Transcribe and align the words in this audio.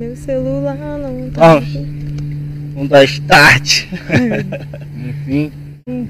Meu 0.00 0.16
celular 0.16 0.96
não 0.96 1.30
tá. 1.30 1.60
Vamos 2.72 2.88
dar 2.88 3.04
start. 3.04 3.84
Enfim. 4.96 5.52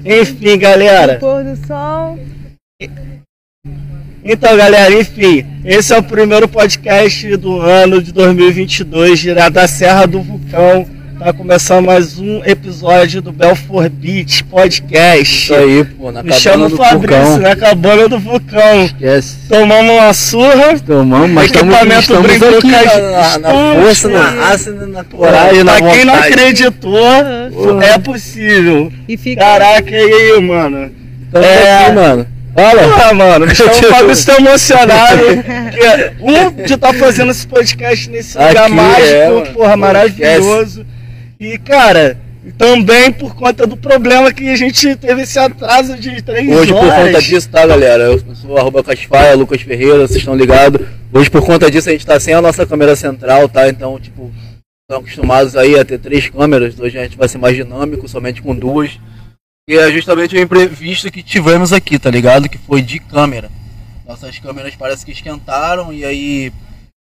Enfim, 0.05 0.57
galera. 0.57 1.19
Pôr 1.19 1.43
do 1.43 1.57
sol. 1.67 2.17
Então, 4.23 4.55
galera, 4.55 4.97
enfim, 4.97 5.45
esse 5.65 5.93
é 5.93 5.97
o 5.97 6.03
primeiro 6.03 6.47
podcast 6.47 7.35
do 7.35 7.59
ano 7.59 8.01
de 8.01 8.13
2022, 8.13 9.19
direto 9.19 9.55
da 9.55 9.67
Serra 9.67 10.05
do 10.05 10.21
Vulcão. 10.21 10.87
Tá 11.23 11.31
começando 11.31 11.85
mais 11.85 12.17
um 12.17 12.43
episódio 12.43 13.21
do 13.21 13.31
Belfort 13.31 13.91
Beach 13.91 14.43
Podcast. 14.45 15.43
Isso 15.43 15.53
aí, 15.53 15.85
pô, 15.85 16.11
na 16.11 16.23
Me 16.23 16.33
chamo 16.33 16.63
cabana 16.63 16.69
do 16.69 16.77
Fabrício, 16.77 17.23
vulcão. 17.25 17.37
na 17.37 17.55
cabana 17.55 18.09
do 18.09 18.19
vulcão. 18.19 18.85
Esquece. 18.85 19.37
Tomamos 19.47 19.91
uma 19.93 20.13
surra. 20.15 20.79
Tomamos, 20.79 21.29
mas 21.29 21.45
estamos, 21.45 21.75
Equipamento 21.75 22.01
estamos 22.01 22.27
brincou 22.27 22.57
aqui 22.57 22.71
na, 22.71 22.81
na, 22.81 23.11
na 23.21 23.27
Estamos, 23.35 23.83
força, 23.83 24.07
na 24.09 24.29
raça, 24.31 24.71
na, 24.71 24.87
na 24.87 25.03
coragem, 25.03 25.63
na 25.63 25.73
pra 25.77 25.91
quem 25.91 26.05
não 26.05 26.15
acreditou, 26.15 26.97
é 27.83 27.99
possível. 27.99 28.91
E 29.07 29.15
fica. 29.15 29.41
Caraca, 29.41 29.91
e 29.91 29.95
aí, 29.95 30.41
mano? 30.41 30.91
Estamos 31.27 31.47
É. 31.47 31.83
aqui, 31.83 31.91
mano. 31.91 32.27
Fala. 32.55 32.81
Porra, 32.81 33.13
mano, 33.13 33.45
o 33.45 33.89
Fabrício 33.93 34.25
tá 34.33 34.41
emocionado. 34.41 35.21
Porque, 35.23 36.11
um, 36.19 36.63
de 36.65 36.73
estar 36.73 36.93
fazendo 36.95 37.29
esse 37.31 37.45
podcast 37.45 38.09
nesse 38.09 38.35
lugar 38.39 38.57
Aqui, 38.65 38.73
mágico, 38.73 39.05
é, 39.07 39.41
porra, 39.53 39.71
Pô, 39.71 39.77
maravilhoso. 39.77 40.83
E, 41.41 41.57
cara, 41.57 42.19
também 42.55 43.11
por 43.11 43.33
conta 43.33 43.65
do 43.65 43.75
problema 43.75 44.31
que 44.31 44.47
a 44.47 44.55
gente 44.55 44.95
teve 44.95 45.23
esse 45.23 45.39
atraso 45.39 45.97
de 45.97 46.21
três 46.21 46.47
Hoje, 46.47 46.71
por 46.71 46.83
horas. 46.83 47.05
conta 47.07 47.19
disso, 47.19 47.49
tá, 47.49 47.65
galera? 47.65 48.03
Eu 48.03 48.35
sou 48.35 48.59
arroba 48.59 48.83
Casfaia, 48.83 49.35
Lucas 49.35 49.59
Ferreira, 49.59 50.07
vocês 50.07 50.19
estão 50.19 50.35
ligados. 50.35 50.85
Hoje, 51.11 51.31
por 51.31 51.43
conta 51.43 51.71
disso, 51.71 51.89
a 51.89 51.93
gente 51.93 52.05
tá 52.05 52.19
sem 52.19 52.35
a 52.35 52.41
nossa 52.43 52.63
câmera 52.63 52.95
central, 52.95 53.49
tá? 53.49 53.67
Então, 53.67 53.99
tipo, 53.99 54.31
estão 54.83 54.99
acostumados 54.99 55.55
aí 55.55 55.79
a 55.79 55.83
ter 55.83 55.97
três 55.97 56.29
câmeras. 56.29 56.79
Hoje 56.79 56.99
a 56.99 57.03
gente 57.05 57.17
vai 57.17 57.27
ser 57.27 57.39
mais 57.39 57.55
dinâmico, 57.55 58.07
somente 58.07 58.39
com 58.39 58.55
duas. 58.55 58.99
E 59.67 59.75
é 59.75 59.91
justamente 59.91 60.35
o 60.35 60.39
imprevisto 60.39 61.09
que 61.09 61.23
tivemos 61.23 61.73
aqui, 61.73 61.97
tá 61.97 62.11
ligado? 62.11 62.47
Que 62.47 62.59
foi 62.59 62.83
de 62.83 62.99
câmera. 62.99 63.49
Nossas 64.07 64.37
câmeras 64.37 64.75
parece 64.75 65.03
que 65.03 65.11
esquentaram 65.11 65.91
e 65.91 66.05
aí, 66.05 66.53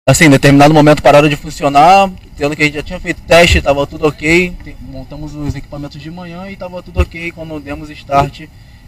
assim, 0.07 0.25
em 0.25 0.29
determinado 0.29 0.71
momento 0.71 1.01
pararam 1.01 1.27
de 1.27 1.35
funcionar, 1.35 2.11
tendo 2.37 2.55
que 2.55 2.61
a 2.61 2.65
gente 2.65 2.75
já 2.75 2.83
tinha 2.83 2.99
feito 2.99 3.21
teste, 3.23 3.59
tava 3.59 3.87
tudo 3.87 4.07
ok. 4.07 4.55
Montamos 4.81 5.33
os 5.33 5.55
equipamentos 5.55 5.99
de 5.99 6.11
manhã 6.11 6.47
e 6.47 6.55
tava 6.55 6.83
tudo 6.83 7.01
ok. 7.01 7.31
Quando 7.31 7.59
demos 7.59 7.89
start, 7.89 8.43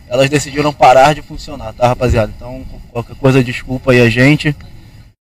elas 0.08 0.30
decidiram 0.30 0.72
parar 0.72 1.16
de 1.16 1.24
funcionar, 1.24 1.74
tá, 1.74 1.88
rapaziada? 1.88 2.32
Então, 2.36 2.64
qualquer 2.92 3.16
coisa, 3.16 3.44
desculpa 3.44 3.94
aí 3.94 4.02
a 4.02 4.10
gente. 4.10 4.56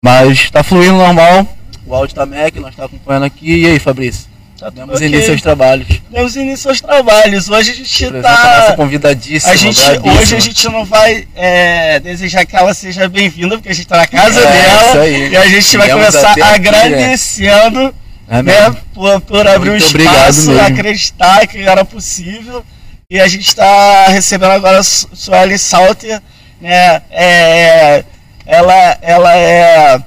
Mas 0.03 0.49
tá 0.49 0.63
fluindo 0.63 0.95
normal. 0.95 1.45
O 1.85 1.93
áudio 1.93 2.15
tá 2.15 2.25
Mac, 2.25 2.55
nós 2.55 2.75
tá 2.75 2.85
acompanhando 2.85 3.23
aqui. 3.23 3.63
E 3.63 3.67
aí, 3.67 3.77
Fabrício? 3.77 4.32
Tá 4.63 4.69
Demos 4.69 4.95
ok. 4.95 5.07
início 5.07 5.31
aos 5.33 5.41
trabalhos. 5.41 5.87
Demos 6.09 6.35
início 6.37 6.69
aos 6.69 6.79
trabalhos. 6.79 7.49
Hoje 7.49 7.71
a 7.71 7.75
gente 7.75 8.05
a 8.05 8.11
nossa 8.11 8.73
convidadíssima. 8.77 9.51
A 9.51 9.55
gente, 9.57 9.81
hoje 9.81 10.35
a 10.37 10.39
gente 10.39 10.69
não 10.69 10.85
vai 10.85 11.27
é, 11.35 11.99
desejar 11.99 12.45
que 12.45 12.55
ela 12.55 12.73
seja 12.73 13.09
bem-vinda, 13.09 13.57
porque 13.57 13.69
a 13.69 13.73
gente 13.73 13.87
tá 13.87 13.97
na 13.97 14.07
casa 14.07 14.39
É, 14.39 14.43
dela. 14.51 14.87
isso 14.87 14.97
aí. 14.99 15.29
E 15.31 15.35
a 15.35 15.47
gente 15.49 15.77
vai 15.77 15.87
Viemos 15.87 16.05
começar 16.05 16.35
né? 16.37 16.43
agradecendo 16.43 17.93
É 18.29 18.41
né, 18.41 18.75
por, 18.93 19.19
por 19.21 19.45
abrir 19.45 19.71
um 19.71 19.73
Muito 19.73 19.85
obrigado 19.87 20.29
espaço, 20.29 20.59
acreditar 20.61 21.45
que 21.47 21.57
era 21.59 21.83
possível. 21.83 22.63
E 23.09 23.19
a 23.19 23.27
gente 23.27 23.47
está 23.47 24.07
recebendo 24.07 24.51
agora 24.51 24.79
a 24.79 24.83
Su- 24.83 25.09
Sueli 25.13 25.59
Salter, 25.59 26.21
né? 26.61 27.01
É, 27.11 28.03
ela, 28.45 28.97
ela 29.01 29.35
é. 29.37 30.01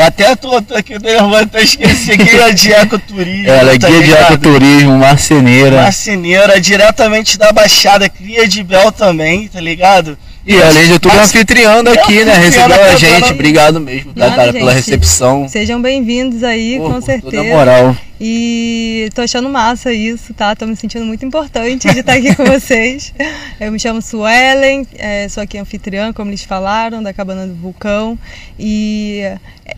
É 0.00 0.06
até 0.06 0.34
tô, 0.34 0.62
tô 0.62 0.74
aqui 0.74 0.98
nervoso, 0.98 1.36
até 1.36 1.62
esqueci, 1.62 2.16
guia 2.16 2.54
de 2.54 2.72
ecoturismo. 2.72 3.50
Ela 3.50 3.72
é 3.72 3.78
guia 3.78 3.90
de 3.90 3.98
ligado? 3.98 4.32
ecoturismo, 4.32 4.98
marceneira. 4.98 5.82
Marceneira, 5.82 6.60
diretamente 6.60 7.38
da 7.38 7.52
Baixada, 7.52 8.08
cria 8.08 8.48
de 8.48 8.62
Bel 8.62 8.90
também, 8.90 9.48
tá 9.48 9.60
ligado? 9.60 10.16
E 10.46 10.56
além 10.62 10.84
de 10.86 10.98
tudo, 10.98 11.14
Mas- 11.14 11.28
anfitriã 11.28 11.84
daqui, 11.84 12.24
né? 12.24 12.34
Recebeu 12.34 12.82
a 12.82 12.96
gente. 12.96 13.32
Obrigado 13.32 13.78
mesmo, 13.78 14.14
tá, 14.14 14.20
Nada, 14.20 14.36
cara, 14.36 14.52
pela 14.52 14.72
recepção. 14.72 15.46
Sejam 15.48 15.80
bem-vindos 15.82 16.42
aí, 16.42 16.78
Pô, 16.78 16.90
com 16.90 17.00
certeza. 17.00 17.30
Toda 17.36 17.44
moral. 17.44 17.96
E 18.18 19.08
tô 19.14 19.20
achando 19.22 19.48
massa 19.50 19.92
isso, 19.92 20.32
tá? 20.34 20.54
Tô 20.56 20.66
me 20.66 20.74
sentindo 20.76 21.04
muito 21.04 21.24
importante 21.24 21.90
de 21.92 22.00
estar 22.00 22.14
aqui 22.14 22.34
com 22.34 22.44
vocês. 22.48 23.12
Eu 23.60 23.70
me 23.70 23.78
chamo 23.78 24.00
Suelen, 24.00 24.86
é, 24.98 25.28
sou 25.28 25.42
aqui 25.42 25.58
anfitriã, 25.58 26.12
como 26.12 26.30
eles 26.30 26.42
falaram, 26.44 27.02
da 27.02 27.12
Cabana 27.12 27.46
do 27.46 27.54
Vulcão. 27.54 28.18
E 28.58 29.20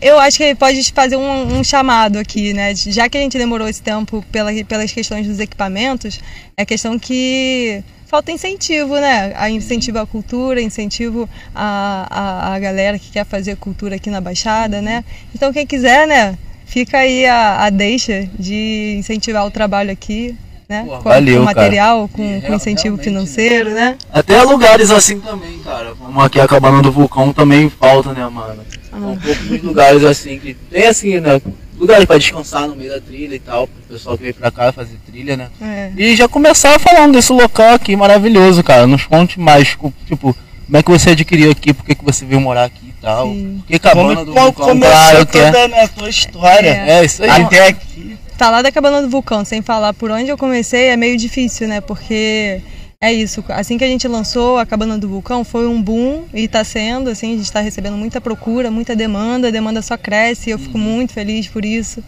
eu 0.01 0.17
acho 0.19 0.37
que 0.37 0.55
pode 0.55 0.91
fazer 0.93 1.17
um, 1.17 1.57
um 1.59 1.63
chamado 1.63 2.17
aqui, 2.17 2.53
né? 2.53 2.73
Já 2.75 3.07
que 3.09 3.17
a 3.17 3.21
gente 3.21 3.37
demorou 3.37 3.67
esse 3.67 3.81
tempo 3.81 4.23
pela, 4.31 4.51
pelas 4.65 4.91
questões 4.91 5.27
dos 5.27 5.39
equipamentos, 5.39 6.19
é 6.57 6.65
questão 6.65 6.97
que 6.97 7.81
falta 8.13 8.31
incentivo, 8.31 8.93
né? 8.99 9.33
A 9.35 9.49
incentivo 9.49 9.97
à 9.97 10.05
cultura, 10.05 10.61
incentivo 10.61 11.27
à, 11.55 12.05
à, 12.11 12.53
à 12.53 12.59
galera 12.59 12.99
que 12.99 13.09
quer 13.09 13.25
fazer 13.25 13.55
cultura 13.57 13.95
aqui 13.95 14.07
na 14.11 14.21
Baixada, 14.21 14.83
né? 14.83 15.03
Então 15.33 15.51
quem 15.51 15.65
quiser, 15.65 16.05
né? 16.07 16.37
Fica 16.63 16.99
aí 16.99 17.25
a, 17.25 17.63
a 17.65 17.69
deixa 17.71 18.29
de 18.37 18.97
incentivar 18.99 19.47
o 19.47 19.49
trabalho 19.49 19.91
aqui, 19.91 20.35
né? 20.69 20.83
Pô, 20.85 20.97
com, 20.97 21.09
valeu, 21.09 21.39
com 21.39 21.45
cara. 21.47 21.55
material, 21.57 22.07
com, 22.07 22.21
E 22.23 22.41
com 22.41 22.41
real- 22.41 22.55
incentivo 22.55 22.83
realmente, 22.97 23.03
financeiro, 23.03 23.71
né? 23.71 23.97
Até 24.11 24.43
lugares 24.43 24.91
assim 24.91 25.19
também, 25.19 25.57
cara. 25.63 25.95
Como 25.95 26.21
aqui 26.21 26.39
a 26.39 26.47
cabana 26.47 26.83
do 26.83 26.91
vulcão 26.91 27.33
também 27.33 27.67
falta, 27.67 28.13
né, 28.13 28.29
mano? 28.29 28.61
São 28.91 29.17
poucos 29.17 29.63
lugares 29.63 30.03
assim 30.03 30.37
que 30.37 30.53
tem 30.53 30.85
assim, 30.85 31.19
né? 31.19 31.41
Lugares 31.77 32.05
pra 32.05 32.17
descansar 32.17 32.67
no 32.67 32.75
meio 32.75 32.91
da 32.91 33.01
trilha 33.01 33.35
e 33.35 33.39
tal, 33.39 33.67
pro 33.67 33.81
pessoal 33.95 34.15
que 34.17 34.23
veio 34.23 34.35
pra 34.35 34.51
cá 34.51 34.71
fazer 34.71 34.97
trilha, 35.05 35.35
né? 35.35 35.49
É. 35.61 35.91
E 35.97 36.15
já 36.15 36.27
começar 36.27 36.79
falando 36.79 37.13
desse 37.13 37.33
local 37.33 37.73
aqui 37.73 37.95
maravilhoso, 37.95 38.63
cara. 38.63 38.85
Nos 38.87 39.05
conte 39.05 39.39
mais, 39.39 39.75
co- 39.75 39.91
tipo, 40.07 40.35
como 40.65 40.77
é 40.77 40.83
que 40.83 40.91
você 40.91 41.09
adquiriu 41.11 41.51
aqui, 41.51 41.73
por 41.73 41.83
que, 41.85 41.95
que 41.95 42.03
você 42.05 42.25
veio 42.25 42.39
morar 42.39 42.65
aqui 42.65 42.85
e 42.87 43.01
tal. 43.01 43.27
Sim. 43.27 43.57
Por 43.61 43.67
que 43.67 43.79
cabana 43.79 44.03
Como, 44.15 44.25
do 44.25 44.31
como 44.33 44.43
vulcão, 44.45 44.67
começou 44.67 44.91
claro 44.95 45.25
que 45.25 45.37
é. 45.37 45.45
toda 45.51 45.67
né, 45.67 45.81
a 45.83 45.87
tua 45.87 46.09
história 46.09 46.69
É, 46.69 47.03
isso 47.05 47.23
aí. 47.23 47.29
até 47.29 47.67
aqui. 47.67 48.17
Falar 48.37 48.61
da 48.61 48.71
Cabana 48.71 49.01
do 49.01 49.09
Vulcão 49.09 49.45
sem 49.45 49.61
falar 49.61 49.93
por 49.93 50.09
onde 50.09 50.29
eu 50.29 50.37
comecei 50.37 50.85
é 50.87 50.97
meio 50.97 51.15
difícil, 51.17 51.67
né? 51.67 51.79
Porque 51.81 52.61
é 53.03 53.11
isso, 53.11 53.43
assim 53.49 53.77
que 53.77 53.83
a 53.83 53.87
gente 53.87 54.07
lançou 54.07 54.57
a 54.57 54.65
Cabana 54.65 54.97
do 54.97 55.09
Vulcão 55.09 55.43
foi 55.43 55.67
um 55.67 55.81
boom 55.81 56.23
e 56.33 56.45
está 56.45 56.63
sendo, 56.63 57.09
assim, 57.09 57.33
a 57.33 57.35
gente 57.35 57.43
está 57.43 57.59
recebendo 57.59 57.97
muita 57.97 58.21
procura, 58.21 58.71
muita 58.71 58.95
demanda, 58.95 59.49
a 59.49 59.51
demanda 59.51 59.81
só 59.81 59.97
cresce 59.97 60.49
e 60.49 60.53
eu 60.53 60.57
fico 60.57 60.77
muito 60.77 61.11
feliz 61.11 61.45
por 61.45 61.65
isso. 61.65 62.01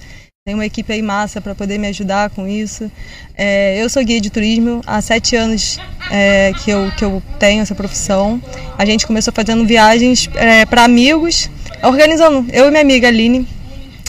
Tem 0.48 0.56
uma 0.56 0.66
equipe 0.66 0.94
aí 0.94 1.02
massa 1.02 1.42
para 1.42 1.54
poder 1.54 1.78
me 1.78 1.88
ajudar 1.88 2.30
com 2.30 2.48
isso. 2.48 2.90
É, 3.36 3.78
eu 3.84 3.90
sou 3.90 4.06
guia 4.06 4.22
de 4.22 4.30
turismo 4.30 4.80
há 4.88 5.02
sete 5.02 5.36
anos 5.36 5.78
é, 6.10 6.54
que, 6.64 6.72
eu, 6.72 6.90
que 6.98 7.04
eu 7.04 7.22
tenho 7.38 7.62
essa 7.62 7.76
profissão. 7.76 8.42
A 8.78 8.86
gente 8.86 9.06
começou 9.06 9.34
fazendo 9.34 9.66
viagens 9.66 10.30
para 10.70 10.86
amigos, 10.86 11.50
organizando. 11.84 12.46
Eu 12.54 12.68
e 12.68 12.70
minha 12.70 12.82
amiga 12.82 13.10
Aline, 13.10 13.46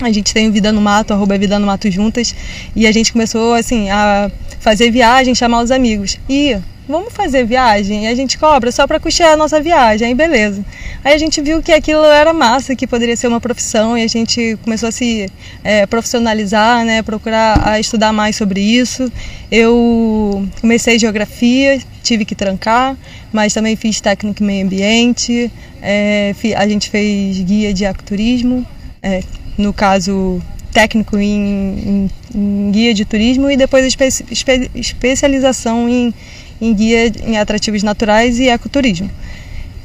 a 0.01 0.13
gente 0.13 0.33
tem 0.33 0.49
o 0.49 0.53
Vida 0.53 0.71
no 0.71 0.81
Mato, 0.81 1.13
arroba 1.13 1.37
Vida 1.37 1.59
no 1.59 1.67
Mato 1.67 1.91
juntas, 1.91 2.33
e 2.77 2.87
a 2.87 2.93
gente 2.93 3.13
começou 3.13 3.55
assim 3.55 3.91
a 3.91 4.31
fazer 4.61 4.93
viagem, 4.93 5.35
chamar 5.35 5.63
os 5.63 5.73
amigos. 5.73 6.17
E 6.29 6.57
vamos 6.89 7.13
fazer 7.13 7.45
viagem? 7.45 8.05
E 8.05 8.07
a 8.09 8.15
gente 8.15 8.39
cobra 8.39 8.71
só 8.73 8.87
para 8.87 8.99
custear 9.01 9.33
a 9.33 9.37
nossa 9.37 9.61
viagem, 9.61 10.09
aí 10.09 10.15
beleza. 10.15 10.65
Aí 11.05 11.15
a 11.15 11.19
gente 11.19 11.41
viu 11.41 11.63
que 11.63 11.73
aquilo 11.73 12.05
era 12.05 12.33
massa, 12.33 12.75
que 12.75 12.87
poderia 12.87 13.17
ser 13.17 13.29
uma 13.29 13.41
profissão, 13.41 13.97
e 13.97 14.03
a 14.03 14.07
gente 14.09 14.59
começou 14.63 14.89
a 14.89 14.93
se 14.93 15.31
é, 15.63 15.87
profissionalizar, 15.87 16.85
né, 16.85 17.03
procurar 17.03 17.67
a 17.67 17.79
estudar 17.81 18.13
mais 18.13 18.37
sobre 18.37 18.61
isso. 18.61 19.11
Eu 19.51 20.47
comecei 20.61 20.99
geografia, 20.99 21.81
tive 22.03 22.25
que 22.25 22.35
trancar, 22.35 22.97
mas 23.33 23.53
também 23.55 23.77
fiz 23.77 24.01
técnico 24.01 24.43
em 24.43 24.47
meio 24.47 24.65
ambiente, 24.67 25.51
é, 25.83 26.35
a 26.57 26.69
gente 26.69 26.91
fez 26.91 27.39
guia 27.41 27.73
de 27.73 27.85
ecoturismo, 27.85 28.67
é, 29.03 29.23
no 29.57 29.73
caso 29.73 30.41
técnico 30.73 31.17
em, 31.17 31.31
em- 31.31 32.11
em 32.35 32.71
guia 32.71 32.93
de 32.93 33.05
turismo 33.07 33.51
e 33.51 33.57
depois 33.57 33.83
espe 33.87 34.05
espe- 34.31 34.71
especialização 34.75 35.89
em, 35.89 36.13
em 36.61 36.75
guia 36.75 37.13
em 37.25 37.39
atrativos 37.39 37.83
naturais 37.83 38.39
e 38.39 38.49
ecoturismo. 38.49 39.11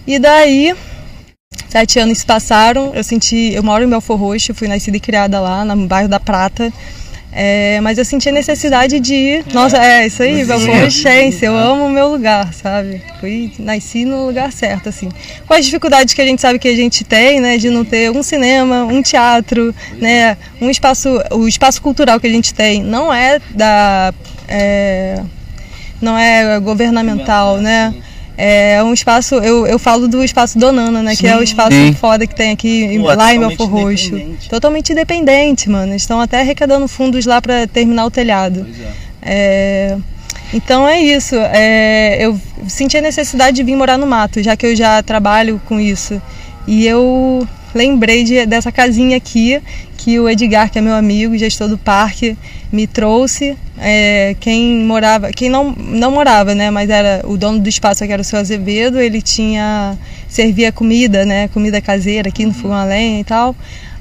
E 0.06 0.18
daí, 0.20 0.74
sete 1.70 2.00
anos 2.00 2.20
se 2.20 2.26
passaram, 2.26 2.92
eu 2.94 3.04
senti, 3.04 3.54
eu 3.54 3.64
moro 3.64 3.84
em 3.84 3.90
Belfor 3.90 4.18
Roxo, 4.18 4.54
fui 4.54 4.68
nascida 4.68 4.98
e 4.98 5.00
criada 5.00 5.40
lá, 5.40 5.64
no 5.64 5.88
bairro 5.88 6.10
da 6.10 6.20
Prata, 6.20 6.72
é, 7.34 7.80
mas 7.80 7.98
eu 7.98 8.04
senti 8.04 8.28
a 8.28 8.32
necessidade 8.32 9.00
de 9.00 9.14
ir. 9.14 9.46
Nossa, 9.54 9.78
é 9.78 10.06
isso 10.06 10.22
aí, 10.22 10.44
Belfor 10.44 10.76
Roxense, 10.82 11.46
eu 11.46 11.58
amo 11.58 11.86
o 11.86 11.90
meu 11.90 12.10
lugar, 12.10 12.54
sabe? 12.54 13.02
Fui, 13.20 13.54
nasci 13.58 14.04
no 14.04 14.26
lugar 14.26 14.52
certo, 14.52 14.90
assim. 14.90 15.10
Com 15.48 15.54
as 15.54 15.64
dificuldades 15.64 16.14
que 16.14 16.22
a 16.22 16.26
gente 16.26 16.42
sabe 16.42 16.60
que 16.60 16.68
a 16.68 16.76
gente 16.76 17.06
tem, 17.06 17.40
né, 17.40 17.58
de 17.58 17.70
não 17.70 17.86
ter 17.86 18.12
um 18.12 18.22
cinema, 18.22 18.84
um 18.84 19.02
teatro, 19.02 19.74
né, 19.98 20.36
um 20.60 20.70
espaço, 20.70 21.22
o 21.32 21.48
espaço 21.48 21.82
cultural 21.82 22.20
que 22.20 22.28
a 22.28 22.32
gente 22.32 22.54
tem 22.54 22.84
não 22.84 23.14
é 23.14 23.40
da. 23.56 24.14
é, 24.48 25.24
não 26.02 26.18
é 26.18 26.60
governamental, 26.60 27.58
né? 27.58 27.94
É 28.38 28.82
um 28.84 28.92
espaço, 28.94 29.36
eu, 29.36 29.68
eu 29.68 29.78
falo 29.78 30.08
do 30.08 30.24
espaço 30.24 30.58
Donana, 30.58 31.04
né? 31.04 31.16
que 31.16 31.28
é 31.28 31.36
o 31.36 31.40
Sim, 31.40 31.44
espaço 31.44 31.72
sim. 31.76 31.94
foda 31.94 32.26
que 32.26 32.34
tem 32.34 32.52
aqui 32.52 32.86
em- 32.86 33.00
Pô, 33.02 33.08
lá 33.14 33.34
em 33.34 33.40
totalmente 33.40 33.58
Belfor 33.58 33.70
Roxo. 33.84 34.08
independente. 34.08 34.50
Totalmente 34.50 34.92
independente, 34.94 35.70
mano. 35.70 35.94
Estão 35.94 36.20
até 36.20 36.40
arrecadando 36.40 36.88
fundos 36.88 37.26
lá 37.26 37.40
para 37.42 37.68
terminar 37.68 38.06
o 38.06 38.10
telhado. 38.12 38.66
Pois 38.66 38.80
é. 38.82 38.92
É, 39.22 39.98
então 40.54 40.88
é 40.88 41.00
isso. 41.02 41.36
É, 41.36 42.18
eu 42.26 42.40
senti 42.68 42.98
a 42.98 43.02
necessidade 43.02 43.58
de 43.58 43.64
vir 43.64 43.76
morar 43.76 43.98
no 43.98 44.08
mato, 44.08 44.42
já 44.42 44.56
que 44.56 44.66
eu 44.66 44.76
já 44.76 45.04
trabalho 45.04 45.62
com 45.68 45.80
isso. 45.80 46.20
E 46.66 46.88
eu 46.88 47.48
lembrei 47.76 48.24
de- 48.24 48.46
dessa 48.48 48.72
casinha 48.72 49.18
aqui 49.18 49.62
que 49.98 50.20
o 50.20 50.28
Edgar, 50.28 50.72
que 50.72 50.80
é 50.80 50.82
meu 50.82 50.96
amigo, 50.96 51.38
gestor 51.38 51.68
do 51.68 51.78
parque, 51.78 52.36
me 52.72 52.88
trouxe. 52.88 53.56
É, 53.84 54.36
quem 54.40 54.76
morava, 54.86 55.32
quem 55.32 55.50
não, 55.50 55.72
não 55.76 56.12
morava, 56.12 56.54
né, 56.54 56.70
mas 56.70 56.88
era 56.88 57.24
o 57.26 57.36
dono 57.36 57.60
do 57.60 57.68
espaço, 57.68 58.06
que 58.06 58.12
era 58.14 58.22
o 58.22 58.26
seu 58.26 58.38
Azevedo, 58.38 59.00
ele 59.00 59.24
tinha 59.24 59.98
servia 60.30 60.72
comida, 60.72 61.26
né, 61.26 61.48
comida 61.48 61.82
caseira 61.82 62.30
aqui 62.30 62.46
no 62.46 62.54
fogão 62.54 62.78
a 62.78 62.86
lenha 62.86 63.22
e 63.22 63.24
tal. 63.24 63.56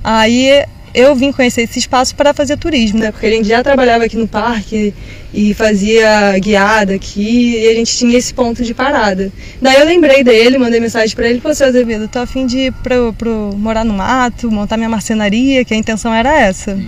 Aí 0.05 0.65
eu 0.93 1.15
vim 1.15 1.33
conhecer 1.33 1.63
esse 1.63 1.79
espaço 1.79 2.15
para 2.15 2.35
fazer 2.35 2.57
turismo, 2.57 2.99
né? 2.99 3.13
Porque 3.13 3.27
a 3.27 3.31
gente 3.31 3.49
já 3.49 3.63
trabalhava 3.63 4.05
aqui 4.05 4.17
no 4.17 4.27
parque 4.27 4.93
e 5.33 5.55
fazia 5.55 6.37
guiada 6.39 6.95
aqui 6.95 7.57
e 7.57 7.69
a 7.69 7.75
gente 7.75 7.97
tinha 7.97 8.19
esse 8.19 8.35
ponto 8.35 8.63
de 8.65 8.75
parada. 8.75 9.33
Daí 9.63 9.77
eu 9.77 9.87
lembrei 9.87 10.25
dele, 10.25 10.59
mandei 10.59 10.81
mensagem 10.81 11.15
para 11.15 11.29
ele, 11.29 11.41
pô, 11.41 11.55
seu 11.55 11.69
Azevedo, 11.69 12.09
tô 12.09 12.19
a 12.19 12.27
fim 12.27 12.47
de 12.47 12.59
ir 12.59 12.73
pro, 12.83 13.13
pro 13.13 13.55
morar 13.57 13.85
no 13.85 13.95
mato, 13.95 14.51
montar 14.51 14.77
minha 14.77 14.89
marcenaria, 14.89 15.65
que 15.65 15.73
a 15.73 15.77
intenção 15.77 16.13
era 16.13 16.41
essa. 16.41 16.79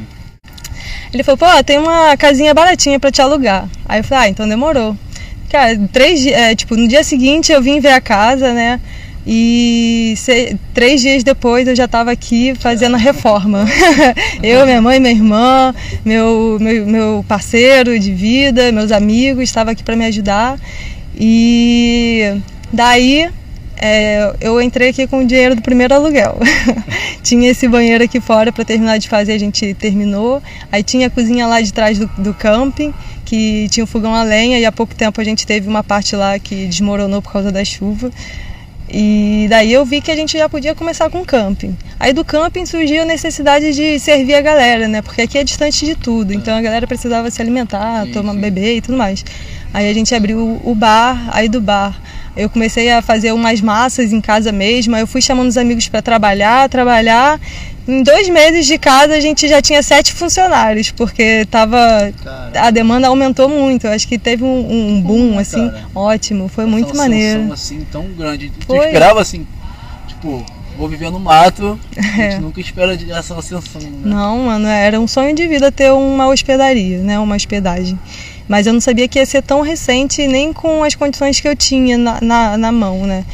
Ele 1.12 1.22
falou, 1.22 1.38
pô, 1.38 1.64
tem 1.64 1.78
uma 1.78 2.16
casinha 2.16 2.54
baratinha 2.54 2.98
para 2.98 3.10
te 3.10 3.20
alugar. 3.20 3.68
Aí 3.86 4.00
eu 4.00 4.04
falei, 4.04 4.24
ah, 4.24 4.28
então 4.30 4.48
demorou. 4.48 4.96
Cara, 5.50 5.78
três 5.92 6.24
é, 6.26 6.54
tipo, 6.54 6.74
no 6.76 6.88
dia 6.88 7.04
seguinte 7.04 7.52
eu 7.52 7.60
vim 7.60 7.78
ver 7.78 7.92
a 7.92 8.00
casa, 8.00 8.54
né? 8.54 8.80
E 9.26 10.14
três 10.74 11.00
dias 11.00 11.22
depois 11.22 11.68
eu 11.68 11.76
já 11.76 11.84
estava 11.84 12.10
aqui 12.10 12.54
fazendo 12.58 12.94
a 12.94 12.98
reforma. 12.98 13.66
eu, 14.42 14.64
minha 14.64 14.80
mãe, 14.80 14.98
minha 14.98 15.12
irmã, 15.12 15.74
meu, 16.04 16.56
meu, 16.58 16.86
meu 16.86 17.24
parceiro 17.28 17.98
de 17.98 18.12
vida, 18.12 18.72
meus 18.72 18.90
amigos, 18.90 19.44
estavam 19.44 19.72
aqui 19.72 19.84
para 19.84 19.94
me 19.94 20.06
ajudar. 20.06 20.58
E 21.14 22.34
daí 22.72 23.28
é, 23.84 24.32
eu 24.40 24.62
entrei 24.62 24.90
aqui 24.90 25.08
com 25.08 25.24
o 25.24 25.26
dinheiro 25.26 25.56
do 25.56 25.60
primeiro 25.60 25.92
aluguel. 25.92 26.38
tinha 27.20 27.50
esse 27.50 27.66
banheiro 27.66 28.04
aqui 28.04 28.20
fora 28.20 28.52
para 28.52 28.64
terminar 28.64 28.96
de 28.98 29.08
fazer, 29.08 29.32
a 29.32 29.38
gente 29.38 29.74
terminou. 29.74 30.40
Aí 30.70 30.84
tinha 30.84 31.08
a 31.08 31.10
cozinha 31.10 31.48
lá 31.48 31.60
de 31.60 31.72
trás 31.72 31.98
do, 31.98 32.06
do 32.16 32.32
camping, 32.32 32.94
que 33.24 33.68
tinha 33.70 33.82
um 33.82 33.86
fogão 33.88 34.14
a 34.14 34.22
lenha, 34.22 34.56
e 34.56 34.64
há 34.64 34.70
pouco 34.70 34.94
tempo 34.94 35.20
a 35.20 35.24
gente 35.24 35.44
teve 35.44 35.66
uma 35.66 35.82
parte 35.82 36.14
lá 36.14 36.38
que 36.38 36.68
desmoronou 36.68 37.20
por 37.20 37.32
causa 37.32 37.50
da 37.50 37.64
chuva. 37.64 38.08
E 38.88 39.48
daí 39.50 39.72
eu 39.72 39.84
vi 39.84 40.00
que 40.00 40.12
a 40.12 40.14
gente 40.14 40.38
já 40.38 40.48
podia 40.48 40.76
começar 40.76 41.10
com 41.10 41.22
o 41.22 41.26
camping. 41.26 41.76
Aí 41.98 42.12
do 42.12 42.24
camping 42.24 42.64
surgiu 42.64 43.02
a 43.02 43.04
necessidade 43.04 43.72
de 43.72 43.98
servir 43.98 44.34
a 44.34 44.40
galera, 44.40 44.86
né? 44.86 45.02
Porque 45.02 45.22
aqui 45.22 45.38
é 45.38 45.42
distante 45.42 45.84
de 45.84 45.96
tudo, 45.96 46.32
então 46.32 46.56
a 46.56 46.60
galera 46.60 46.86
precisava 46.86 47.28
se 47.32 47.42
alimentar, 47.42 48.06
tomar 48.12 48.34
beber 48.34 48.76
e 48.76 48.80
tudo 48.80 48.96
mais. 48.96 49.24
Aí 49.74 49.90
a 49.90 49.92
gente 49.92 50.14
abriu 50.14 50.60
o 50.62 50.72
bar, 50.72 51.30
aí 51.32 51.48
do 51.48 51.60
bar 51.60 52.00
eu 52.36 52.48
comecei 52.48 52.90
a 52.90 53.02
fazer 53.02 53.32
umas 53.32 53.60
massas 53.60 54.12
em 54.12 54.20
casa 54.20 54.50
mesmo, 54.52 54.94
aí 54.94 55.02
eu 55.02 55.06
fui 55.06 55.20
chamando 55.20 55.48
os 55.48 55.56
amigos 55.56 55.88
para 55.88 56.00
trabalhar, 56.00 56.68
trabalhar. 56.68 57.40
Em 57.86 58.02
dois 58.02 58.28
meses 58.28 58.66
de 58.66 58.78
casa 58.78 59.14
a 59.14 59.20
gente 59.20 59.48
já 59.48 59.60
tinha 59.60 59.82
sete 59.82 60.12
funcionários, 60.12 60.90
porque 60.92 61.44
tava 61.50 62.12
a 62.54 62.70
demanda 62.70 63.08
aumentou 63.08 63.48
muito. 63.48 63.86
Eu 63.86 63.92
acho 63.92 64.06
que 64.06 64.18
teve 64.18 64.44
um, 64.44 64.72
um 64.72 65.00
boom 65.00 65.38
assim, 65.38 65.68
cara. 65.68 65.86
ótimo, 65.94 66.48
foi 66.48 66.64
muito 66.64 66.96
maneiro. 66.96 67.52
assim 67.52 67.84
tão 67.90 68.04
grande. 68.12 68.50
Tu 68.50 68.66
Foi. 68.66 68.86
esperava 68.86 69.20
assim, 69.20 69.46
tipo, 70.06 70.44
vou 70.76 70.88
viver 70.88 71.10
no 71.10 71.18
mato. 71.18 71.78
A 71.96 72.00
gente 72.30 72.40
nunca 72.40 72.60
espera 72.60 72.96
essa 73.10 73.36
ascensão, 73.36 73.80
né? 73.80 74.00
Não, 74.04 74.44
mano, 74.44 74.66
era 74.68 75.00
um 75.00 75.08
sonho 75.08 75.34
de 75.34 75.46
vida 75.46 75.70
ter 75.72 75.92
uma 75.92 76.28
hospedaria, 76.28 76.98
né? 76.98 77.18
Uma 77.18 77.34
hospedagem. 77.34 77.98
Mas 78.48 78.66
eu 78.66 78.72
não 78.72 78.80
sabia 78.80 79.08
que 79.08 79.18
ia 79.18 79.26
ser 79.26 79.42
tão 79.42 79.62
recente, 79.62 80.26
nem 80.26 80.52
com 80.52 80.82
as 80.82 80.94
condições 80.94 81.40
que 81.40 81.48
eu 81.48 81.56
tinha 81.56 81.96
na, 81.96 82.20
na, 82.20 82.58
na 82.58 82.72
mão, 82.72 83.06
né? 83.06 83.24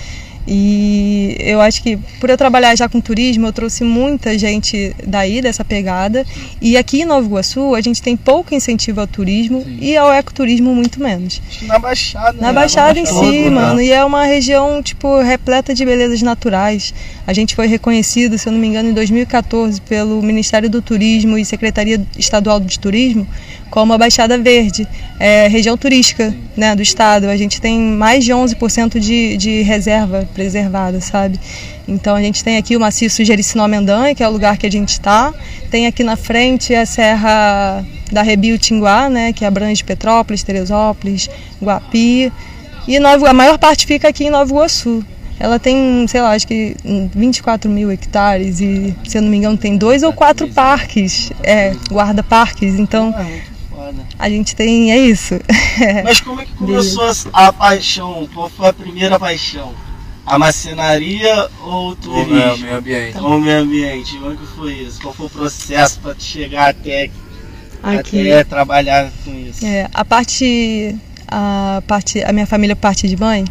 E 0.50 1.36
eu 1.40 1.60
acho 1.60 1.82
que 1.82 1.98
por 2.18 2.30
eu 2.30 2.36
trabalhar 2.36 2.74
já 2.74 2.88
com 2.88 3.02
turismo, 3.02 3.46
eu 3.46 3.52
trouxe 3.52 3.84
muita 3.84 4.36
gente 4.38 4.96
daí, 5.06 5.42
dessa 5.42 5.62
pegada. 5.62 6.24
E 6.58 6.74
aqui 6.78 7.02
em 7.02 7.04
Nova 7.04 7.26
Iguaçu, 7.26 7.74
a 7.74 7.82
gente 7.82 8.00
tem 8.00 8.16
pouco 8.16 8.54
incentivo 8.54 9.02
ao 9.02 9.06
turismo 9.06 9.62
Sim. 9.62 9.78
e 9.82 9.94
ao 9.94 10.10
ecoturismo 10.10 10.74
muito 10.74 11.02
menos. 11.02 11.42
Que 11.50 11.66
na 11.66 11.78
Baixada, 11.78 12.40
Na 12.40 12.48
né? 12.48 12.52
Baixada 12.54 12.98
em 12.98 13.04
Baixada, 13.04 13.26
si, 13.26 13.40
né? 13.40 13.50
mano, 13.50 13.80
e 13.82 13.92
é 13.92 14.02
uma 14.02 14.24
região, 14.24 14.82
tipo, 14.82 15.20
repleta 15.20 15.74
de 15.74 15.84
belezas 15.84 16.22
naturais. 16.22 16.94
A 17.26 17.34
gente 17.34 17.54
foi 17.54 17.66
reconhecido, 17.66 18.38
se 18.38 18.48
eu 18.48 18.52
não 18.52 18.58
me 18.58 18.68
engano, 18.68 18.88
em 18.88 18.94
2014 18.94 19.78
pelo 19.82 20.22
Ministério 20.22 20.70
do 20.70 20.80
Turismo 20.80 21.36
e 21.36 21.44
Secretaria 21.44 22.00
Estadual 22.16 22.58
de 22.58 22.78
Turismo 22.78 23.26
como 23.70 23.92
a 23.92 23.98
Baixada 23.98 24.38
Verde, 24.38 24.86
é, 25.18 25.48
região 25.48 25.76
turística 25.76 26.34
né, 26.56 26.74
do 26.74 26.82
estado. 26.82 27.28
A 27.28 27.36
gente 27.36 27.60
tem 27.60 27.78
mais 27.78 28.24
de 28.24 28.32
11% 28.32 28.98
de, 28.98 29.36
de 29.36 29.62
reserva 29.62 30.28
preservada, 30.34 31.00
sabe? 31.00 31.38
Então 31.86 32.14
a 32.14 32.22
gente 32.22 32.44
tem 32.44 32.56
aqui 32.56 32.76
o 32.76 32.80
maciço 32.80 33.24
Jericinó-Mendanha, 33.24 34.14
que 34.14 34.22
é 34.22 34.28
o 34.28 34.30
lugar 34.32 34.56
que 34.56 34.66
a 34.66 34.70
gente 34.70 34.90
está. 34.90 35.32
Tem 35.70 35.86
aqui 35.86 36.04
na 36.04 36.16
frente 36.16 36.74
a 36.74 36.84
Serra 36.84 37.84
da 38.12 38.22
Rebio 38.22 38.58
Tinguá, 38.58 39.08
né, 39.08 39.32
que 39.32 39.44
abrange 39.44 39.84
Petrópolis, 39.84 40.42
Teresópolis, 40.42 41.28
Guapi. 41.62 42.32
E 42.86 42.98
Nova, 42.98 43.28
a 43.28 43.32
maior 43.34 43.58
parte 43.58 43.86
fica 43.86 44.08
aqui 44.08 44.24
em 44.24 44.30
Nova 44.30 44.50
Iguaçu. 44.50 45.04
Ela 45.40 45.58
tem, 45.58 46.04
sei 46.08 46.20
lá, 46.20 46.32
acho 46.32 46.46
que 46.46 46.74
hum, 46.84 47.08
24 47.14 47.70
mil 47.70 47.90
hectares 47.92 48.60
e, 48.60 48.94
se 49.06 49.18
eu 49.18 49.22
não 49.22 49.30
me 49.30 49.36
engano, 49.36 49.56
tem 49.56 49.76
dois 49.76 50.02
ou 50.02 50.12
quatro 50.12 50.48
parques, 50.48 51.30
é, 51.44 51.76
guarda-parques. 51.90 52.78
Então, 52.78 53.14
É 53.88 53.92
muito 53.92 54.10
foda. 54.10 54.16
a 54.18 54.28
gente 54.30 54.54
tem, 54.56 54.92
é 54.92 54.98
isso. 54.98 55.34
Mas 56.04 56.20
como 56.20 56.40
é 56.40 56.44
que 56.44 56.52
começou 56.52 57.04
a, 57.32 57.48
a 57.48 57.52
paixão? 57.52 58.28
Qual 58.32 58.48
foi 58.48 58.68
a 58.68 58.72
primeira 58.72 59.18
paixão? 59.18 59.72
A 60.26 60.38
marcenaria 60.38 61.48
ou 61.62 61.90
o 61.90 61.96
turismo? 61.96 62.54
o 62.54 62.58
meio 62.58 62.76
ambiente. 62.76 63.18
Ou 63.18 63.36
o 63.36 63.40
meio 63.40 63.60
ambiente? 63.60 64.18
Como 64.18 64.32
é 64.32 64.36
que 64.36 64.46
foi 64.46 64.72
isso? 64.74 65.00
Qual 65.00 65.14
foi 65.14 65.26
o 65.26 65.30
processo 65.30 66.00
para 66.00 66.14
chegar 66.18 66.68
até, 66.68 67.10
Aqui, 67.82 68.30
até 68.30 68.44
trabalhar 68.44 69.10
com 69.24 69.34
isso? 69.34 69.64
é, 69.64 69.88
a 69.92 70.04
parte, 70.04 70.94
a 71.26 71.82
parte, 71.86 72.22
a 72.22 72.32
minha 72.32 72.46
família 72.46 72.76
parte 72.76 73.08
de 73.08 73.16
mãe 73.16 73.44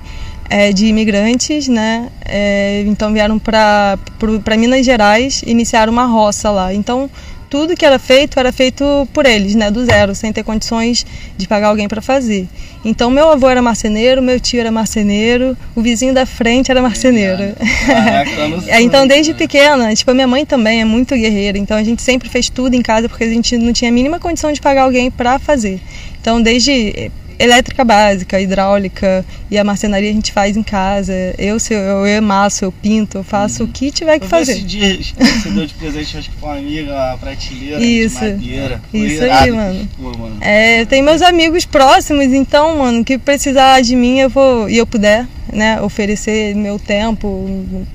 é 0.50 0.72
de 0.72 0.86
imigrantes, 0.86 1.67
né? 1.67 2.10
É, 2.24 2.84
então 2.86 3.12
vieram 3.12 3.39
para 3.39 3.98
para 4.44 4.56
Minas 4.56 4.86
Gerais, 4.86 5.41
iniciaram 5.46 5.91
uma 5.91 6.06
roça 6.06 6.51
lá. 6.51 6.74
Então 6.74 7.10
tudo 7.50 7.75
que 7.75 7.86
era 7.86 7.98
feito 8.00 8.39
era 8.39 8.51
feito 8.51 9.08
por 9.13 9.25
eles, 9.25 9.56
né? 9.56 9.72
Do 9.72 9.86
zero, 9.86 10.13
sem 10.13 10.32
ter 10.32 10.44
condições 10.44 11.06
de 11.38 11.48
pagar 11.48 11.68
alguém 11.68 11.88
para 11.88 12.01
fazer. 12.01 12.48
Então 12.84 13.10
meu 13.10 13.30
avô 13.30 13.50
era 13.50 13.62
marceneiro, 13.62 14.22
meu 14.22 14.39
tio 14.39 14.60
era 14.60 14.72
marceneiro, 14.72 15.58
o 15.75 15.82
vizinho 15.82 16.13
da 16.13 16.25
frente 16.25 16.72
era 16.72 16.82
marceneiro. 16.82 17.44
Não 17.44 18.68
É, 18.68 18.82
então, 18.82 19.08
desde 19.08 19.34
né? 19.34 19.38
pequena, 19.38 19.96
tipo, 19.96 20.10
a 20.12 20.13
minha 20.13 20.27
mãe 20.27 20.46
também 20.46 20.82
é 20.82 20.86
muito 20.86 21.16
guerreira, 21.16 21.58
então 21.58 21.77
a 21.77 21.84
gente 21.84 22.01
sempre 22.01 22.30
fez 22.30 22.50
tudo 22.50 22.75
em 22.75 22.82
casa 22.82 23.08
porque 23.10 23.24
a 23.24 23.30
gente 23.30 23.58
não 23.58 23.74
tinha 23.74 23.89
a 23.89 23.94
mínima 23.94 24.20
condição 24.20 24.51
de 24.51 24.62
pagar 24.62 24.84
alguém 24.84 25.10
para 25.10 25.39
fazer. 25.39 25.80
Então, 26.20 26.42
desde 26.42 26.72
eh, 26.72 27.12
elétrica 27.39 27.84
básica, 27.84 28.39
hidráulica 28.39 29.24
e 29.50 29.58
a 29.58 29.63
marcenaria 29.63 30.10
a 30.10 30.13
gente 30.13 30.32
faz 30.32 30.58
em 30.58 30.63
casa. 30.63 31.13
Eu, 31.38 31.60
se 31.60 31.74
eu, 31.74 31.79
eu 31.79 32.08
emasso, 32.08 32.65
eu 32.65 32.72
pinto, 32.72 33.20
eu 33.20 33.24
faço 33.24 33.63
o 33.63 33.67
que 33.67 33.91
tiver 33.91 34.20
que 34.20 34.25
Eu 34.25 34.29
vi 34.29 34.36
esse 34.41 34.53
fazer. 34.53 34.65
dia 34.65 35.00
você 35.41 35.50
deu 35.50 35.65
de 35.65 35.74
presente, 35.75 36.17
acho 36.17 36.29
que 36.29 36.38
pra 36.38 36.50
uma 36.50 36.58
amiga, 36.58 36.91
uma 36.94 37.17
prateleira 37.17 37.79
Isso. 37.82 38.20
de 38.20 38.25
madeira. 38.32 38.82
Isso 38.94 39.24
irado 39.24 39.44
aí, 39.44 39.51
mano. 39.51 39.79
ficou, 39.96 40.17
mano. 40.17 40.38
É, 40.41 40.86
tenho 40.86 41.06
meus 41.06 41.22
amigos 41.22 41.65
próximos, 41.65 42.25
então, 42.34 42.77
mano, 42.77 43.03
que 43.03 43.17
precisar 43.17 43.82
de 43.82 43.96
mim, 43.96 44.20
eu 44.20 44.29
vou, 44.29 44.70
e 44.70 44.77
eu 44.77 44.88
puder, 44.88 45.27
né, 45.51 45.82
oferecer 45.82 46.56
meu 46.56 46.77
tempo, 46.79 47.48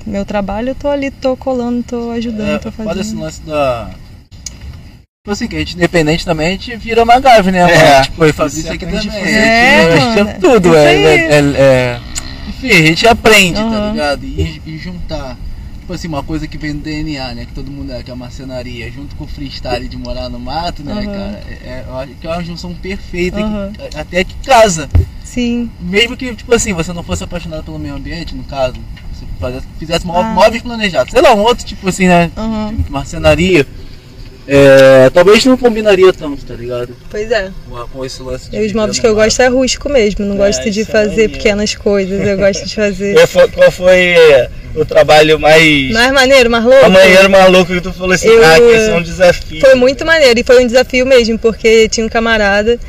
meu 0.07 0.25
trabalho, 0.25 0.71
eu 0.71 0.75
tô 0.75 0.89
ali, 0.89 1.11
tô 1.11 1.37
colando, 1.37 1.83
tô 1.83 2.11
ajudando, 2.11 2.49
É, 2.55 2.59
tô 2.59 2.71
foda 2.73 2.91
esse 2.93 2.99
fazendo. 3.11 3.21
lance 3.21 3.41
da. 3.43 3.91
Tipo 5.25 5.31
assim, 5.31 5.47
que 5.47 5.55
a 5.55 5.59
gente 5.61 5.76
independente 5.76 6.25
também, 6.25 6.49
a 6.49 6.50
gente 6.50 6.75
vira 6.79 7.05
uma 7.05 7.21
gave, 7.21 7.52
né? 7.52 7.61
É. 7.61 7.93
mano? 7.93 8.05
Tipo, 8.07 8.25
e 8.25 8.33
faz 8.33 8.55
Você 8.55 8.61
isso 8.62 8.73
aqui 8.73 8.85
aprende 8.85 9.07
também. 9.07 9.23
fazer 9.23 9.38
a 9.38 10.00
gente 10.00 10.19
É, 10.19 10.25
tudo, 10.41 10.76
é, 10.76 10.95
é, 10.97 11.14
é- 11.17 11.38
é- 11.38 12.00
Enfim, 12.49 12.71
a 12.71 12.87
gente 12.87 13.07
aprende, 13.07 13.55
tá 13.55 13.61
Aham. 13.62 13.93
ligado? 13.93 14.25
E, 14.25 14.61
e 14.67 14.79
juntar. 14.79 15.37
Tipo 15.79 15.93
assim, 15.93 16.09
uma 16.09 16.25
coisa 16.25 16.49
que 16.49 16.59
vem 16.59 16.73
do 16.73 16.81
DNA, 16.81 17.35
né? 17.37 17.45
Que 17.47 17.52
todo 17.52 17.71
mundo 17.71 17.93
é, 17.93 18.02
que 18.02 18.11
é 18.11 18.12
a 18.12 18.17
marcenaria, 18.17 18.91
junto 18.91 19.14
com 19.14 19.23
o 19.23 19.29
freestyle 19.29 19.87
de 19.87 19.97
morar 19.97 20.29
no 20.29 20.41
mato, 20.41 20.83
né, 20.83 20.93
Aham. 20.93 21.05
cara? 21.05 21.43
É, 21.49 21.69
é- 21.69 21.85
eu 21.87 21.97
acho 21.99 22.12
que 22.14 22.26
é 22.26 22.31
uma 22.31 22.43
junção 22.43 22.75
perfeita, 22.75 23.38
Aham. 23.38 23.71
que- 23.75 23.97
até 23.97 24.25
que 24.25 24.35
casa. 24.45 24.91
Sim, 25.23 25.71
Mesmo 25.81 26.17
que, 26.17 26.35
tipo 26.35 26.52
assim, 26.52 26.73
você 26.73 26.93
não 26.93 27.05
fosse 27.05 27.23
apaixonado 27.23 27.62
pelo 27.62 27.79
meio 27.79 27.95
ambiente, 27.95 28.35
no 28.35 28.43
caso, 28.43 28.75
você 29.41 29.62
fizesse, 29.79 30.05
Ah. 30.05 30.23
móveis 30.35 30.62
planejados, 30.62 31.12
sei 31.12 31.23
lá, 31.23 31.33
um 31.33 31.43
outro 31.43 31.64
tipo 31.64 31.88
assim, 31.88 32.09
né? 32.09 32.29
de 32.85 32.91
marcenaria. 32.91 33.64
É, 34.47 35.09
talvez 35.11 35.45
não 35.45 35.57
combinaria 35.57 36.13
tanto, 36.13 36.45
tá 36.45 36.55
ligado? 36.55 36.97
Pois 37.09 37.31
é. 37.31 37.51
Com, 37.69 37.77
com 37.89 38.05
esse 38.05 38.21
lance 38.23 38.51
de 38.51 38.57
E 38.57 38.67
os 38.67 38.73
móveis 38.73 38.99
que 38.99 39.07
eu 39.07 39.15
gosto 39.15 39.41
é 39.41 39.47
rústico 39.47 39.89
mesmo, 39.89 40.25
não 40.25 40.35
É, 40.35 40.39
gosto 40.49 40.69
de 40.69 40.81
isso 40.81 40.91
fazer 40.91 41.23
aí. 41.23 41.29
pequenas 41.29 41.75
coisas, 41.77 42.27
eu 42.27 42.37
gosto 42.37 42.67
de 42.67 42.75
fazer. 42.75 43.17
E 43.23 43.27
foi- 43.27 43.49
Qual 43.49 43.71
foi 43.71 44.17
o 44.75 44.85
trabalho 44.85 45.39
mais. 45.39 45.91
Mais 45.93 46.13
maneiro, 46.13 46.51
mais 46.51 46.65
louco? 46.65 46.85
A 46.85 46.89
maneiro 46.89 47.31
maluco 47.31 47.73
que 47.73 47.81
tu 47.81 47.93
falou 47.93 48.13
assim, 48.13 48.29
Eu, 48.29 48.45
ah, 48.45 48.57
que 48.57 48.63
eh, 48.63 48.77
esse 48.77 48.91
é 48.91 48.95
um 48.95 49.03
desafio. 49.03 49.61
Foi 49.61 49.75
muito 49.77 50.05
maneiro 50.05 50.41
e 50.41 50.43
foi 50.43 50.63
um 50.65 50.67
desafio 50.67 51.07
mesmo, 51.07 51.39
porque 51.39 51.89
tinha 51.89 52.05
um 52.05 52.09
camarada 52.09 52.81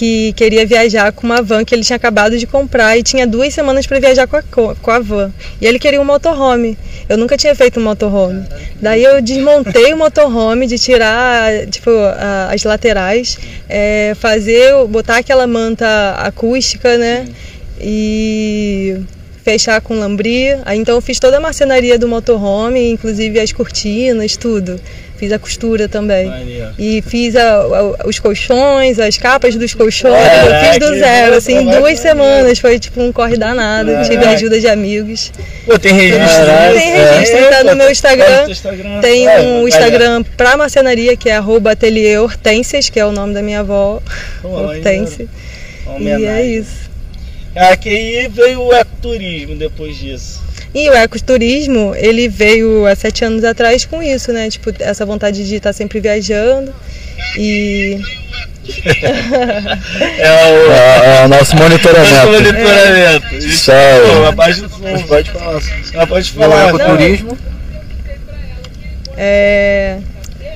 que 0.00 0.32
queria 0.32 0.64
viajar 0.64 1.12
com 1.12 1.26
uma 1.26 1.42
van 1.42 1.62
que 1.62 1.74
ele 1.74 1.82
tinha 1.84 1.96
acabado 1.96 2.38
de 2.38 2.46
comprar 2.46 2.96
e 2.96 3.02
tinha 3.02 3.26
duas 3.26 3.52
semanas 3.52 3.86
para 3.86 4.00
viajar 4.00 4.26
com 4.26 4.36
a, 4.36 4.42
co- 4.42 4.74
com 4.80 4.90
a 4.90 4.98
van. 4.98 5.30
E 5.60 5.66
ele 5.66 5.78
queria 5.78 6.00
um 6.00 6.04
motorhome. 6.06 6.78
Eu 7.06 7.18
nunca 7.18 7.36
tinha 7.36 7.54
feito 7.54 7.78
um 7.78 7.82
motorhome. 7.82 8.42
Daí 8.80 9.04
eu 9.04 9.20
desmontei 9.20 9.92
o 9.92 9.98
motorhome 9.98 10.66
de 10.66 10.78
tirar 10.78 11.66
tipo, 11.66 11.90
a- 11.90 12.48
as 12.50 12.64
laterais, 12.64 13.36
é, 13.68 14.14
fazer, 14.18 14.72
botar 14.88 15.18
aquela 15.18 15.46
manta 15.46 15.86
acústica, 16.16 16.96
né? 16.96 17.26
E 17.78 18.96
fechar 19.44 19.82
com 19.82 19.98
lambri. 19.98 20.48
Aí 20.64 20.78
então 20.78 20.94
eu 20.94 21.02
fiz 21.02 21.18
toda 21.20 21.36
a 21.36 21.40
marcenaria 21.40 21.98
do 21.98 22.08
motorhome, 22.08 22.90
inclusive 22.90 23.38
as 23.38 23.52
cortinas, 23.52 24.34
tudo. 24.36 24.80
Fiz 25.20 25.30
a 25.32 25.38
costura 25.38 25.86
também. 25.86 26.26
Maneiro. 26.26 26.70
E 26.78 27.02
fiz 27.02 27.36
a- 27.36 27.60
a- 27.60 28.06
os 28.08 28.18
colchões, 28.18 28.98
as 28.98 29.18
capas 29.18 29.54
dos 29.54 29.74
colchões, 29.74 30.14
Caraca, 30.14 30.66
eu 30.66 30.70
fiz 30.72 30.78
do 30.78 30.98
zero, 30.98 31.34
assim, 31.34 31.56
em 31.58 31.66
duas 31.70 31.98
semanas. 32.00 32.58
Foi 32.58 32.78
tipo 32.78 33.02
um 33.02 33.12
corre 33.12 33.36
danado. 33.36 33.90
Tive 34.04 34.16
Caraca. 34.16 34.30
ajuda 34.30 34.58
de 34.58 34.66
amigos. 34.66 35.30
Pô, 35.66 35.78
tem 35.78 35.92
registro. 35.92 36.26
Caralho, 36.46 36.74
Tem 36.74 36.90
registro, 36.92 37.38
É, 37.38 37.50
tá 37.50 37.64
no 37.64 37.76
meu 37.76 37.90
Instagram. 37.90 38.44
tá 38.46 38.50
Instagram. 38.50 39.00
Tem 39.02 39.28
um. 39.28 39.68
Instagram 39.68 40.22
pra 40.38 40.56
marcenaria, 40.56 41.14
que 41.16 41.28
é 41.28 41.36
arroba 41.36 41.72
ateliê 41.72 42.16
Hortências, 42.18 42.88
que 42.88 42.98
é 42.98 43.04
o 43.04 43.12
nome 43.12 43.34
da 43.34 43.42
minha 43.42 43.60
avó, 43.60 44.00
Pô, 44.40 44.48
Hortência. 44.48 45.28
E 45.98 46.08
é 46.24 46.42
isso. 46.46 46.88
Ah, 47.54 47.76
que 47.76 47.88
aí 47.90 48.28
veio 48.28 48.62
o 48.62 48.72
ecoturismo 48.72 49.54
depois 49.56 49.96
disso. 49.98 50.40
E 50.74 50.88
o 50.88 50.94
ecoturismo, 50.94 51.94
ele 51.96 52.28
veio 52.28 52.86
há 52.86 52.94
sete 52.94 53.24
anos 53.24 53.42
atrás 53.44 53.84
com 53.84 54.00
isso, 54.02 54.32
né? 54.32 54.48
Tipo, 54.48 54.72
essa 54.78 55.04
vontade 55.04 55.46
de 55.46 55.56
estar 55.56 55.72
sempre 55.72 55.98
viajando. 56.00 56.72
E 57.36 57.98
É 60.18 60.30
o. 60.30 60.72
É, 60.72 61.22
é 61.22 61.24
o 61.24 61.28
nosso 61.28 61.54
Nosso 61.54 61.56
monitoramento. 61.56 62.26
monitoramento. 62.32 63.34
Isso 63.36 63.70
Pô, 63.72 63.76
aí. 64.22 64.26
abaixa 64.26 64.66
o 64.66 64.68
som. 64.70 64.78
Mas 64.82 65.02
pode 65.02 65.30
falar. 65.30 65.60
Pode 66.06 66.30
Falar 66.32 66.68
falar. 66.68 66.68
ecoturismo. 66.84 67.38
é. 69.16 69.98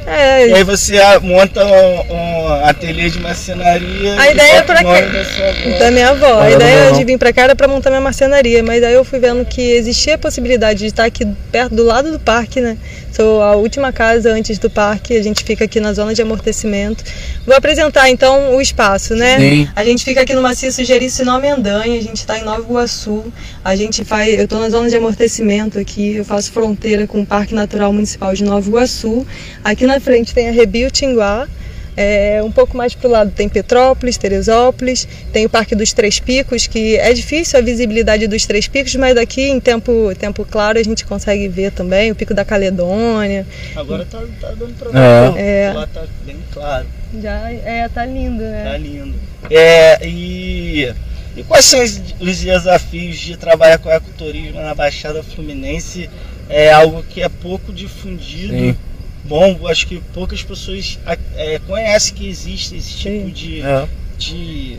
E 0.07 0.11
É, 0.11 0.55
aí 0.55 0.65
você 0.65 0.99
monta 1.23 1.65
um, 1.65 2.15
um 2.15 2.65
ateliê 2.65 3.09
de 3.09 3.19
marcenaria. 3.21 4.21
A 4.21 4.29
e 4.29 4.33
ideia 4.33 4.57
é 4.57 4.63
pra 4.63 4.79
quê? 4.79 4.85
da 4.85 5.79
da 5.79 5.91
minha 5.91 6.11
avó. 6.11 6.41
A 6.41 6.51
ideia 6.51 6.91
não. 6.91 6.99
de 6.99 7.05
vir 7.05 7.19
pra 7.19 7.33
cá 7.33 7.43
era 7.43 7.57
pra 7.57 7.67
montar 7.67 7.91
minha 7.91 8.01
marcenaria, 8.01 8.63
mas 8.63 8.83
aí 8.83 8.95
eu 8.95 9.05
fui 9.05 9.19
vendo 9.19 9.45
que 9.45 9.61
existia 9.61 10.15
a 10.15 10.19
possibilidade 10.19 10.81
de 10.81 10.87
estar 10.87 11.05
aqui 11.05 11.27
perto 11.51 11.75
do 11.75 11.85
lado 11.85 12.13
do 12.13 12.19
parque, 12.19 12.61
né? 12.61 12.77
Sou 13.15 13.41
a 13.41 13.55
última 13.55 13.93
casa 13.93 14.33
antes 14.33 14.59
do 14.59 14.69
parque, 14.69 15.17
a 15.17 15.23
gente 15.23 15.45
fica 15.45 15.65
aqui 15.65 15.79
na 15.79 15.93
zona 15.93 16.13
de 16.13 16.21
amortecimento. 16.21 17.05
Vou 17.47 17.55
apresentar 17.55 18.11
então 18.11 18.57
o 18.57 18.61
espaço, 18.61 19.15
né? 19.15 19.39
Sim. 19.39 19.69
A 19.77 19.85
gente 19.85 20.05
fica 20.05 20.23
aqui 20.23 20.35
no 20.35 20.43
maciço 20.43 20.85
Jericinó 20.85 21.39
Mendanha, 21.39 21.97
a 21.97 22.03
gente 22.03 22.17
está 22.17 22.37
em 22.39 22.43
Nova 22.43 22.63
Iguaçu. 22.63 23.33
A 23.65 23.77
gente 23.77 24.05
faz, 24.05 24.37
eu 24.37 24.45
estou 24.45 24.59
na 24.59 24.69
zona 24.69 24.89
de 24.89 24.97
amortecimento 24.97 25.79
aqui, 25.79 26.17
eu 26.17 26.25
faço 26.25 26.51
fronteira 26.51 27.07
com 27.07 27.21
o 27.23 27.27
Parque 27.27 27.55
Natural 27.55 27.93
Municipal 27.93 28.35
de 28.35 28.43
Nova 28.43 28.69
Iguaçu. 28.69 29.25
Aqui 29.63 29.87
na 29.87 29.94
frente 30.01 30.35
tem 30.35 30.49
a 30.49 30.53
Rebio 30.53 30.91
Tinguá. 30.91 31.49
É, 31.97 32.43
um 32.43 32.51
pouco 32.51 32.77
mais 32.77 32.93
para 32.93 33.07
o 33.09 33.11
lado 33.13 33.31
tem 33.31 33.49
Petrópolis, 33.49 34.19
Teresópolis, 34.19 35.07
tem 35.33 35.47
o 35.47 35.49
Parque 35.49 35.77
dos 35.77 35.93
Três 35.93 36.19
Picos, 36.19 36.67
que 36.67 36.97
é 36.97 37.13
difícil 37.13 37.57
a 37.57 37.63
visibilidade 37.63 38.27
dos 38.27 38.45
Três 38.47 38.67
Picos, 38.67 38.97
mas 38.97 39.15
daqui 39.15 39.43
em 39.43 39.61
tempo, 39.61 40.13
tempo 40.19 40.45
claro 40.45 40.77
a 40.77 40.83
gente 40.83 41.05
consegue 41.05 41.47
ver 41.47 41.71
também 41.71 42.11
o 42.11 42.15
Pico 42.17 42.35
da 42.35 42.45
Caledônia. 42.45 43.47
Agora 43.77 44.05
tá, 44.05 44.21
tá 44.41 44.49
dando 44.59 44.75
pra 44.77 44.91
É. 44.91 45.31
ver. 45.31 45.41
É. 45.41 45.73
Lá 45.73 45.87
tá 45.87 46.05
bem 46.27 46.37
claro. 46.53 46.87
Já 47.23 47.53
é, 47.53 47.89
tá 47.89 48.05
lindo, 48.05 48.43
né? 48.43 48.65
Tá 48.65 48.77
lindo. 48.77 49.15
É, 49.49 50.05
e, 50.05 50.93
e 51.37 51.45
quais 51.45 51.65
são 51.65 51.81
os, 51.81 52.01
os 52.19 52.41
desafios 52.41 53.19
de 53.19 53.37
trabalhar 53.37 53.79
com 53.79 53.89
ecoturismo 53.89 54.61
na 54.61 54.75
Baixada 54.75 55.23
Fluminense? 55.23 56.11
É 56.49 56.73
algo 56.73 57.05
que 57.09 57.23
é 57.23 57.29
pouco 57.29 57.73
difundido. 57.73 58.53
Sim. 58.53 58.77
Bom, 59.25 59.67
acho 59.69 59.87
que 59.87 60.01
poucas 60.13 60.43
pessoas 60.43 60.99
é, 61.37 61.59
conhecem 61.67 62.15
que 62.15 62.29
existe 62.29 62.77
esse 62.77 62.95
tipo 62.99 63.31
de, 63.31 63.63
É. 63.63 63.89
de, 64.19 64.77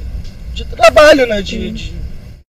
de 0.53 0.65
trabalho, 0.65 1.25
né? 1.25 1.41
De, 1.41 1.71
de, 1.71 1.93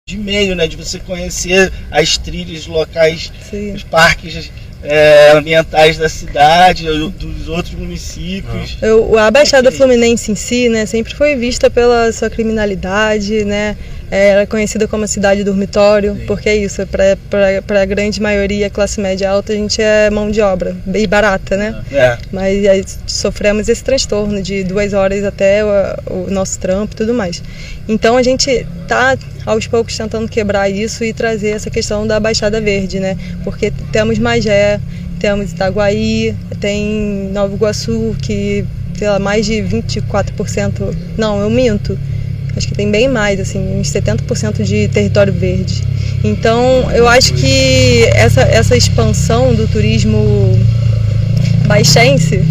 de 0.06 0.16
meio, 0.18 0.54
né? 0.54 0.66
De 0.66 0.76
você 0.76 0.98
conhecer 0.98 1.72
as 1.90 2.18
trilhas 2.18 2.66
locais, 2.66 3.32
Sim. 3.50 3.72
os 3.72 3.82
parques 3.82 4.50
é, 4.82 5.32
ambientais 5.32 5.96
da 5.98 6.08
cidade, 6.08 6.84
dos 6.84 7.48
outros 7.48 7.74
municípios. 7.74 8.76
Eu, 8.80 9.18
a 9.18 9.30
Baixada. 9.30 9.72
Fluminense 9.72 10.30
em 10.30 10.34
si, 10.34 10.68
né, 10.68 10.86
sempre 10.86 11.14
foi 11.14 11.34
vista 11.34 11.68
pela 11.68 12.12
sua 12.12 12.30
criminalidade, 12.30 13.44
né? 13.44 13.76
É, 14.10 14.28
Ela 14.28 14.42
é 14.42 14.46
conhecida 14.46 14.86
como 14.86 15.04
a 15.04 15.06
cidade 15.06 15.42
dormitório, 15.42 16.14
Sim. 16.14 16.26
porque 16.26 16.48
é 16.48 16.56
isso, 16.56 16.82
para 16.86 17.82
a 17.82 17.84
grande 17.84 18.20
maioria, 18.20 18.70
classe 18.70 19.00
média 19.00 19.30
alta, 19.30 19.52
a 19.52 19.56
gente 19.56 19.80
é 19.82 20.08
mão 20.10 20.30
de 20.30 20.40
obra, 20.40 20.76
bem 20.86 21.08
barata, 21.08 21.56
né? 21.56 21.82
É. 21.92 22.16
Mas 22.30 22.66
aí 22.66 22.84
sofremos 23.06 23.68
esse 23.68 23.82
transtorno 23.82 24.40
de 24.42 24.62
duas 24.64 24.92
horas 24.92 25.24
até 25.24 25.64
o, 25.64 26.26
o 26.26 26.30
nosso 26.30 26.58
trampo 26.58 26.94
e 26.94 26.96
tudo 26.96 27.12
mais. 27.12 27.42
Então 27.88 28.16
a 28.16 28.22
gente 28.22 28.66
tá 28.86 29.16
aos 29.44 29.66
poucos 29.66 29.96
tentando 29.96 30.28
quebrar 30.28 30.68
isso 30.68 31.04
e 31.04 31.12
trazer 31.12 31.50
essa 31.50 31.70
questão 31.70 32.06
da 32.06 32.20
Baixada 32.20 32.60
Verde, 32.60 33.00
né? 33.00 33.16
Porque 33.42 33.72
temos 33.92 34.18
Magé, 34.18 34.80
temos 35.18 35.52
Itaguaí, 35.52 36.34
tem 36.60 37.30
Nova 37.32 37.54
Iguaçu, 37.54 38.14
que 38.20 38.64
sei 38.96 39.08
lá, 39.08 39.18
mais 39.18 39.46
de 39.46 39.54
24%. 39.54 40.94
Não, 41.16 41.40
eu 41.40 41.50
minto. 41.50 41.98
Acho 42.56 42.68
que 42.68 42.74
tem 42.74 42.90
bem 42.90 43.08
mais, 43.08 43.38
assim, 43.38 43.58
uns 43.78 43.90
70% 43.92 44.62
de 44.62 44.88
território 44.88 45.32
verde. 45.32 45.82
Então, 46.24 46.90
eu 46.92 47.06
acho 47.06 47.34
que 47.34 48.04
essa, 48.14 48.40
essa 48.42 48.76
expansão 48.76 49.54
do 49.54 49.68
turismo 49.68 50.58
baixense 51.66 52.42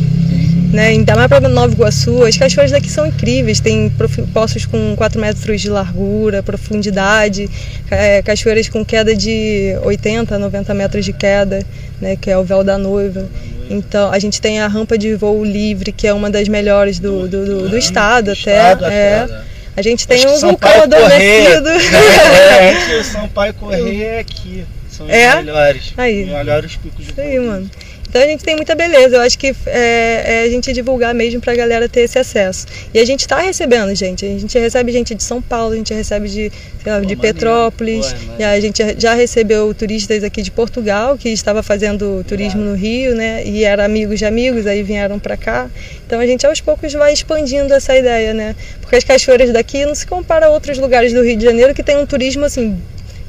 né? 0.75 0.87
Ainda 0.87 1.15
mais 1.15 1.27
para 1.27 1.47
Nova 1.47 1.73
Iguaçu, 1.73 2.23
as 2.23 2.35
cachoeiras 2.35 2.71
daqui 2.71 2.89
são 2.89 3.07
incríveis, 3.07 3.59
tem 3.61 3.89
poços 4.33 4.65
com 4.65 4.93
4 4.95 5.19
metros 5.19 5.61
de 5.61 5.69
largura, 5.69 6.43
profundidade, 6.43 7.49
é, 7.89 8.21
cachoeiras 8.21 8.67
com 8.67 8.83
queda 8.83 9.15
de 9.15 9.75
80, 9.83 10.37
90 10.37 10.73
metros 10.73 11.05
de 11.05 11.13
queda, 11.13 11.63
né? 12.01 12.17
que 12.19 12.29
é 12.29 12.37
o 12.37 12.43
véu 12.43 12.63
da 12.63 12.77
noiva. 12.77 13.25
Então, 13.69 14.11
a 14.11 14.19
gente 14.19 14.41
tem 14.41 14.59
a 14.59 14.67
rampa 14.67 14.97
de 14.97 15.15
voo 15.15 15.43
livre, 15.43 15.91
que 15.91 16.05
é 16.07 16.13
uma 16.13 16.29
das 16.29 16.47
melhores 16.47 16.99
do, 16.99 17.27
do, 17.27 17.45
do- 17.45 17.69
do 17.69 17.77
estado, 17.77 18.31
até. 18.31 18.73
estado 18.73 18.85
é. 18.85 19.41
Né? 19.75 19.77
A 19.77 19.81
gente 19.81 20.07
tem 20.07 20.25
um 20.27 20.37
vulcão 20.39 20.83
adormecido. 20.83 21.69
É, 21.69 22.71
entre 22.71 22.95
o 22.99 23.03
Sampaio 23.03 23.53
Correia 23.55 24.05
é 24.05 24.19
aqui. 24.19 24.65
São 24.89 25.05
os 25.05 25.11
É? 25.11 25.35
melhores. 25.35 25.93
Aí. 25.97 26.23
Os 26.23 26.29
melhores 26.29 26.75
picos 26.77 27.05
de 27.05 27.11
Isso 27.11 27.21
aí, 27.21 27.39
mano. 27.39 27.69
Então 28.15 28.23
a 28.23 28.27
gente 28.27 28.45
tem 28.45 28.55
muita 28.55 28.73
beleza. 28.75 29.17
Eu 29.17 29.21
acho 29.21 29.37
que 29.37 29.53
é, 29.65 30.23
é 30.25 30.43
a 30.45 30.49
gente 30.49 30.71
divulgar 30.71 31.13
mesmo 31.13 31.41
pra 31.41 31.53
galera 31.53 31.89
ter 31.89 31.99
esse 31.99 32.17
acesso. 32.17 32.65
E 32.93 32.97
a 32.97 33.03
gente 33.03 33.27
tá 33.27 33.41
recebendo, 33.41 33.93
gente. 33.93 34.25
A 34.25 34.39
gente 34.39 34.57
recebe 34.57 34.89
gente 34.93 35.13
de 35.13 35.21
São 35.21 35.41
Paulo, 35.41 35.73
a 35.73 35.75
gente 35.75 35.93
recebe 35.93 36.29
de, 36.29 36.49
lá, 36.85 37.01
Pô, 37.01 37.05
de. 37.05 37.17
Petrópolis. 37.17 38.13
Pô, 38.13 38.31
é 38.39 38.41
e 38.41 38.43
a 38.45 38.59
gente 38.61 38.81
já 38.97 39.13
recebeu 39.13 39.73
turistas 39.73 40.23
aqui 40.23 40.41
de 40.41 40.49
Portugal 40.49 41.17
que 41.17 41.27
estava 41.27 41.61
fazendo 41.61 42.23
turismo 42.25 42.61
no 42.61 42.73
Rio, 42.73 43.13
né? 43.13 43.43
E 43.45 43.65
eram 43.65 43.83
amigos 43.83 44.17
de 44.17 44.23
amigos, 44.23 44.65
aí 44.65 44.81
vieram 44.81 45.19
pra 45.19 45.35
cá. 45.35 45.69
Então 46.07 46.17
a 46.17 46.25
gente 46.25 46.47
aos 46.47 46.61
poucos 46.61 46.93
vai 46.93 47.11
expandindo 47.11 47.73
essa 47.73 47.97
ideia, 47.97 48.33
né? 48.33 48.55
Porque 48.79 48.95
as 48.95 49.03
cachoeiras 49.03 49.51
daqui 49.51 49.85
não 49.85 49.93
se 49.93 50.07
compara 50.07 50.45
a 50.45 50.49
outros 50.51 50.77
lugares 50.77 51.11
do 51.11 51.21
Rio 51.21 51.35
de 51.35 51.43
Janeiro 51.43 51.73
que 51.73 51.83
tem 51.83 51.97
um 51.97 52.05
turismo 52.05 52.45
assim 52.45 52.79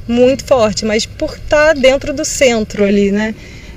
muito 0.07 0.45
forte, 0.45 0.85
mas 0.85 1.05
por 1.05 1.35
estar 1.35 1.75
dentro 1.75 2.15
do 2.15 2.25
centro 2.25 2.85
ali, 2.85 3.11
né? 3.11 3.35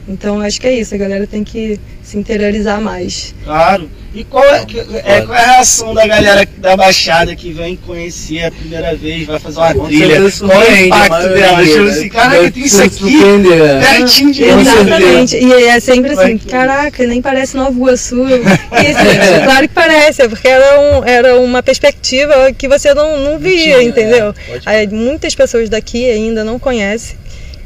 Então 0.09 0.41
acho 0.41 0.59
que 0.59 0.65
é 0.65 0.73
isso, 0.73 0.95
a 0.95 0.97
galera 0.97 1.27
tem 1.27 1.43
que 1.43 1.79
se 2.01 2.17
interiorizar 2.17 2.81
mais. 2.81 3.35
Claro. 3.43 3.87
E 4.11 4.23
qual 4.23 4.43
é, 4.43 4.65
é, 5.05 5.21
qual 5.21 5.37
é 5.37 5.43
a 5.43 5.51
reação 5.51 5.93
da 5.93 6.07
galera 6.07 6.47
da 6.57 6.75
Baixada 6.75 7.35
que 7.35 7.51
vem 7.51 7.75
conhecer 7.75 8.43
a 8.45 8.49
primeira 8.49 8.95
vez, 8.95 9.27
vai 9.27 9.37
fazer 9.37 9.59
uma 9.59 9.73
Com 9.75 9.85
trilha? 9.85 10.19
Qual 10.39 10.63
é 10.63 10.71
o 10.71 10.85
impacto 10.87 11.29
dela? 11.29 11.63
Tipo 11.63 11.83
assim, 11.83 12.09
caraca, 12.09 12.51
tem 12.51 12.63
isso 12.63 12.75
se 12.77 12.81
aqui 12.81 12.95
surpreender. 12.95 13.79
pertinho 13.81 14.31
de. 14.33 14.43
Exatamente. 14.45 15.35
E 15.37 15.53
é 15.53 15.79
sempre 15.79 16.13
assim, 16.13 16.37
que- 16.39 16.47
caraca, 16.49 17.05
nem 17.05 17.21
parece 17.21 17.55
Nova 17.55 17.71
Iguaçu. 17.71 18.25
E 18.71 18.87
assim, 18.87 19.43
claro 19.43 19.67
que 19.67 19.73
parece, 19.75 20.21
é 20.23 20.27
porque 20.27 20.47
era, 20.47 20.79
um, 20.79 21.05
era 21.05 21.39
uma 21.39 21.61
perspectiva 21.61 22.51
que 22.57 22.67
você 22.67 22.95
não, 22.95 23.19
não 23.19 23.37
via, 23.37 23.77
tinha, 23.77 23.83
entendeu? 23.83 24.33
Aí, 24.65 24.87
muitas 24.87 25.35
pessoas 25.35 25.69
daqui 25.69 26.09
ainda 26.09 26.43
não 26.43 26.57
conhecem. 26.57 27.15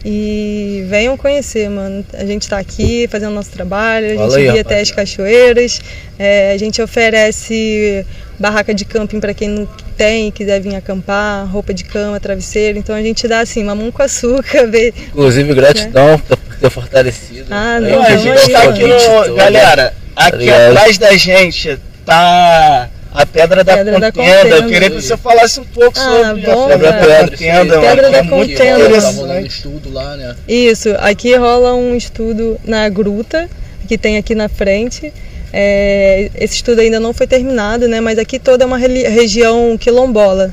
E 0.05 0.83
venham 0.89 1.15
conhecer, 1.15 1.69
mano. 1.69 2.05
A 2.13 2.25
gente 2.25 2.41
está 2.41 2.57
aqui 2.57 3.07
fazendo 3.09 3.33
nosso 3.33 3.51
trabalho, 3.51 4.07
a 4.07 4.29
gente 4.29 4.51
guia 4.51 4.61
até 4.61 4.81
as 4.81 4.91
cachoeiras, 4.91 5.79
é, 6.19 6.51
a 6.51 6.57
gente 6.57 6.81
oferece 6.81 8.05
barraca 8.37 8.73
de 8.73 8.83
camping 8.83 9.21
para 9.21 9.33
quem 9.33 9.47
não 9.47 9.67
tem 9.95 10.27
e 10.27 10.31
quiser 10.31 10.59
vir 10.59 10.75
acampar, 10.75 11.47
roupa 11.47 11.73
de 11.73 11.85
cama, 11.85 12.19
travesseiro. 12.19 12.77
Então 12.77 12.93
a 12.93 13.01
gente 13.01 13.27
dá 13.27 13.39
assim, 13.39 13.63
mamão 13.63 13.91
com 13.91 14.03
açúcar, 14.03 14.67
vê. 14.71 14.93
Inclusive, 15.07 15.53
gratidão 15.53 16.19
por 16.19 16.37
ter 16.37 16.69
fortalecido. 16.69 17.45
Ah, 17.49 17.79
não, 17.79 18.03
a 18.03 18.17
gente 18.17 18.51
tá 18.51 18.59
aí, 18.59 18.67
aqui 18.67 18.87
mano. 18.87 19.27
no. 19.27 19.35
Galera, 19.35 19.93
aqui 20.15 20.37
ligado? 20.37 20.71
atrás 20.77 20.97
da 20.97 21.15
gente 21.15 21.79
tá 22.05 22.89
a 23.13 23.25
Pedra 23.25 23.63
da 23.63 23.75
Pedra 23.77 23.99
da 23.99 24.11
Contenda. 24.11 24.33
Eu 24.33 24.43
Contenda. 24.55 24.67
queria 24.73 24.89
que 24.89 25.01
você 25.01 25.17
falasse 25.17 25.59
um 25.59 25.63
pouco 25.65 25.97
Ah, 25.99 26.27
sobre 26.27 26.41
bom, 26.41 26.65
a 26.65 26.67
Pedra 26.69 26.91
da 26.91 27.19
Contenda. 27.27 27.79
Pedra 27.81 28.09
da 28.11 28.17
é 28.17 28.23
Contenda. 28.27 29.01
Tá 29.01 29.09
rolando 29.11 29.47
estudo 29.47 29.91
lá, 29.91 30.15
né? 30.17 30.35
Isso, 30.47 30.89
aqui 30.99 31.35
rola 31.35 31.73
um 31.75 31.95
estudo 31.95 32.59
na 32.65 32.89
gruta, 32.89 33.49
que 33.87 33.97
tem 33.97 34.17
aqui 34.17 34.33
na 34.35 34.49
frente. 34.49 35.13
É, 35.55 36.31
esse 36.35 36.55
estudo 36.55 36.81
ainda 36.81 36.99
não 36.99 37.13
foi 37.13 37.27
terminado, 37.27 37.87
né? 37.87 38.01
Mas 38.01 38.17
aqui 38.17 38.39
toda 38.39 38.63
é 38.63 38.67
uma 38.67 38.77
região 38.77 39.77
quilombola. 39.77 40.51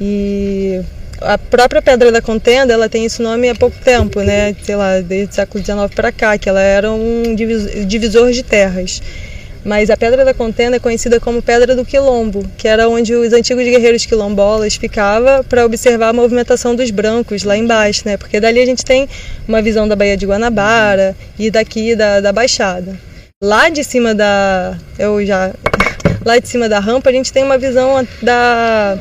E 0.00 0.80
a 1.20 1.38
própria 1.38 1.80
Pedra 1.80 2.10
da 2.12 2.20
Contenda, 2.20 2.72
ela 2.74 2.88
tem 2.88 3.04
esse 3.04 3.22
nome 3.22 3.48
há 3.48 3.54
pouco 3.54 3.76
tempo, 3.82 4.20
né? 4.20 4.54
Sei 4.62 4.76
lá, 4.76 5.00
desde 5.00 5.32
o 5.32 5.34
século 5.34 5.64
XIX 5.64 5.94
para 5.94 6.12
cá, 6.12 6.36
que 6.36 6.48
ela 6.48 6.60
era 6.60 6.90
um 6.90 7.34
divis- 7.34 7.86
divisor 7.86 8.30
de 8.32 8.42
terras. 8.42 9.00
Mas 9.64 9.90
a 9.90 9.96
Pedra 9.96 10.24
da 10.24 10.34
Contenda 10.34 10.76
é 10.76 10.80
conhecida 10.80 11.20
como 11.20 11.40
Pedra 11.40 11.76
do 11.76 11.84
Quilombo, 11.84 12.44
que 12.58 12.66
era 12.66 12.88
onde 12.88 13.14
os 13.14 13.32
antigos 13.32 13.64
guerreiros 13.64 14.04
quilombolas 14.04 14.74
ficavam 14.74 15.44
para 15.44 15.64
observar 15.64 16.08
a 16.08 16.12
movimentação 16.12 16.74
dos 16.74 16.90
brancos 16.90 17.44
lá 17.44 17.56
embaixo, 17.56 18.02
né? 18.04 18.16
Porque 18.16 18.40
dali 18.40 18.60
a 18.60 18.66
gente 18.66 18.84
tem 18.84 19.08
uma 19.46 19.62
visão 19.62 19.86
da 19.86 19.94
Baía 19.94 20.16
de 20.16 20.26
Guanabara 20.26 21.16
e 21.38 21.50
daqui 21.50 21.94
da, 21.94 22.20
da 22.20 22.32
Baixada. 22.32 22.98
Lá 23.40 23.68
de 23.68 23.84
cima 23.84 24.14
da. 24.14 24.76
Eu 24.98 25.24
já. 25.24 25.52
Lá 26.24 26.38
de 26.38 26.48
cima 26.48 26.68
da 26.68 26.78
rampa 26.78 27.10
a 27.10 27.12
gente 27.12 27.32
tem 27.32 27.42
uma 27.42 27.58
visão 27.58 28.06
da 28.22 28.96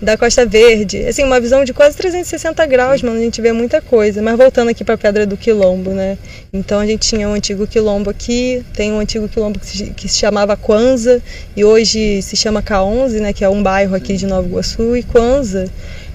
da 0.00 0.16
Costa 0.16 0.46
Verde. 0.46 1.04
Assim, 1.06 1.24
uma 1.24 1.40
visão 1.40 1.64
de 1.64 1.72
quase 1.72 1.96
360 1.96 2.64
graus, 2.66 3.02
mano. 3.02 3.16
A 3.18 3.22
gente 3.22 3.40
vê 3.40 3.52
muita 3.52 3.80
coisa. 3.80 4.22
Mas 4.22 4.36
voltando 4.36 4.68
aqui 4.68 4.84
para 4.84 4.94
a 4.94 4.98
Pedra 4.98 5.26
do 5.26 5.36
Quilombo, 5.36 5.90
né? 5.90 6.16
Então 6.52 6.78
a 6.80 6.86
gente 6.86 7.08
tinha 7.08 7.28
um 7.28 7.34
antigo 7.34 7.66
quilombo 7.66 8.10
aqui, 8.10 8.64
tem 8.74 8.92
um 8.92 9.00
antigo 9.00 9.28
quilombo 9.28 9.58
que 9.58 9.66
se, 9.66 9.90
que 9.90 10.08
se 10.08 10.18
chamava 10.18 10.56
Kwanza 10.56 11.20
e 11.56 11.64
hoje 11.64 12.22
se 12.22 12.36
chama 12.36 12.62
K11, 12.62 13.20
né? 13.20 13.32
Que 13.32 13.44
é 13.44 13.48
um 13.48 13.62
bairro 13.62 13.94
aqui 13.94 14.16
de 14.16 14.26
Nova 14.26 14.46
Iguaçu. 14.46 14.96
E 14.96 15.02
Kwanza 15.02 15.68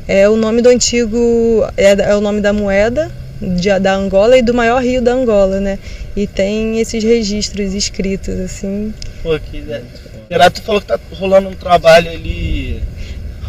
é 0.07 0.27
o 0.29 0.35
nome 0.35 0.61
do 0.61 0.69
antigo, 0.69 1.65
é, 1.77 1.91
é 1.91 2.15
o 2.15 2.21
nome 2.21 2.41
da 2.41 2.51
moeda 2.53 3.11
de- 3.41 3.79
da 3.79 3.93
Angola 3.95 4.37
e 4.37 4.41
do 4.41 4.53
maior 4.53 4.81
rio 4.81 5.01
da 5.01 5.13
Angola, 5.13 5.59
né? 5.59 5.77
E 6.15 6.25
tem 6.27 6.79
esses 6.79 7.03
registros 7.03 7.73
escritos, 7.73 8.39
assim, 8.39 8.93
Pô, 9.21 9.37
que. 9.39 9.63
Renato 10.29 10.61
falou 10.63 10.79
que 10.81 10.87
tá 10.87 10.99
rolando 11.13 11.49
um 11.49 11.53
trabalho 11.53 12.09
ali 12.09 12.72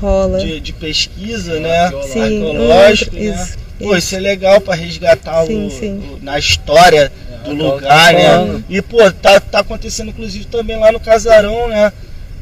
rola. 0.04 0.38
de, 0.38 0.60
de 0.60 0.72
pesquisa, 0.72 1.58
né? 1.58 1.90
Sim, 2.04 2.22
arqueológico, 2.22 3.16
um, 3.16 3.18
né? 3.20 3.24
isso, 3.42 3.58
Pô, 3.78 3.96
isso 3.96 4.14
é 4.14 4.20
legal 4.20 4.60
pra 4.60 4.74
resgatar 4.74 5.44
Sim, 5.46 5.66
o, 5.66 5.70
sim. 5.70 5.98
o- 6.12 6.24
na 6.24 6.38
história 6.38 7.10
do 7.44 7.50
É, 7.50 7.54
lugar, 7.54 8.12
tá 8.12 8.12
né? 8.12 8.62
E, 8.70 8.80
pô, 8.80 9.10
tá, 9.10 9.40
tá 9.40 9.58
acontecendo 9.60 10.10
inclusive 10.10 10.44
também 10.46 10.76
lá 10.78 10.92
no 10.92 11.00
Casarão, 11.00 11.68
né? 11.68 11.92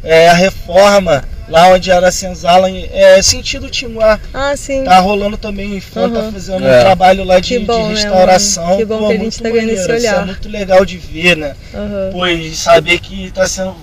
É, 0.04 0.28
a 0.28 0.34
reforma, 0.34 1.24
lá 1.48 1.68
onde 1.68 1.90
era 1.90 2.08
a 2.08 2.12
senzala, 2.12 2.68
em- 2.68 2.88
é, 2.92 3.22
sentido 3.22 3.70
Timar. 3.70 4.20
Ah, 4.34 4.54
sim. 4.56 4.84
Tá 4.84 4.98
rolando 4.98 5.36
também, 5.36 5.78
o 5.78 5.80
tá 5.92 6.00
Uhum. 6.20 6.32
fazendo 6.32 6.66
É. 6.66 6.78
um 6.78 6.80
trabalho 6.80 7.24
lá 7.24 7.38
de, 7.40 7.48
Que 7.48 7.58
bom, 7.60 7.82
de 7.82 7.88
né, 7.88 7.94
restauração. 7.94 8.64
mano? 8.64 8.76
Que 8.78 8.84
bom 8.84 8.98
Pô, 8.98 9.06
que 9.06 9.12
a 9.12 9.16
gente 9.16 9.22
muito 9.22 9.42
tá 9.42 9.48
ganhando 9.50 9.70
esse 9.70 9.80
maneiro, 9.82 9.96
Isso 9.98 10.06
é 10.06 10.10
olhar. 10.12 10.26
muito 10.26 10.48
legal 10.48 10.84
de 10.84 10.98
ver, 10.98 11.36
né? 11.36 11.54
Aham. 11.74 12.08
Pois 12.12 12.58
saber 12.58 12.98
que 13.00 13.30
tá 13.30 13.46
sendo 13.48 13.74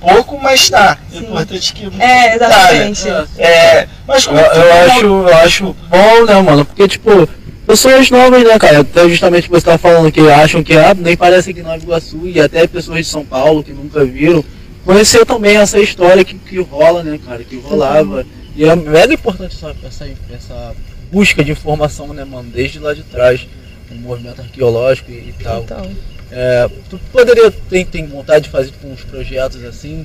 pouco, 0.00 0.38
mas 0.40 0.68
tá. 0.70 0.98
O 1.10 1.12
Sim. 1.12 1.24
importante 1.24 1.72
que 1.72 1.86
É, 1.98 2.38
tá, 2.38 2.74
exatamente. 2.74 3.08
É, 3.38 3.88
mas 4.06 4.24
Eu, 4.24 4.32
como 4.32 4.40
eu 4.40 4.72
acho, 4.72 5.06
eu 5.06 5.36
acho 5.38 5.76
bom, 5.88 6.24
né, 6.26 6.40
mano? 6.40 6.64
Porque, 6.64 6.88
tipo, 6.88 7.28
pessoas 7.66 8.10
novas, 8.10 8.42
né, 8.44 8.58
cara? 8.58 8.80
Até 8.80 9.08
justamente 9.08 9.44
o 9.44 9.50
que 9.50 9.60
você 9.60 9.66
tava 9.66 9.78
falando, 9.78 10.12
que 10.12 10.20
acham 10.20 10.62
que 10.62 10.74
ah, 10.76 10.94
nem 10.94 11.16
parece 11.16 11.50
aqui 11.50 11.60
em 11.60 11.64
Nova 11.64 11.76
Iguaçu, 11.76 12.26
e 12.26 12.40
até 12.40 12.66
pessoas 12.66 12.98
de 12.98 13.04
São 13.10 13.24
Paulo 13.24 13.62
que 13.62 13.72
nunca 13.72 14.04
viram, 14.04 14.44
conhecer 14.84 15.26
também 15.26 15.56
essa 15.56 15.78
história 15.78 16.24
que, 16.24 16.34
que 16.34 16.60
rola, 16.60 17.02
né, 17.02 17.18
cara? 17.24 17.42
Que 17.42 17.56
rolava. 17.58 18.24
E 18.54 18.64
é 18.64 18.74
mega 18.74 19.12
importante 19.12 19.54
essa, 19.56 19.74
essa, 19.84 20.08
essa 20.32 20.74
busca 21.12 21.44
de 21.44 21.52
informação, 21.52 22.08
né, 22.08 22.24
mano? 22.24 22.48
Desde 22.50 22.78
lá 22.78 22.94
de 22.94 23.02
trás, 23.02 23.46
o 23.90 23.94
movimento 23.96 24.40
arqueológico 24.40 25.10
e, 25.10 25.14
e 25.28 25.34
tal. 25.42 25.62
Então, 25.62 25.90
É, 26.30 26.68
tu 26.90 26.98
poderia 27.12 27.50
ter, 27.50 27.86
tem 27.86 28.06
vontade 28.06 28.44
de 28.46 28.50
fazer 28.50 28.70
tipo, 28.70 28.88
uns 28.88 29.02
projetos 29.02 29.62
assim, 29.64 30.04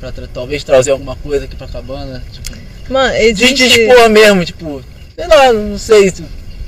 pra 0.00 0.10
tra- 0.10 0.28
talvez 0.32 0.64
trazer 0.64 0.90
alguma 0.90 1.14
coisa 1.16 1.44
aqui 1.44 1.54
pra 1.54 1.68
cabana? 1.68 2.22
Tipo, 2.32 2.56
mano, 2.92 3.12
de, 3.12 3.18
existe... 3.20 3.68
de 3.68 3.80
expor 3.82 4.10
mesmo, 4.10 4.44
tipo, 4.44 4.82
sei 5.16 5.26
lá, 5.28 5.52
não 5.52 5.78
sei 5.78 6.10
se, 6.10 6.24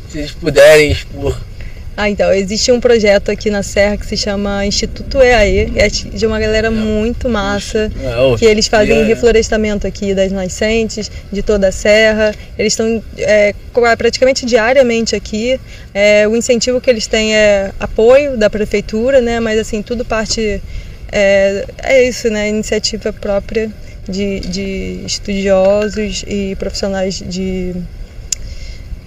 se 0.08 0.18
eles 0.18 0.30
puderem 0.32 0.92
expor. 0.92 1.36
Ah, 1.96 2.10
então, 2.10 2.32
existe 2.32 2.72
um 2.72 2.80
projeto 2.80 3.30
aqui 3.30 3.50
na 3.50 3.62
Serra 3.62 3.96
que 3.96 4.04
se 4.04 4.16
chama 4.16 4.66
Instituto 4.66 5.22
EAE, 5.22 5.72
é 5.76 5.88
de 5.88 6.26
uma 6.26 6.40
galera 6.40 6.68
muito 6.68 7.28
massa, 7.28 7.90
É, 8.02 8.36
que 8.36 8.44
eles 8.44 8.66
fazem 8.66 8.98
é, 8.98 9.04
reflorestamento 9.04 9.86
aqui 9.86 10.12
das 10.12 10.32
nascentes, 10.32 11.08
de 11.30 11.40
toda 11.40 11.68
a 11.68 11.72
serra. 11.72 12.34
Eles 12.58 12.72
estão 12.72 13.00
é, 13.18 13.54
praticamente 13.96 14.44
diariamente 14.44 15.14
aqui. 15.14 15.60
É, 15.92 16.26
o 16.26 16.34
incentivo 16.34 16.80
que 16.80 16.90
eles 16.90 17.06
têm 17.06 17.36
é 17.36 17.70
apoio 17.78 18.36
da 18.36 18.50
prefeitura, 18.50 19.20
né? 19.20 19.38
Mas 19.38 19.58
assim, 19.58 19.80
tudo 19.80 20.04
parte. 20.04 20.60
É, 21.12 21.64
é 21.80 22.08
isso, 22.08 22.28
né? 22.28 22.48
Iniciativa 22.48 23.12
própria 23.12 23.70
de, 24.08 24.40
de 24.40 25.00
estudiosos 25.06 26.24
e 26.26 26.56
profissionais 26.56 27.22
de, 27.24 27.72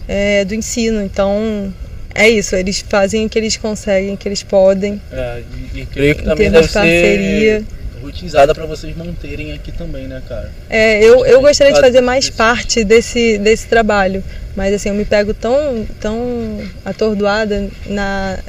é, 0.08 0.46
do 0.46 0.56
ensino. 0.56 1.02
Então, 1.02 1.74
é 2.16 2.30
isso, 2.30 2.56
eles 2.56 2.80
fazem 2.80 3.26
o 3.26 3.30
que 3.30 3.38
eles 3.38 3.58
conseguem, 3.58 4.14
o 4.14 4.18
que 4.18 4.28
eles 4.28 4.44
podem. 4.44 5.02
é, 5.12 5.42
e, 5.74 5.82
e 5.82 5.86
creio 5.86 6.16
que 6.16 6.24
também 6.24 6.50
deve 6.50 6.68
de 6.68 6.74
parceria. 6.74 7.60
ser 7.60 7.66
utilizada 8.06 8.56
pra 8.56 8.66
vocês 8.66 8.96
manterem 8.96 9.52
aqui 9.54 9.72
também, 9.72 10.08
né, 10.08 10.22
cara? 10.28 10.50
É, 10.70 11.04
eu, 11.04 11.26
eu 11.26 11.42
gostaria 11.42 11.74
de 11.74 11.80
Faz 11.80 11.92
fazer 11.94 12.02
mais 12.02 12.26
desse- 12.26 12.38
parte 12.38 12.84
desse, 12.84 13.38
desse 13.38 13.68
trabalho, 13.68 14.24
mas 14.56 14.74
assim, 14.74 14.90
eu 14.90 14.96
me 14.96 15.04
pego 15.06 15.34
tão, 15.34 15.86
tão 16.00 16.62
atordoada 16.86 17.68
na, 17.86 18.40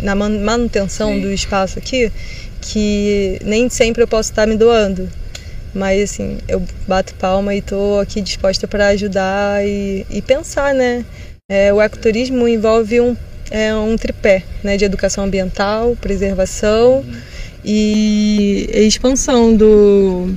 na 0.00 0.14
man- 0.14 0.40
manutenção 0.40 1.12
Sim. 1.14 1.20
do 1.20 1.32
espaço 1.32 1.78
aqui 1.78 2.10
que 2.60 3.38
nem 3.44 3.68
sempre 3.68 4.02
eu 4.02 4.08
posso 4.08 4.30
estar 4.30 4.46
me 4.46 4.56
doando. 4.56 5.08
Mas 5.74 6.10
assim, 6.10 6.38
eu 6.48 6.62
bato 6.88 7.14
palma 7.14 7.54
e 7.54 7.58
estou 7.58 8.00
aqui 8.00 8.20
disposta 8.20 8.66
para 8.66 8.88
ajudar 8.88 9.64
e, 9.66 10.06
e 10.08 10.22
pensar, 10.22 10.72
né? 10.74 11.04
É, 11.46 11.70
o 11.74 11.82
ecoturismo 11.82 12.48
envolve 12.48 13.02
um, 13.02 13.14
é, 13.50 13.74
um 13.74 13.98
tripé 13.98 14.42
né, 14.62 14.78
de 14.78 14.84
educação 14.86 15.24
ambiental, 15.24 15.94
preservação 16.00 17.04
e 17.62 18.66
expansão 18.72 19.54
do, 19.54 20.34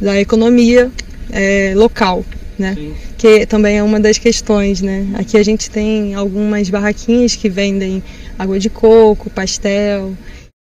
da 0.00 0.18
economia 0.18 0.90
é, 1.30 1.74
local, 1.76 2.24
né? 2.58 2.74
Sim. 2.74 2.94
Que 3.18 3.44
também 3.44 3.76
é 3.76 3.82
uma 3.82 4.00
das 4.00 4.16
questões, 4.16 4.80
né? 4.80 5.08
Aqui 5.12 5.36
a 5.36 5.42
gente 5.42 5.68
tem 5.68 6.14
algumas 6.14 6.70
barraquinhas 6.70 7.36
que 7.36 7.50
vendem 7.50 8.02
água 8.38 8.58
de 8.58 8.70
coco, 8.70 9.28
pastel. 9.28 10.14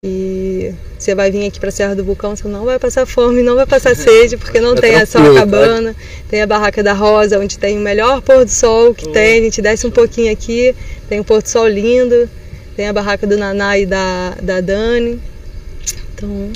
E 0.06 0.74
você 0.98 1.14
vai 1.14 1.30
vir 1.30 1.46
aqui 1.46 1.58
para 1.58 1.70
a 1.70 1.72
Serra 1.72 1.96
do 1.96 2.04
Vulcão, 2.04 2.36
você 2.36 2.46
não 2.46 2.66
vai 2.66 2.78
passar 2.78 3.06
fome, 3.06 3.42
não 3.42 3.54
vai 3.56 3.64
passar 3.64 3.96
sede, 3.96 4.36
porque 4.36 4.60
não 4.60 4.74
É 4.74 4.80
tem 4.80 4.94
a 4.96 5.06
só 5.06 5.18
tá? 5.18 5.32
cabana, 5.40 5.96
tem 6.28 6.42
a 6.42 6.46
barraca 6.46 6.82
da 6.82 6.92
Rosa, 6.92 7.38
onde 7.38 7.58
tem 7.58 7.78
o 7.78 7.80
melhor 7.80 8.20
pôr 8.20 8.44
do 8.44 8.50
sol 8.50 8.94
que 8.94 9.08
tem. 9.08 9.38
A 9.38 9.42
gente 9.44 9.62
desce 9.62 9.86
um 9.86 9.90
pouquinho 9.90 10.30
aqui, 10.30 10.74
tem 11.08 11.20
um 11.20 11.24
pôr 11.24 11.40
do 11.40 11.48
sol 11.48 11.66
lindo, 11.66 12.28
tem 12.76 12.86
a 12.86 12.92
barraca 12.92 13.26
do 13.26 13.38
Naná 13.38 13.78
e 13.78 13.86
da, 13.86 14.34
da 14.42 14.60
Dani. 14.60 15.18
Então, 16.14 16.50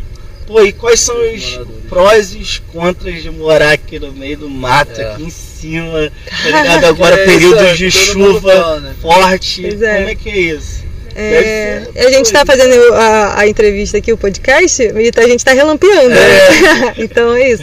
Pô, 0.47 0.61
e 0.63 0.71
quais 0.73 1.01
são 1.01 1.17
os 1.35 1.61
prós 1.89 2.35
e 2.35 2.39
os 2.39 2.59
contras 2.59 3.23
de 3.23 3.31
morar 3.31 3.73
aqui 3.73 3.99
no 3.99 4.13
meio 4.13 4.37
do 4.39 4.51
mato, 4.51 5.01
É. 5.01 5.13
aqui 5.13 5.23
em 5.23 5.31
cima, 5.31 6.13
tá 6.29 6.45
ligado? 6.45 6.85
Agora 6.85 7.17
É, 7.17 7.25
períodos 7.25 7.79
de 7.79 7.91
chuva 7.91 8.51
fala, 8.51 8.81
né? 8.81 8.95
forte, 9.01 9.67
é. 9.67 9.97
como 9.97 10.09
é 10.11 10.15
que 10.15 10.29
é 10.29 10.39
isso? 10.39 10.88
É, 11.21 11.83
a 11.97 12.11
gente 12.11 12.27
está 12.27 12.47
fazendo 12.47 12.95
a, 12.95 13.41
a 13.41 13.49
entrevista 13.49 13.99
aqui, 13.99 14.13
o 14.13 14.17
podcast, 14.17 14.83
e 14.83 15.11
tá- 15.13 15.23
a 15.23 15.29
gente 15.29 15.41
está 15.41 15.53
relampeando. 15.53 16.11
né? 16.11 16.95
então 16.99 17.35
é 17.35 17.51
isso. 17.51 17.63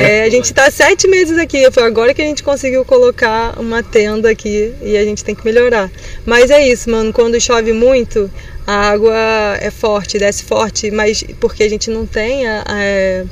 É, 0.00 0.22
a 0.22 0.30
gente 0.30 0.44
está 0.44 0.70
sete 0.70 1.08
meses 1.08 1.36
aqui. 1.38 1.68
Foi 1.72 1.82
agora 1.82 2.14
que 2.14 2.22
a 2.22 2.24
gente 2.24 2.42
conseguiu 2.42 2.84
colocar 2.84 3.58
uma 3.58 3.82
tenda 3.82 4.30
aqui 4.30 4.72
e 4.82 4.96
a 4.96 5.04
gente 5.04 5.24
tem 5.24 5.34
que 5.34 5.44
melhorar. 5.44 5.90
Mas 6.24 6.50
é 6.50 6.66
isso, 6.68 6.88
mano. 6.88 7.12
Quando 7.12 7.40
chove 7.40 7.72
muito, 7.72 8.30
a 8.66 8.90
água 8.90 9.14
é 9.60 9.70
forte, 9.70 10.18
desce 10.18 10.44
forte, 10.44 10.90
mas 10.90 11.24
porque 11.40 11.64
a 11.64 11.68
gente 11.68 11.90
não 11.90 12.06
tem 12.06 12.46
a, 12.46 12.64
a- 12.66 13.24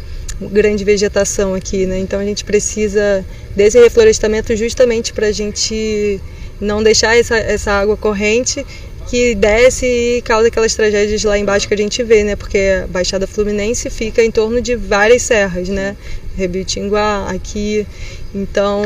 grande 0.50 0.82
vegetação 0.82 1.54
aqui, 1.54 1.86
né? 1.86 1.98
Então 2.00 2.18
a 2.18 2.24
gente 2.24 2.44
precisa 2.44 3.24
desse 3.54 3.78
reflorestamento 3.80 4.56
justamente 4.56 5.12
para 5.12 5.28
a 5.28 5.32
gente 5.32 6.20
não 6.60 6.82
deixar 6.82 7.16
essa, 7.16 7.36
essa 7.36 7.72
água 7.72 7.96
corrente 7.96 8.64
que 9.12 9.34
desce 9.34 9.84
e 9.84 10.22
causa 10.22 10.48
aquelas 10.48 10.74
tragédias 10.74 11.22
lá 11.22 11.38
embaixo 11.38 11.68
que 11.68 11.74
a 11.74 11.76
gente 11.76 12.02
vê, 12.02 12.24
né? 12.24 12.34
Porque 12.34 12.56
a 12.82 12.86
Baixada 12.86 13.26
Fluminense 13.26 13.90
fica 13.90 14.24
em 14.24 14.30
torno 14.30 14.58
de 14.58 14.74
várias 14.74 15.20
serras, 15.20 15.68
né? 15.68 15.94
Rebitinguá, 16.34 17.26
aqui. 17.28 17.86
Então, 18.34 18.82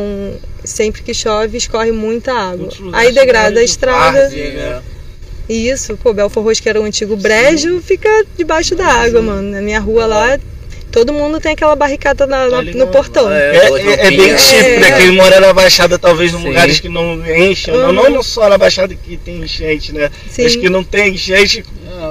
sempre 0.64 1.02
que 1.04 1.14
chove, 1.14 1.56
escorre 1.56 1.92
muita 1.92 2.32
água. 2.32 2.68
Aí 2.92 3.12
degrada 3.12 3.60
a 3.60 3.62
estrada. 3.62 4.22
Várzea, 4.22 4.52
né? 4.52 4.82
E 5.48 5.68
isso, 5.68 5.96
pô, 5.96 6.12
Belfor 6.12 6.42
Roxo, 6.42 6.60
que 6.60 6.68
era 6.68 6.80
um 6.80 6.84
antigo 6.86 7.16
brejo, 7.16 7.80
fica 7.80 8.10
debaixo 8.36 8.74
da 8.74 8.84
água, 8.84 9.22
mano. 9.22 9.48
Na 9.48 9.62
minha 9.62 9.78
rua 9.78 10.06
lá, 10.06 10.40
todo 10.96 11.12
mundo 11.12 11.38
tem 11.38 11.52
aquela 11.52 11.76
barricada 11.76 12.26
na- 12.26 12.48
na- 12.48 12.62
no 12.62 12.86
portão. 12.86 13.30
É, 13.30 13.54
É, 13.54 13.68
é- 13.68 14.06
é 14.06 14.10
bem 14.10 14.34
típico, 14.34 14.80
né? 14.80 14.88
É. 14.88 14.92
Quem 14.96 15.10
mora 15.12 15.38
na 15.40 15.52
Baixada, 15.52 15.98
talvez 15.98 16.32
em 16.32 16.42
lugares 16.42 16.80
que 16.80 16.88
não 16.88 17.20
enchem. 17.36 17.74
Não, 17.76 17.92
não, 17.92 18.08
não 18.08 18.22
só 18.22 18.48
na 18.48 18.56
Baixada 18.56 18.94
que 18.94 19.18
tem 19.18 19.42
enchente, 19.42 19.92
né? 19.92 20.10
Sim. 20.30 20.44
Mas 20.44 20.56
que 20.56 20.70
não 20.70 20.82
tem 20.82 21.12
enchente, 21.12 21.62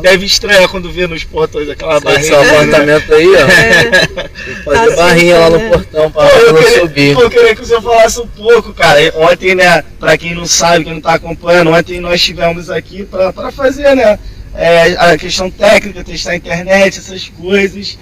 deve 0.03 0.27
estranhar 0.27 0.69
quando 0.69 0.91
vê 0.91 1.07
nos 1.07 1.23
portões 1.23 1.67
aquela 1.67 1.95
Esse 1.95 2.03
barreira. 2.05 2.23
seu 2.23 2.39
né? 2.43 2.51
apartamento 2.51 3.13
aí, 3.15 3.27
ó. 3.27 3.39
É. 3.39 4.29
Fazer 4.63 4.79
Assim, 4.87 4.95
barrinha 4.95 5.37
lá 5.39 5.49
no 5.49 5.57
né? 5.57 5.69
portão 5.69 6.11
Pô, 6.11 6.19
pra 6.19 6.29
eu 6.37 6.53
não 6.53 6.61
queria, 6.61 6.79
subir. 6.81 7.15
pô, 7.15 7.21
eu 7.23 7.29
queria 7.31 7.55
que 7.55 7.65
você 7.65 7.81
falasse 7.81 8.21
um 8.21 8.27
pouco, 8.27 8.71
cara. 8.71 8.99
Ontem, 9.15 9.55
né, 9.55 9.83
pra 9.99 10.15
quem 10.15 10.35
não 10.35 10.45
sabe, 10.45 10.83
quem 10.85 10.93
não 10.93 11.01
tá 11.01 11.15
acompanhando, 11.15 11.71
ontem 11.71 11.99
nós 11.99 12.15
estivemos 12.21 12.69
aqui 12.69 13.03
pra, 13.03 13.33
pra 13.33 13.51
fazer, 13.51 13.95
né, 13.95 14.19
é, 14.53 14.95
a 14.99 15.17
questão 15.17 15.49
técnica, 15.49 16.03
testar 16.03 16.31
a 16.31 16.35
internet, 16.35 16.99
essas 16.99 17.27
coisas. 17.29 17.97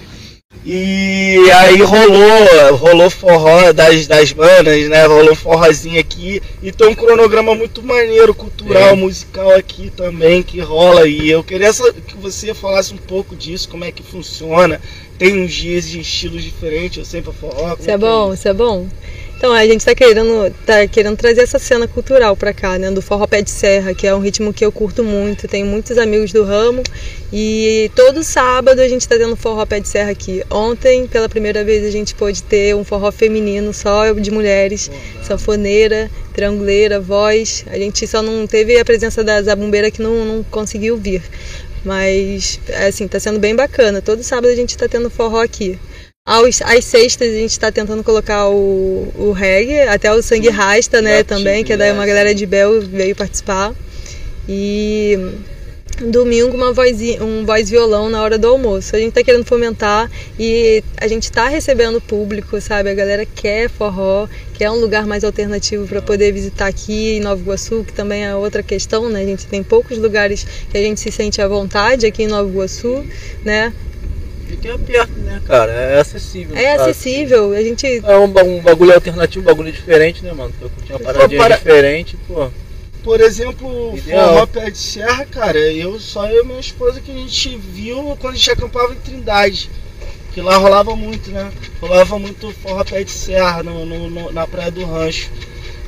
E 0.66 1.36
aí 1.52 1.82
rolou, 1.82 2.76
rolou 2.76 3.10
forró 3.10 3.70
das, 3.72 4.06
das 4.06 4.32
bandas, 4.32 4.88
né? 4.88 5.04
Rolou 5.06 5.34
forrozinho 5.34 6.00
aqui. 6.00 6.40
E 6.62 6.72
tem 6.72 6.88
um 6.88 6.94
cronograma 6.94 7.54
muito 7.54 7.82
maneiro, 7.82 8.34
cultural, 8.34 8.90
É. 8.90 8.94
musical 8.94 9.50
aqui 9.50 9.92
também 9.94 10.42
que 10.42 10.60
rola. 10.60 11.06
E 11.06 11.30
eu 11.30 11.44
queria 11.44 11.70
que 11.72 12.16
você 12.16 12.54
falasse 12.54 12.94
um 12.94 12.98
pouco 12.98 13.36
disso, 13.36 13.68
como 13.68 13.84
é 13.84 13.92
que 13.92 14.02
funciona. 14.02 14.80
Tem 15.18 15.44
uns 15.44 15.52
dias 15.52 15.88
de 15.88 16.00
estilos 16.00 16.42
diferentes, 16.42 16.98
eu 16.98 17.04
sempre 17.04 17.32
forró. 17.32 17.76
Isso 17.78 17.90
é 17.90 17.98
bom, 17.98 18.32
isso 18.32 18.48
é 18.48 18.54
bom. 18.54 18.86
Então, 19.44 19.52
a 19.52 19.66
gente 19.66 19.84
tá 19.84 19.94
querendo, 19.94 20.50
tá 20.64 20.86
querendo 20.86 21.18
trazer 21.18 21.42
essa 21.42 21.58
cena 21.58 21.86
cultural 21.86 22.34
pra 22.34 22.54
cá, 22.54 22.78
né? 22.78 22.90
Do 22.90 23.02
forró 23.02 23.26
pé 23.26 23.42
de 23.42 23.50
serra, 23.50 23.92
que 23.92 24.06
é 24.06 24.14
um 24.14 24.18
ritmo 24.18 24.54
que 24.54 24.64
eu 24.64 24.72
curto 24.72 25.04
muito. 25.04 25.46
Tenho 25.46 25.66
muitos 25.66 25.98
amigos 25.98 26.32
do 26.32 26.44
ramo. 26.44 26.82
E 27.30 27.90
todo 27.94 28.24
sábado 28.24 28.80
a 28.80 28.88
gente 28.88 29.06
tá 29.06 29.18
tendo 29.18 29.36
forró 29.36 29.66
pé 29.66 29.80
de 29.80 29.88
serra 29.88 30.12
aqui. 30.12 30.42
Ontem, 30.50 31.06
pela 31.06 31.28
primeira 31.28 31.62
vez, 31.62 31.84
a 31.84 31.90
gente 31.90 32.14
pôde 32.14 32.42
ter 32.42 32.74
um 32.74 32.84
forró 32.84 33.12
feminino, 33.12 33.74
só 33.74 34.10
de 34.14 34.30
mulheres. 34.30 34.90
Sanfoneira, 35.22 36.10
trianguleira, 36.32 36.98
voz. 36.98 37.66
A 37.66 37.76
gente 37.76 38.06
só 38.06 38.22
não 38.22 38.46
teve 38.46 38.78
a 38.78 38.84
presença 38.84 39.22
da 39.22 39.42
zabumbeira 39.42 39.90
que 39.90 40.00
não, 40.00 40.24
não 40.24 40.42
conseguiu 40.42 40.96
vir. 40.96 41.20
Mas, 41.84 42.58
assim, 42.88 43.06
tá 43.06 43.20
sendo 43.20 43.38
bem 43.38 43.54
bacana. 43.54 44.00
Todo 44.00 44.22
sábado 44.22 44.50
a 44.50 44.56
gente 44.56 44.74
tá 44.74 44.88
tendo 44.88 45.10
forró 45.10 45.42
aqui. 45.42 45.78
Aos, 46.26 46.62
às 46.62 46.86
sextas 46.86 47.28
a 47.28 47.32
gente 47.32 47.50
está 47.50 47.70
tentando 47.70 48.02
colocar 48.02 48.48
o, 48.48 49.12
o 49.14 49.32
reggae, 49.32 49.80
até 49.80 50.10
o 50.10 50.22
sangue 50.22 50.48
rasta, 50.48 51.02
né, 51.02 51.22
também, 51.22 51.62
que 51.62 51.74
é 51.74 51.76
daí 51.76 51.90
né, 51.90 51.94
uma 51.94 52.06
galera 52.06 52.34
de 52.34 52.46
Bel 52.46 52.80
veio 52.80 53.14
participar. 53.14 53.74
E 54.48 55.18
domingo 56.00 56.56
uma 56.56 56.72
voz, 56.72 56.98
um 57.20 57.44
voz 57.44 57.68
violão 57.68 58.08
na 58.08 58.22
hora 58.22 58.38
do 58.38 58.48
almoço. 58.48 58.96
A 58.96 58.98
gente 58.98 59.12
tá 59.12 59.22
querendo 59.22 59.44
fomentar 59.44 60.10
e 60.38 60.82
a 60.96 61.06
gente 61.06 61.30
tá 61.30 61.46
recebendo 61.46 62.00
público, 62.00 62.58
sabe? 62.58 62.88
A 62.88 62.94
galera 62.94 63.26
quer 63.26 63.68
forró, 63.68 64.26
quer 64.54 64.70
um 64.70 64.80
lugar 64.80 65.06
mais 65.06 65.24
alternativo 65.24 65.86
para 65.86 66.00
poder 66.00 66.32
visitar 66.32 66.68
aqui 66.68 67.18
em 67.18 67.20
Nova 67.20 67.42
Iguaçu, 67.42 67.84
que 67.84 67.92
também 67.92 68.24
é 68.24 68.34
outra 68.34 68.62
questão, 68.62 69.10
né? 69.10 69.20
A 69.20 69.26
gente 69.26 69.46
tem 69.46 69.62
poucos 69.62 69.98
lugares 69.98 70.46
que 70.70 70.78
a 70.78 70.80
gente 70.80 71.00
se 71.00 71.12
sente 71.12 71.42
à 71.42 71.46
vontade 71.46 72.06
aqui 72.06 72.22
em 72.22 72.28
Nova 72.28 72.48
Iguaçu, 72.48 73.04
né? 73.44 73.74
Que 74.60 74.68
é 74.68 74.78
perto, 74.78 75.12
né, 75.18 75.40
cara? 75.46 75.72
É 75.72 76.00
acessível. 76.00 76.56
É 76.56 76.76
sabe? 76.76 76.90
acessível, 76.90 77.52
a 77.52 77.62
gente 77.62 77.86
É 77.86 78.16
um, 78.18 78.24
um 78.24 78.60
bagulho 78.62 78.94
alternativo, 78.94 79.42
um 79.42 79.46
bagulho 79.46 79.72
diferente, 79.72 80.22
né, 80.24 80.32
mano? 80.32 80.52
Eu 80.60 80.70
curti 80.70 80.92
uma 80.92 80.98
paradinha 81.00 81.40
para- 81.40 81.56
diferente, 81.56 82.16
pô. 82.26 82.50
Por 83.02 83.20
exemplo, 83.20 83.94
forró 83.98 84.46
pé 84.46 84.70
de 84.70 84.78
serra, 84.78 85.26
cara, 85.26 85.58
eu 85.58 86.00
só 86.00 86.26
eu 86.26 86.42
e 86.42 86.46
minha 86.46 86.60
esposa 86.60 87.00
que 87.02 87.10
a 87.10 87.14
gente 87.14 87.54
viu 87.58 88.16
quando 88.18 88.32
a 88.34 88.36
gente 88.36 88.50
acampava 88.50 88.92
em 88.94 88.96
Trindade. 88.96 89.70
Que 90.32 90.40
lá 90.40 90.56
rolava 90.56 90.96
muito, 90.96 91.30
né? 91.30 91.52
Rolava 91.80 92.18
muito 92.18 92.50
forró 92.62 92.82
pé 92.82 93.04
de 93.04 93.10
serra 93.10 93.62
no, 93.62 93.84
no- 93.84 94.08
no- 94.10 94.32
na 94.32 94.46
Praia 94.46 94.70
do 94.70 94.84
Rancho. 94.84 95.30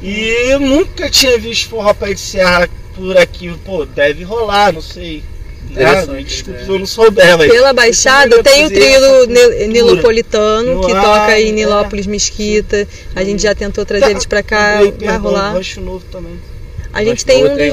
E 0.03 0.51
eu 0.51 0.61
nunca 0.61 1.09
tinha 1.09 1.39
visto 1.39 1.71
forró 1.71 1.95
pé 1.95 2.13
de 2.13 2.21
serra 2.21 2.69
por 2.95 3.17
aqui. 3.17 3.51
Pô, 3.65 3.87
deve 3.87 4.23
rolar, 4.23 4.73
não 4.75 4.83
sei. 4.83 5.25
Interessante, 5.71 6.25
Desculpa 6.25 6.61
né? 6.61 6.67
eu 6.69 6.79
não 6.79 6.87
souber, 6.87 7.39
mas. 7.39 7.51
Pela 7.53 7.73
Baixada 7.73 8.43
tem 8.43 8.65
o 8.65 8.71
trio 8.71 9.27
Nil- 9.27 9.69
Nilopolitano, 9.69 10.81
que 10.81 10.93
toca 10.93 11.41
em 11.41 11.49
é. 11.49 11.53
Nilópolis 11.53 12.07
Mesquita. 12.07 12.87
A 13.15 13.23
gente 13.25 13.43
já 13.43 13.55
tentou 13.55 13.85
trazer 13.85 14.11
eles 14.11 14.27
pra 14.27 14.43
cá, 14.43 14.81
vai 14.99 15.17
rolar. 15.19 15.53
Rancho 15.53 15.81
Novo 15.81 16.05
também. 16.11 16.33
A 16.93 17.05
gente 17.05 17.17
Mas 17.17 17.25
tem 17.25 17.45
um 17.45 17.55
tem. 17.57 17.73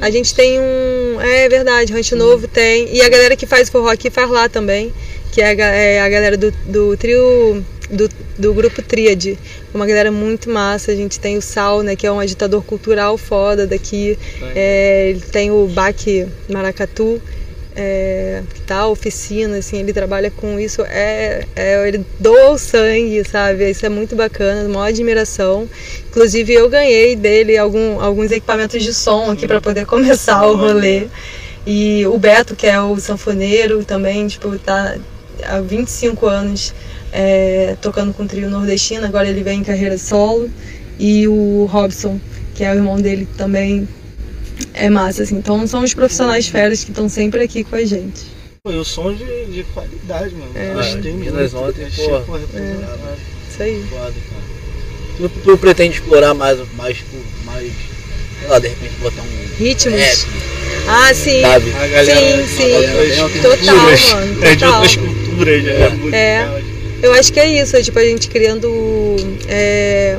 A 0.00 0.10
gente 0.10 0.32
tem 0.34 0.60
um. 0.60 1.20
É 1.20 1.48
verdade, 1.48 1.92
Rancho 1.92 2.14
Novo 2.14 2.46
tem. 2.46 2.94
E 2.94 3.02
a 3.02 3.08
galera 3.08 3.34
que 3.34 3.46
faz 3.46 3.68
forró 3.68 3.88
aqui 3.88 4.10
faz 4.10 4.30
lá 4.30 4.48
também. 4.48 4.92
Que 5.32 5.40
é 5.40 5.46
a, 5.46 5.50
é 5.74 6.00
a 6.00 6.08
galera 6.08 6.36
do, 6.36 6.52
do 6.64 6.96
trio. 6.96 7.64
Do, 7.90 8.08
do 8.38 8.54
grupo 8.54 8.82
Tríade. 8.82 9.38
Uma 9.72 9.86
galera 9.86 10.10
muito 10.10 10.50
massa. 10.50 10.92
A 10.92 10.96
gente 10.96 11.20
tem 11.20 11.36
o 11.36 11.42
Sal, 11.42 11.82
né? 11.82 11.94
Que 11.96 12.06
é 12.06 12.12
um 12.12 12.20
agitador 12.20 12.62
cultural 12.62 13.16
foda 13.18 13.66
daqui. 13.66 14.18
É, 14.54 15.10
ele 15.10 15.20
tem 15.20 15.50
o 15.50 15.66
Baque 15.66 16.26
Maracatu. 16.48 17.20
É, 17.76 18.40
que 18.54 18.60
tá 18.60 18.86
oficina, 18.86 19.56
assim, 19.56 19.80
ele 19.80 19.92
trabalha 19.92 20.30
com 20.30 20.60
isso, 20.60 20.82
é, 20.82 21.44
é, 21.56 21.88
ele 21.88 22.06
doa 22.20 22.50
o 22.50 22.58
sangue, 22.58 23.24
sabe? 23.28 23.68
Isso 23.68 23.84
é 23.84 23.88
muito 23.88 24.14
bacana, 24.14 24.68
maior 24.68 24.84
admiração. 24.84 25.68
Inclusive 26.08 26.52
eu 26.52 26.68
ganhei 26.70 27.16
dele 27.16 27.58
algum, 27.58 28.00
alguns 28.00 28.30
equipamentos 28.30 28.80
de 28.80 28.94
som 28.94 29.32
aqui 29.32 29.48
para 29.48 29.60
poder 29.60 29.86
começar 29.86 30.46
o 30.46 30.54
rolê. 30.54 31.08
E 31.66 32.06
o 32.06 32.16
Beto, 32.16 32.54
que 32.54 32.66
é 32.66 32.80
o 32.80 32.96
sanfoneiro, 33.00 33.84
também, 33.84 34.28
tipo, 34.28 34.56
tá 34.58 34.96
há 35.42 35.60
25 35.60 36.26
anos 36.26 36.72
é, 37.14 37.76
tocando 37.80 38.12
com 38.12 38.26
trio 38.26 38.50
nordestino, 38.50 39.06
agora 39.06 39.28
ele 39.28 39.42
vem 39.44 39.60
em 39.60 39.64
carreira 39.64 39.96
solo. 39.96 40.50
E 40.98 41.26
o 41.28 41.66
Robson, 41.70 42.20
que 42.54 42.62
é 42.64 42.72
o 42.72 42.74
irmão 42.74 43.00
dele, 43.00 43.26
também 43.36 43.88
é 44.74 44.90
massa, 44.90 45.22
assim. 45.22 45.36
Então 45.36 45.64
são 45.66 45.82
os 45.84 45.94
profissionais 45.94 46.46
feras 46.48 46.82
que 46.84 46.90
estão 46.90 47.08
sempre 47.08 47.42
aqui 47.42 47.62
com 47.64 47.76
a 47.76 47.84
gente. 47.84 48.22
Pô, 48.62 48.70
e 48.72 48.76
o 48.76 48.84
som 48.84 49.12
de, 49.14 49.24
de 49.46 49.62
qualidade, 49.74 50.34
mano. 50.34 50.50
É. 50.54 50.72
Gostei 50.74 51.12
Ah, 51.12 51.14
muito. 51.14 51.32
Minas 51.32 51.54
ontem, 51.54 51.86
pô. 51.94 52.20
pô, 52.20 52.36
representado. 52.36 52.98
Isso 53.50 53.62
aí. 53.62 53.84
Foda. 53.90 54.12
Tu, 55.16 55.28
tu 55.44 55.58
pretende 55.58 55.94
explorar 55.98 56.34
mais, 56.34 56.58
mais, 56.74 56.96
tipo, 56.96 57.16
mais, 57.44 57.70
sei 58.40 58.48
lá, 58.48 58.58
de 58.58 58.68
repente 58.68 58.92
botar 59.00 59.22
um 59.22 59.56
Ritmos. 59.56 59.94
rap, 60.00 60.26
Ah, 60.88 61.14
sim. 61.14 61.40
sabe? 61.42 61.72
A 61.72 61.86
galera 61.86 62.20
Sim, 62.46 62.46
sim. 62.56 63.40
Total, 63.42 63.76
mano, 63.76 64.44
É 64.44 64.54
de 64.54 64.60
total. 64.64 64.80
outras 64.80 64.96
culturas, 64.96 65.62
né? 65.64 65.72
É. 66.12 66.16
É. 66.16 66.73
Eu 67.04 67.12
acho 67.12 67.30
que 67.30 67.38
é 67.38 67.60
isso, 67.60 67.76
é, 67.76 67.82
tipo, 67.82 67.98
a 67.98 68.02
gente 68.02 68.28
criando 68.28 68.66
é, 69.46 70.16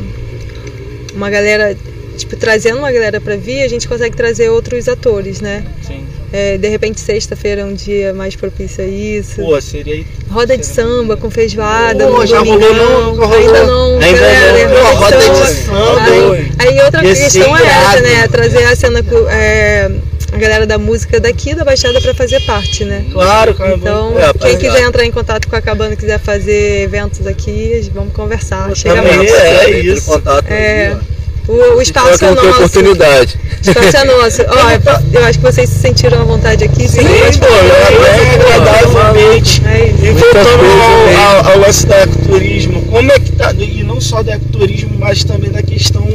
uma 1.15 1.31
galera, 1.31 1.75
tipo, 2.15 2.35
trazendo 2.35 2.77
uma 2.77 2.91
galera 2.91 3.19
pra 3.19 3.35
vir, 3.35 3.63
a 3.63 3.67
gente 3.67 3.87
consegue 3.87 4.15
trazer 4.15 4.49
outros 4.49 4.87
atores, 4.87 5.41
né? 5.41 5.65
Sim. 5.81 6.05
É, 6.31 6.59
de 6.59 6.67
repente 6.67 6.99
sexta-feira 6.99 7.61
é 7.61 7.65
um 7.65 7.73
dia 7.73 8.13
mais 8.13 8.35
propício 8.35 8.83
a 8.83 8.87
isso. 8.87 9.37
Pô, 9.37 9.59
seria. 9.59 10.05
roda 10.29 10.55
de 10.55 10.65
samba 10.65 11.17
com 11.17 11.31
feijoada, 11.31 12.05
Pô, 12.05 12.23
já 12.23 12.41
rolou 12.41 12.73
não? 12.75 13.15
Rolou. 13.15 13.33
Ainda 13.33 13.63
não, 13.65 13.99
Ainda 13.99 14.19
galera, 14.19 14.69
não. 14.69 14.85
Pô, 14.85 14.95
roda 14.95 15.17
de 15.17 15.25
samba. 15.25 16.01
Aí, 16.03 16.51
aí 16.59 16.81
outra 16.85 17.01
questão 17.01 17.57
é 17.57 17.63
essa, 17.63 18.01
né? 18.01 18.27
Trazer 18.27 18.63
a 18.63 18.75
cena, 18.75 19.03
é, 19.31 19.89
a 20.35 20.37
galera 20.39 20.65
da 20.67 20.77
música 20.77 21.19
daqui 21.19 21.55
da 21.55 21.63
Baixada 21.63 21.99
pra 22.01 22.13
fazer 22.13 22.41
parte, 22.41 22.83
né? 22.83 23.05
Claro, 23.11 23.55
cara. 23.55 23.75
Então, 23.75 24.13
É, 24.19 24.33
quem 24.33 24.57
quiser 24.57 24.81
entrar 24.81 25.05
em 25.05 25.11
contato 25.11 25.47
com 25.47 25.55
a 25.55 25.61
cabana, 25.61 25.95
quiser 25.95 26.19
fazer 26.19 26.81
eventos 26.81 27.25
aqui, 27.25 27.89
vamos 27.93 28.13
conversar. 28.13 28.67
Pô, 28.67 28.75
Chega 28.75 29.01
mais. 29.01 29.31
é 29.31 29.79
em 29.79 29.85
isso. 29.93 30.05
contato 30.05 30.45
É. 30.49 30.95
ó. 31.11 31.15
O, 31.47 31.77
o 31.77 31.81
espaço 31.81 32.25
é 32.25 32.31
nosso. 32.31 32.49
oportunidade. 32.49 33.37
O 33.39 33.69
espaço 33.69 33.97
é 33.97 34.03
nosso. 34.03 34.41
Ó, 34.49 35.13
eu 35.13 35.23
acho 35.25 35.37
que 35.37 35.45
vocês 35.45 35.69
se 35.69 35.77
sentiram 35.77 36.19
à 36.21 36.23
vontade 36.23 36.63
aqui. 36.63 36.89
Sim, 36.89 37.01
pô, 37.39 37.45
é 37.45 39.09
ambiente. 39.09 39.61
É 39.63 39.85
isso. 39.89 40.05
E 40.05 40.11
Muitas 40.11 40.31
voltando 40.33 40.65
ao, 40.65 41.45
ao, 41.45 41.51
ao 41.51 41.59
lance 41.59 41.85
do 41.85 41.93
ecoturismo, 41.93 42.81
como 42.87 43.11
é 43.11 43.19
que 43.19 43.31
tá, 43.33 43.53
e 43.53 43.83
não 43.83 44.01
só 44.01 44.23
do 44.23 44.31
ecoturismo, 44.31 44.97
mas 44.97 45.23
também 45.23 45.51
da 45.51 45.61
questão, 45.61 46.07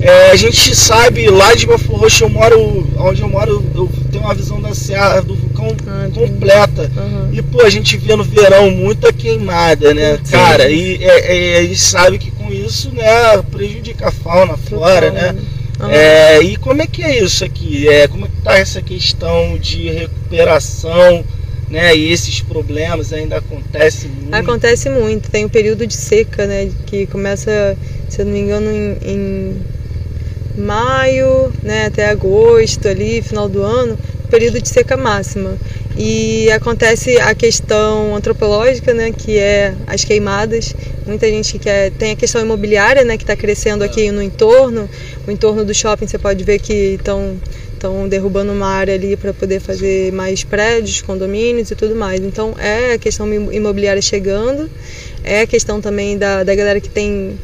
é, 0.00 0.30
a 0.30 0.36
gente 0.36 0.76
sabe, 0.76 1.28
lá 1.28 1.54
de 1.54 1.66
Bafo 1.66 1.96
Roxo, 1.96 2.24
eu 2.24 2.28
moro, 2.28 2.88
onde 2.98 3.20
eu 3.20 3.28
moro, 3.28 3.64
eu 3.74 3.90
tenho 4.12 4.24
uma 4.24 4.34
visão 4.34 4.60
da 4.60 4.72
Serra 4.72 5.20
do 5.20 5.34
Vulcão 5.34 5.74
Ah, 5.86 6.08
completa. 6.14 6.90
Aham. 6.96 7.30
E 7.32 7.42
pô, 7.42 7.62
a 7.62 7.70
gente 7.70 7.96
vê 7.96 8.14
no 8.14 8.22
verão 8.22 8.70
muita 8.70 9.12
queimada, 9.12 9.92
né, 9.92 10.18
Sim. 10.22 10.32
cara? 10.32 10.70
E 10.70 11.02
é, 11.02 11.56
é, 11.56 11.58
a 11.58 11.62
gente 11.62 11.80
sabe 11.80 12.18
que 12.18 12.30
com 12.30 12.52
isso, 12.52 12.90
né, 12.92 13.42
prejudica 13.50 14.08
a 14.08 14.12
fauna, 14.12 14.54
a 14.54 14.56
flora, 14.56 15.10
né? 15.10 15.34
Uhum. 15.80 15.90
É, 15.90 16.42
e 16.42 16.56
como 16.56 16.82
é 16.82 16.86
que 16.86 17.02
é 17.02 17.22
isso 17.22 17.44
aqui? 17.44 17.88
É, 17.88 18.06
como 18.06 18.24
é 18.24 18.28
que 18.28 18.42
tá 18.42 18.56
essa 18.56 18.80
questão 18.80 19.58
de 19.58 19.90
recuperação? 19.90 21.24
Né, 21.68 21.94
e 21.94 22.10
esses 22.10 22.40
problemas 22.40 23.12
ainda 23.12 23.36
acontecem 23.36 24.08
muito. 24.08 24.34
Acontece 24.34 24.88
muito. 24.88 25.30
Tem 25.30 25.44
o 25.44 25.48
um 25.48 25.50
período 25.50 25.86
de 25.86 25.92
seca, 25.92 26.46
né? 26.46 26.70
Que 26.86 27.06
começa, 27.06 27.76
se 28.08 28.22
eu 28.22 28.24
não 28.24 28.32
me 28.32 28.40
engano, 28.40 28.70
em, 28.70 28.96
em 29.02 29.62
maio, 30.58 31.52
né, 31.62 31.86
até 31.86 32.08
agosto 32.08 32.88
ali, 32.88 33.22
final 33.22 33.48
do 33.48 33.62
ano, 33.62 33.98
período 34.30 34.60
de 34.60 34.68
seca 34.68 34.96
máxima. 34.96 35.56
E 35.96 36.50
acontece 36.52 37.18
a 37.18 37.34
questão 37.34 38.14
antropológica, 38.14 38.94
né, 38.94 39.10
que 39.10 39.36
é 39.36 39.74
as 39.86 40.04
queimadas. 40.04 40.74
Muita 41.06 41.26
gente 41.26 41.52
que 41.52 41.58
quer, 41.58 41.90
tem 41.92 42.12
a 42.12 42.16
questão 42.16 42.40
imobiliária, 42.40 43.02
né, 43.04 43.16
que 43.16 43.24
está 43.24 43.34
crescendo 43.34 43.82
aqui 43.82 44.10
no 44.10 44.22
entorno. 44.22 44.88
O 45.26 45.30
entorno 45.30 45.64
do 45.64 45.74
shopping 45.74 46.06
você 46.06 46.18
pode 46.18 46.44
ver 46.44 46.60
que 46.60 46.96
estão 46.98 47.36
estão 47.78 48.08
derrubando 48.08 48.52
uma 48.52 48.66
área 48.66 48.94
ali 48.94 49.16
para 49.16 49.32
poder 49.32 49.60
fazer 49.60 50.12
mais 50.12 50.42
prédios, 50.42 51.00
condomínios 51.00 51.70
e 51.70 51.76
tudo 51.76 51.94
mais. 51.94 52.20
Então 52.20 52.54
é 52.58 52.94
a 52.94 52.98
questão 52.98 53.32
imobiliária 53.52 54.02
chegando, 54.02 54.68
é 55.24 55.42
a 55.42 55.46
questão 55.46 55.80
também 55.80 56.18
da, 56.18 56.42
da 56.42 56.54
galera 56.54 56.80
que 56.80 56.90
tem 56.90 57.38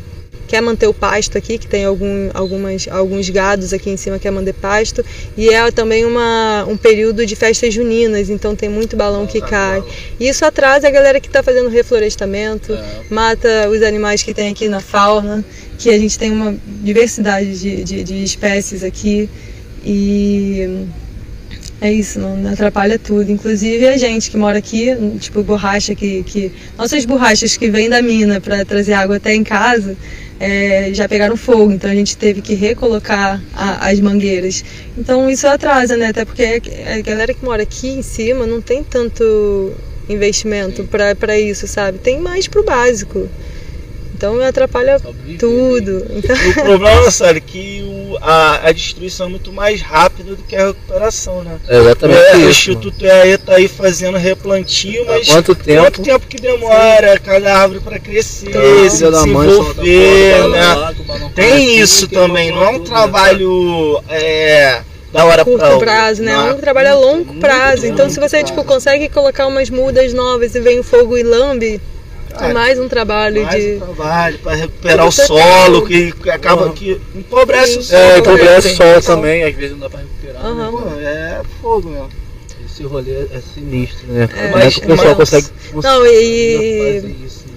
quer 0.47 0.61
manter 0.61 0.87
o 0.87 0.95
pasto 0.95 1.37
aqui, 1.39 1.59
que 1.59 1.67
tem 1.67 1.85
algum, 1.85 2.31
algumas, 2.35 2.87
alguns 2.89 3.29
gados 3.31 3.73
aqui 3.73 3.91
em 3.91 3.97
cima 3.97 4.17
que 4.17 4.23
quer 4.23 4.31
manter 4.31 4.55
pasto. 4.55 5.05
E 5.37 5.49
é 5.49 5.71
também 5.71 6.05
uma, 6.05 6.65
um 6.69 6.77
período 6.77 7.27
de 7.27 7.35
festas 7.35 7.73
juninas, 7.73 8.31
então 8.31 8.55
tem 8.55 8.69
muito 8.69 8.97
balão 8.97 9.27
que 9.27 9.41
cai. 9.41 9.83
E 10.19 10.29
isso 10.29 10.45
atrasa 10.45 10.89
a 10.89 10.91
galera 10.91 11.21
que 11.21 11.27
está 11.27 11.43
fazendo 11.43 11.69
reflorestamento, 11.69 12.73
é. 12.73 13.03
mata 13.11 13.69
os 13.69 13.83
animais 13.83 14.23
que 14.23 14.33
tem 14.33 14.51
aqui 14.51 14.69
na 14.69 14.81
fauna, 14.81 15.45
que 15.79 15.91
a 15.91 15.99
gente 15.99 16.19
tem 16.19 16.31
uma 16.31 16.57
diversidade 16.83 17.59
de, 17.59 17.85
de, 17.85 18.05
de 18.05 18.25
espécies 18.25 18.83
aqui. 18.83 19.29
E 19.85 20.87
é 21.81 21.93
isso, 21.93 22.19
não 22.19 22.51
atrapalha 22.51 22.99
tudo. 22.99 23.31
Inclusive 23.31 23.87
a 23.87 23.99
gente 23.99 24.31
que 24.31 24.37
mora 24.39 24.57
aqui, 24.57 24.89
tipo 25.21 25.43
borracha 25.43 25.95
que, 25.95 26.23
que 26.23 26.51
nossas 26.79 27.05
borrachas 27.05 27.59
que 27.59 27.69
vêm 27.69 27.91
da 27.91 28.01
mina 28.01 28.41
para 28.41 28.65
trazer 28.65 28.95
água 28.95 29.17
até 29.17 29.35
em 29.35 29.45
casa, 29.45 29.95
é, 30.41 30.93
já 30.93 31.09
pegaram 31.09 31.37
fogo, 31.37 31.73
então 31.73 31.91
a 31.91 31.95
gente 31.95 32.17
teve 32.17 32.41
que 32.43 32.55
recolocar 32.55 33.41
a, 33.55 33.89
as 33.89 34.01
mangueiras. 34.01 34.65
Então 34.97 35.31
isso 35.31 35.47
atrasa, 35.47 35.97
né? 35.97 36.09
Até 36.09 36.25
porque 36.25 36.61
a 36.87 37.01
galera 37.01 37.33
que 37.33 37.45
mora 37.45 37.63
aqui 37.63 37.89
em 37.89 38.03
cima 38.03 38.47
não 38.47 38.61
tem 38.61 38.83
tanto 38.83 39.73
investimento 40.09 40.85
para 40.85 41.39
isso, 41.39 41.67
sabe? 41.67 41.99
Tem 41.99 42.21
mais 42.21 42.49
pro 42.49 42.65
básico. 42.65 43.29
Então 44.25 44.41
atrapalha 44.41 44.99
tudo. 45.39 46.07
Então... 46.11 46.35
O 46.35 46.55
problema, 46.65 47.11
sabe, 47.11 47.39
é 47.39 47.41
que 47.41 47.83
o, 47.83 48.17
a, 48.23 48.69
a 48.69 48.73
destruição 48.73 49.27
é 49.27 49.31
muito 49.31 49.53
mais 49.53 49.83
rápida 49.83 50.35
do 50.35 50.43
que 50.43 50.57
a 50.57 50.69
recuperação, 50.69 51.45
né? 51.45 51.59
É 51.69 51.77
exatamente. 51.77 52.21
É, 52.21 52.37
isso, 52.37 52.47
o 52.47 52.51
Instituto 52.51 53.05
EAE 53.05 53.37
tá 53.37 53.57
aí 53.57 53.69
fazendo 53.69 54.17
replantio, 54.17 55.05
mas 55.05 55.29
quanto 55.29 55.55
tempo, 55.55 55.83
quanto 55.83 56.03
tempo 56.03 56.27
que 56.27 56.39
demora 56.39 57.13
Sim. 57.13 57.23
cada 57.23 57.55
árvore 57.55 57.81
para 57.81 57.99
crescer, 57.99 58.49
então, 58.49 58.91
se 58.91 59.11
desenvolver, 59.11 60.49
né? 60.49 60.95
Tem 61.35 61.79
isso 61.79 62.09
também, 62.09 62.51
não 62.51 62.65
é 62.65 62.69
um 62.71 62.81
trabalho. 62.83 64.03
É, 64.09 64.81
da 65.13 65.25
hora 65.27 65.45
curto 65.45 65.59
pra 65.59 65.79
prazo, 65.79 66.23
né? 66.23 66.33
É 66.33 66.53
um 66.55 66.59
trabalho 66.59 66.89
a 66.89 66.95
longo 66.95 67.35
prazo. 67.35 67.87
Então, 67.87 68.09
se 68.09 68.19
você 68.19 68.43
tipo 68.43 68.65
consegue 68.65 69.09
colocar 69.09 69.47
umas 69.47 69.71
mudas 69.71 70.13
novas 70.13 70.55
e 70.55 70.61
vem 70.61 70.81
o 70.81 70.83
fogo 70.83 71.17
e 71.17 71.23
lambe, 71.23 71.81
Cara, 72.35 72.53
mais 72.53 72.79
um 72.81 72.89
trabalho 72.89 73.45
mais 73.45 73.63
de. 73.63 73.77
um 73.77 73.81
trabalho 73.81 74.39
para 74.41 74.57
recuperar 74.57 75.07
o 75.07 75.13
solo, 75.13 75.87
que, 75.87 76.13
que 76.13 76.31
acaba 76.31 76.73
que 76.73 77.01
empobrece 77.15 77.79
o 77.79 77.83
solo. 77.83 78.03
É, 78.03 78.19
empobrece 78.19 78.69
o 78.69 78.77
solo 78.77 79.03
também, 79.03 79.45
às 79.45 79.55
vezes 79.55 79.71
não 79.71 79.79
dá 79.79 79.91
para 79.91 80.01
recuperar. 80.01 80.45
Uhum. 80.45 80.55
Né? 80.57 80.71
Pô, 80.71 81.01
é 81.01 81.43
fogo 81.63 81.89
mesmo. 81.91 82.09
Esse 82.65 82.83
rolê 82.83 83.13
é 83.13 83.41
sinistro, 83.55 84.09
né? 84.09 84.25
É, 84.25 84.49
Como 84.49 84.59
é 84.59 84.71
que 84.71 84.79
o 84.79 84.87
pessoal 84.87 85.09
mas... 85.09 85.17
consegue. 85.17 85.49
Não, 85.75 86.07
e. 86.07 87.17
Isso, 87.25 87.45
né? 87.47 87.55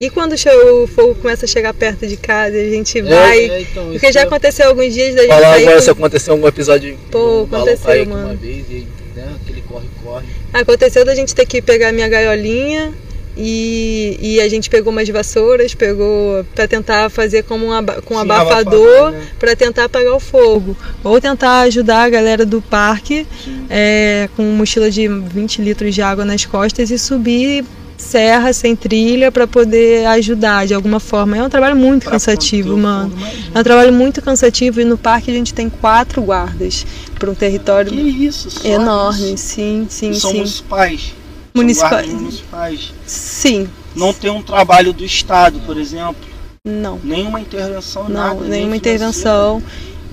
E 0.00 0.10
quando 0.10 0.34
o 0.34 0.86
fogo 0.88 1.14
começa 1.14 1.44
a 1.44 1.48
chegar 1.48 1.72
perto 1.72 2.06
de 2.06 2.16
casa, 2.16 2.56
a 2.56 2.68
gente 2.70 2.98
é, 2.98 3.02
vai. 3.02 3.38
É, 3.38 3.60
então, 3.60 3.90
porque 3.90 4.12
já 4.12 4.22
aconteceu 4.22 4.68
alguns 4.68 4.92
dias 4.92 5.14
da 5.14 5.22
gente. 5.22 5.30
Falar 5.30 5.54
agora 5.54 5.76
com... 5.76 5.82
se 5.82 5.90
aconteceu 5.90 6.34
algum 6.34 6.48
episódio. 6.48 6.98
Pô, 7.10 7.42
aconteceu, 7.44 8.06
mano. 8.06 8.26
Uma 8.26 8.34
vez, 8.34 8.64
e, 8.68 8.86
né, 9.14 9.36
aquele 9.40 9.62
corre-corre. 9.62 10.26
Aconteceu 10.52 11.04
da 11.04 11.14
gente 11.14 11.34
ter 11.34 11.46
que 11.46 11.62
pegar 11.62 11.92
minha 11.92 12.08
gaiolinha 12.08 12.92
e, 13.38 14.18
e, 14.20 14.40
a 14.40 14.48
gente 14.48 14.68
pegou 14.68 14.92
umas 14.92 15.08
vassouras, 15.08 15.72
pegou 15.72 16.44
para 16.56 16.66
tentar 16.66 17.08
fazer 17.08 17.44
como 17.44 17.66
um 17.66 17.86
com 18.04 18.14
um 18.14 18.18
abafador 18.18 19.12
né? 19.12 19.28
para 19.38 19.54
tentar 19.54 19.84
apagar 19.84 20.12
o 20.12 20.18
fogo. 20.18 20.76
Ou 21.04 21.20
tentar 21.20 21.60
ajudar 21.60 22.02
a 22.02 22.08
galera 22.08 22.44
do 22.44 22.60
parque 22.60 23.24
é, 23.70 24.28
com 24.36 24.42
mochila 24.42 24.90
de 24.90 25.06
20 25.06 25.62
litros 25.62 25.94
de 25.94 26.02
água 26.02 26.24
nas 26.24 26.44
costas 26.44 26.90
e 26.90 26.98
subir 26.98 27.64
serra 27.96 28.52
sem 28.52 28.74
trilha 28.74 29.30
para 29.30 29.46
poder 29.46 30.06
ajudar 30.06 30.66
de 30.66 30.74
alguma 30.74 30.98
forma. 30.98 31.36
É 31.36 31.42
um 31.42 31.48
trabalho 31.48 31.76
muito 31.76 32.04
pra 32.04 32.12
cansativo, 32.12 32.76
mano. 32.76 33.12
É 33.54 33.60
um 33.60 33.62
trabalho 33.62 33.92
muito 33.92 34.20
cansativo 34.20 34.80
e 34.80 34.84
no 34.84 34.98
parque 34.98 35.30
a 35.30 35.34
gente 35.34 35.54
tem 35.54 35.68
quatro 35.70 36.22
guardas 36.22 36.84
para 37.16 37.30
um 37.30 37.34
território 37.34 37.94
isso, 37.94 38.66
enorme. 38.66 39.34
Isso. 39.34 39.44
Sim, 39.44 39.86
sim, 39.88 40.12
São 40.14 40.30
sim. 40.30 40.36
municipais 40.38 41.17
municipais. 41.58 42.08
municipais. 42.08 42.92
Sim. 43.06 43.68
Não 43.94 44.12
tem 44.12 44.30
um 44.30 44.42
trabalho 44.42 44.92
do 44.92 45.04
Estado, 45.04 45.60
por 45.60 45.76
exemplo? 45.76 46.28
Não. 46.64 47.00
Nenhuma 47.02 47.40
intervenção, 47.40 48.04
não, 48.04 48.10
nada. 48.10 48.44
Nenhuma 48.44 48.76
intervenção. 48.76 49.62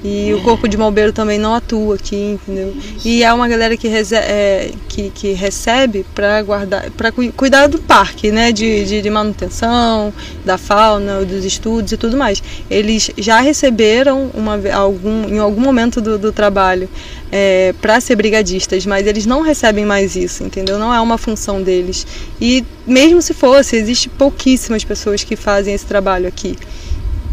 E 0.08 0.32
o 0.36 0.42
Corpo 0.44 0.68
de 0.68 0.78
Bombeiro 0.78 1.12
também 1.12 1.40
não 1.40 1.56
atua 1.56 1.96
aqui, 1.96 2.16
entendeu? 2.16 2.78
E 3.04 3.24
é 3.24 3.34
uma 3.34 3.48
galera 3.48 3.76
que, 3.76 3.88
é, 3.88 4.70
que, 4.88 5.10
que 5.10 5.32
recebe 5.34 6.06
para 6.14 6.44
guardar, 6.44 6.92
para 6.92 7.12
cuidar 7.12 7.66
do 7.66 7.80
parque, 7.80 8.32
né? 8.32 8.52
De, 8.52 8.86
de, 8.86 9.02
de, 9.02 9.10
manutenção, 9.10 10.14
da 10.46 10.60
fauna, 10.60 11.26
dos 11.26 11.44
estudos 11.44 11.92
e 11.92 11.98
tudo 11.98 12.16
mais. 12.16 12.44
Eles 12.70 13.10
já 13.18 13.40
receberam 13.40 14.30
uma, 14.36 14.60
algum, 14.76 15.28
em 15.28 15.40
algum 15.40 15.62
momento 15.62 16.00
do, 16.00 16.20
do 16.20 16.32
trabalho 16.32 16.88
é, 17.32 17.74
para 17.82 18.00
ser 18.00 18.16
brigadistas, 18.16 18.86
mas 18.86 19.08
eles 19.08 19.26
não 19.26 19.42
recebem 19.42 19.86
mais 19.86 20.16
isso, 20.16 20.44
entendeu? 20.44 20.78
Não 20.78 20.94
é 20.94 21.02
uma 21.02 21.18
função 21.18 21.64
deles. 21.64 22.06
E 22.40 22.64
mesmo 22.86 23.24
se 23.24 23.34
fosse, 23.34 23.76
existe 23.76 24.08
pouquíssimas 24.08 24.84
pessoas 24.84 25.24
que 25.24 25.36
fazem 25.36 25.74
esse 25.74 25.88
trabalho 25.88 26.28
aqui. 26.28 26.56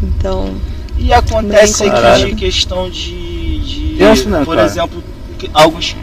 Então. 0.01 0.55
E 0.97 1.11
acontece 1.13 1.83
aqui 1.85 2.25
de 2.25 2.35
questão 2.35 2.89
de, 2.89 3.59
de 3.59 3.95
Penso, 3.97 4.29
né, 4.29 4.43
por 4.45 4.55
cara? 4.55 4.67
exemplo, 4.67 5.03
alguns 5.53 5.95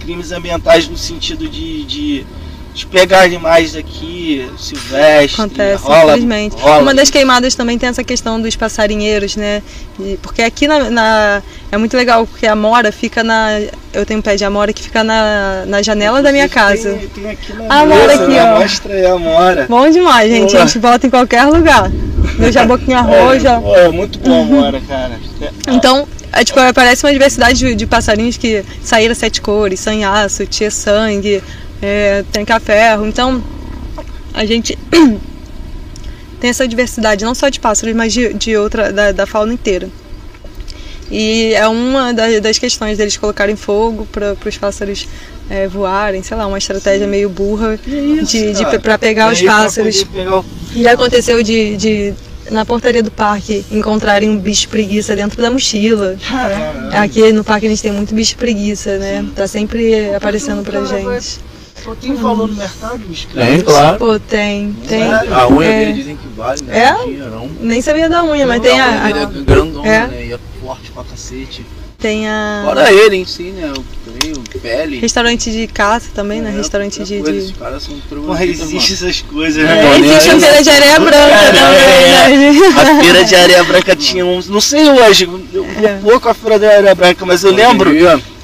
crimes 0.00 0.32
ambientais 0.32 0.88
no 0.88 0.96
sentido 0.96 1.48
de, 1.48 1.84
de 1.84 2.26
de 2.72 2.86
pegar 2.86 3.22
animais 3.22 3.72
daqui, 3.72 4.48
silvestres. 4.58 5.34
Acontece, 5.34 5.82
rola, 5.82 6.12
infelizmente. 6.12 6.56
Rola. 6.56 6.82
Uma 6.82 6.94
das 6.94 7.10
queimadas 7.10 7.54
também 7.54 7.78
tem 7.78 7.88
essa 7.88 8.04
questão 8.04 8.40
dos 8.40 8.54
passarinheiros, 8.54 9.36
né? 9.36 9.62
E, 9.98 10.18
porque 10.22 10.42
aqui 10.42 10.68
na, 10.68 10.90
na, 10.90 11.42
é 11.72 11.76
muito 11.76 11.96
legal, 11.96 12.26
porque 12.26 12.46
a 12.46 12.54
mora 12.54 12.92
fica 12.92 13.24
na. 13.24 13.60
Eu 13.92 14.06
tenho 14.06 14.20
um 14.20 14.22
pé 14.22 14.36
de 14.36 14.44
amora 14.44 14.72
que 14.72 14.82
fica 14.82 15.02
na, 15.02 15.64
na 15.66 15.82
janela 15.82 16.22
da 16.22 16.30
minha 16.30 16.48
casa. 16.48 16.94
Tem, 16.94 17.08
tem 17.08 17.30
aqui 17.30 17.52
na 17.54 17.64
a 17.68 17.80
amora 17.80 18.14
aqui, 18.14 18.28
né? 18.28 18.44
ó. 18.44 18.60
Mostra 18.60 18.94
aí 18.94 19.06
a 19.06 19.12
amora. 19.12 19.66
Bom 19.68 19.90
demais, 19.90 20.30
gente. 20.30 20.52
Boa. 20.52 20.62
A 20.62 20.66
gente 20.66 20.78
bota 20.78 21.06
em 21.06 21.10
qualquer 21.10 21.44
lugar. 21.46 21.90
Meu 22.38 22.52
jaboquinha 22.52 23.00
roja. 23.02 23.60
É, 23.76 23.88
muito 23.88 24.18
bom 24.20 24.38
a 24.38 24.42
amora, 24.42 24.80
cara. 24.88 25.18
Então, 25.68 26.06
é, 26.32 26.44
tipo, 26.44 26.58
parece 26.72 27.04
uma 27.04 27.12
diversidade 27.12 27.58
de, 27.58 27.74
de 27.74 27.86
passarinhos 27.86 28.36
que 28.36 28.64
saíram 28.82 29.14
sete 29.14 29.40
cores, 29.40 29.80
sanhaço, 29.80 30.46
tia 30.46 30.70
sangue, 30.70 31.42
é, 31.82 32.24
tem 32.32 32.44
café. 32.44 32.94
Então, 33.06 33.42
a 34.34 34.44
gente 34.44 34.78
tem 36.40 36.50
essa 36.50 36.66
diversidade, 36.66 37.24
não 37.24 37.34
só 37.34 37.48
de 37.48 37.60
pássaros, 37.60 37.94
mas 37.94 38.12
de, 38.12 38.32
de 38.34 38.56
outra, 38.56 38.92
da, 38.92 39.12
da 39.12 39.26
fauna 39.26 39.52
inteira. 39.52 39.88
E 41.10 41.52
é 41.54 41.66
uma 41.66 42.12
das 42.12 42.56
questões 42.58 42.96
deles 42.96 43.16
colocarem 43.16 43.56
fogo 43.56 44.06
para 44.12 44.36
os 44.46 44.56
pássaros 44.56 45.08
é, 45.48 45.66
voarem, 45.66 46.22
sei 46.22 46.36
lá, 46.36 46.46
uma 46.46 46.58
estratégia 46.58 47.06
meio 47.08 47.28
burra 47.28 47.78
isso, 47.84 48.26
de, 48.26 48.52
de 48.52 48.78
para 48.78 48.96
pegar 48.96 49.32
os 49.32 49.42
pássaros. 49.42 50.04
Pegar... 50.04 50.44
E 50.72 50.86
aconteceu 50.86 51.42
de, 51.42 51.76
de 51.76 52.14
na 52.48 52.64
portaria 52.64 53.02
do 53.02 53.10
parque 53.10 53.64
encontrarem 53.72 54.30
um 54.30 54.38
bicho 54.38 54.68
preguiça 54.68 55.16
dentro 55.16 55.42
da 55.42 55.50
mochila. 55.50 56.16
Caramba. 56.28 56.96
Aqui 56.98 57.32
no 57.32 57.42
parque 57.42 57.66
a 57.66 57.68
gente 57.68 57.82
tem 57.82 57.90
muito 57.90 58.14
bicho 58.14 58.36
preguiça, 58.36 58.96
né? 58.98 59.26
Tá 59.34 59.48
sempre 59.48 60.14
aparecendo 60.14 60.62
pra 60.62 60.84
gente. 60.84 61.40
Pô, 61.84 61.94
tem 61.94 62.14
valor 62.14 62.48
no 62.48 62.54
mercado, 62.54 62.98
bicho? 62.98 63.26
Tem, 63.28 63.60
claro. 63.62 63.98
Pô, 63.98 64.18
tem, 64.18 64.72
tem. 64.86 65.02
A 65.02 65.48
unha 65.48 65.68
é. 65.68 65.78
dele 65.80 65.92
dizem 65.94 66.16
que 66.16 66.28
vale, 66.36 66.62
né? 66.62 66.78
É? 66.78 67.04
Dinheirão. 67.04 67.50
Nem 67.60 67.80
sabia 67.80 68.08
da 68.08 68.24
unha, 68.24 68.46
mas 68.46 68.60
tem 68.60 68.78
a. 68.78 69.04
a... 69.04 69.10
Ele 69.10 69.18
é 69.18 69.26
grandona, 69.26 69.88
é. 69.88 70.06
né? 70.06 70.26
E 70.26 70.32
é 70.32 70.38
forte 70.60 70.90
pra 70.90 71.04
cacete. 71.04 71.64
Tem 71.98 72.28
a. 72.28 72.62
Fora 72.64 72.92
ele 72.92 73.16
em 73.16 73.24
si, 73.24 73.44
né? 73.44 73.72
passeio, 74.20 74.42
pele. 74.60 74.98
Restaurante 74.98 75.50
de 75.50 75.66
caça 75.66 76.08
também, 76.14 76.40
né? 76.40 76.50
É, 76.50 76.56
Restaurante 76.56 77.00
outra 77.00 77.16
de. 77.16 77.22
coisa, 77.22 77.40
de... 77.40 77.52
Os 77.52 77.58
caras 77.58 77.82
são 77.82 77.98
Porra, 78.00 78.44
existe 78.44 78.92
essas 78.92 79.22
coisas, 79.22 79.62
É, 79.62 79.66
né? 79.66 79.98
Existe 79.98 80.30
a 80.30 80.38
feira 80.38 80.62
de 80.62 80.70
areia 80.70 81.00
branca 81.00 81.18
É, 81.18 81.52
também, 81.52 82.52
né? 82.52 82.68
A 82.76 83.02
feira 83.02 83.24
de 83.24 83.34
areia 83.34 83.64
branca 83.64 83.96
tinha 83.96 84.24
uns. 84.24 84.48
Não 84.48 84.60
sei 84.60 84.88
hoje, 84.88 85.28
É. 85.82 85.98
pouco 86.02 86.28
a 86.28 86.34
feira 86.34 86.58
de 86.58 86.66
areia 86.66 86.94
branca, 86.94 87.24
mas 87.24 87.42
eu 87.42 87.52
lembro 87.52 87.90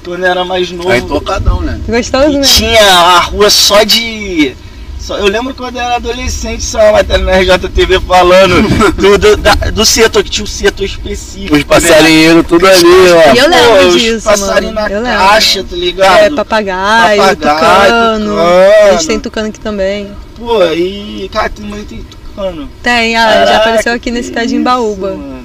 quando 0.07 0.25
eu 0.25 0.31
era 0.31 0.45
mais 0.45 0.71
novo. 0.71 0.89
Tá 0.89 0.97
intocadão, 0.99 1.61
né? 1.61 1.81
Gostoso, 1.87 2.31
E 2.31 2.37
né? 2.39 2.43
tinha 2.43 2.81
a 2.83 3.19
rua 3.21 3.51
só 3.51 3.83
de. 3.83 4.57
só- 4.99 5.19
eu 5.19 5.27
lembro 5.27 5.55
quando 5.55 5.77
eu 5.77 5.83
era 5.83 5.97
adolescente, 5.97 6.63
só 6.63 6.79
uma 6.79 6.93
matéria 6.93 7.25
na 7.25 7.33
RJTV 7.39 8.01
falando 8.01 8.63
do, 8.97 9.19
do, 9.19 9.37
da- 9.37 9.55
do 9.71 9.85
setor, 9.85 10.23
que 10.23 10.31
tinha 10.31 10.45
um 10.45 10.47
setor 10.47 10.85
específico. 10.85 11.53
Os 11.55 11.59
né? 11.61 11.65
passarinheiros, 11.69 12.47
tudo 12.47 12.67
ali, 12.67 12.85
ó. 12.85 13.35
E 13.35 13.39
eu 13.39 13.49
lembro 13.51 13.71
Pô, 13.83 13.87
os 13.89 14.01
disso, 14.01 14.25
passarinhos 14.25 14.75
mano. 14.75 14.89
na 14.89 14.95
Eu 14.95 15.03
lembro. 15.03 15.19
caixa, 15.29 15.65
tá 15.65 15.77
ligado? 15.77 16.19
É, 16.19 16.31
papagaio, 16.31 17.23
Papagaio, 17.23 17.37
tucano. 17.37 18.25
tucano. 18.31 18.41
A 18.89 18.93
gente 18.93 19.07
tem 19.07 19.21
tucano 19.21 19.49
aqui 19.49 19.61
também. 19.61 20.11
Pô, 20.37 20.65
e. 20.73 21.29
Cara, 21.33 21.49
tem 21.51 21.65
muito 21.65 21.89
tem 21.89 21.99
tucano. 22.05 22.69
Tem, 22.83 23.17
ah, 23.17 23.23
já 23.31 23.35
Caraca, 23.47 23.57
apareceu 23.57 23.93
aqui 23.93 24.11
nesse 24.11 24.31
pé 24.31 24.45
de 24.47 24.55
Embaúba. 24.57 25.09
isso, 25.11 25.19
mano. 25.19 25.36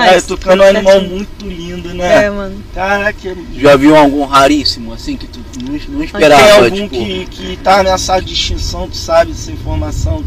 Ah, 0.00 0.04
Cara, 0.04 0.16
esse 0.16 0.26
tucano 0.26 0.62
é 0.62 0.66
um 0.66 0.76
animal 0.76 1.00
muito 1.02 1.46
lindo, 1.46 1.92
né? 1.92 2.24
É, 2.24 2.30
mano. 2.30 2.62
Caraca, 2.74 3.36
Já 3.54 3.76
viu 3.76 3.94
algum 3.94 4.24
raríssimo, 4.24 4.94
assim, 4.94 5.16
que 5.16 5.26
tu 5.26 5.40
não, 5.62 5.72
não 5.72 5.78
Tem 5.78 6.04
esperava, 6.04 6.64
algum 6.64 6.76
tipo... 6.76 6.88
que, 6.88 7.26
que 7.26 7.56
tá 7.58 7.82
nessa 7.82 8.18
distinção, 8.18 8.88
tu 8.88 8.96
sabe 8.96 9.32
essa 9.32 9.52
informação 9.52 10.24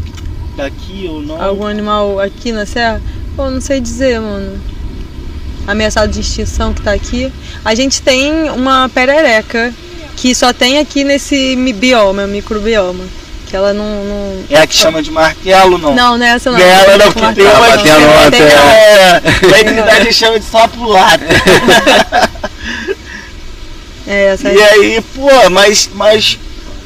daqui 0.56 1.06
ou 1.08 1.20
não? 1.20 1.42
Algum 1.42 1.66
animal 1.66 2.20
aqui 2.20 2.52
na 2.52 2.64
serra? 2.64 3.02
Pô, 3.34 3.50
não 3.50 3.60
sei 3.60 3.80
dizer, 3.80 4.20
mano. 4.20 4.60
Ameaçado 5.66 6.12
de 6.12 6.20
extinção 6.20 6.72
que 6.72 6.82
tá 6.82 6.92
aqui. 6.92 7.32
A 7.64 7.74
gente 7.74 8.00
tem 8.00 8.50
uma 8.50 8.88
perereca 8.88 9.74
que 10.16 10.34
só 10.34 10.52
tem 10.52 10.78
aqui 10.78 11.02
nesse 11.02 11.56
bioma, 11.74 12.26
microbioma. 12.26 13.04
Que 13.54 13.58
ela 13.58 13.72
não. 13.72 13.84
Não, 14.04 14.44
É 14.50 14.56
a 14.62 14.66
que 14.66 14.74
chama 14.74 15.00
de 15.00 15.12
martelo, 15.12 15.78
não? 15.78 15.94
não, 15.94 16.18
não 16.18 16.26
é 16.26 16.30
essa 16.30 16.50
não. 16.50 16.58
Ela 16.58 16.98
não, 16.98 17.12
porque 17.12 17.34
tem 17.34 17.46
uma 17.46 17.76
que 17.78 17.88
é, 18.42 19.22
a 19.54 19.60
entidade 19.60 20.12
chama 20.12 20.40
de 20.40 20.44
sapo 20.44 20.82
lata. 20.84 21.24
É, 24.06 24.24
essa 24.26 24.50
E 24.52 24.60
aí. 24.60 24.96
aí, 24.96 25.00
pô, 25.14 25.28
mas, 25.50 25.88
mas 25.94 26.38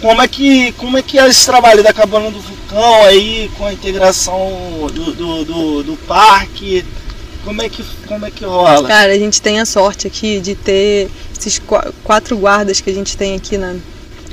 como 0.03 0.21
é 0.23 0.29
que 0.29 0.73
como 0.73 0.97
é 0.99 1.03
que 1.03 1.19
é 1.19 1.27
esse 1.27 1.45
trabalho 1.47 1.83
da 1.83 1.93
cabana 1.93 2.31
do 2.31 2.39
vulcão 2.39 3.03
aí 3.05 3.51
com 3.57 3.67
a 3.67 3.73
integração 3.73 4.87
do, 4.93 5.13
do, 5.15 5.45
do, 5.45 5.83
do 5.85 5.97
parque? 6.07 6.85
Como 7.45 7.63
é 7.63 7.69
que 7.71 7.83
como 8.07 8.27
é 8.27 8.31
que 8.31 8.45
rola? 8.45 8.87
Cara, 8.87 9.13
a 9.13 9.19
gente 9.19 9.41
tem 9.43 9.59
a 9.59 9.65
sorte 9.67 10.07
aqui 10.07 10.39
de 10.39 10.55
ter 10.55 11.11
esses 11.37 11.59
qua- 11.59 11.91
quatro 12.05 12.37
guardas 12.37 12.81
que 12.81 12.91
a 12.91 12.95
gente 12.95 13.17
tem 13.17 13.35
aqui 13.35 13.57
na. 13.57 13.75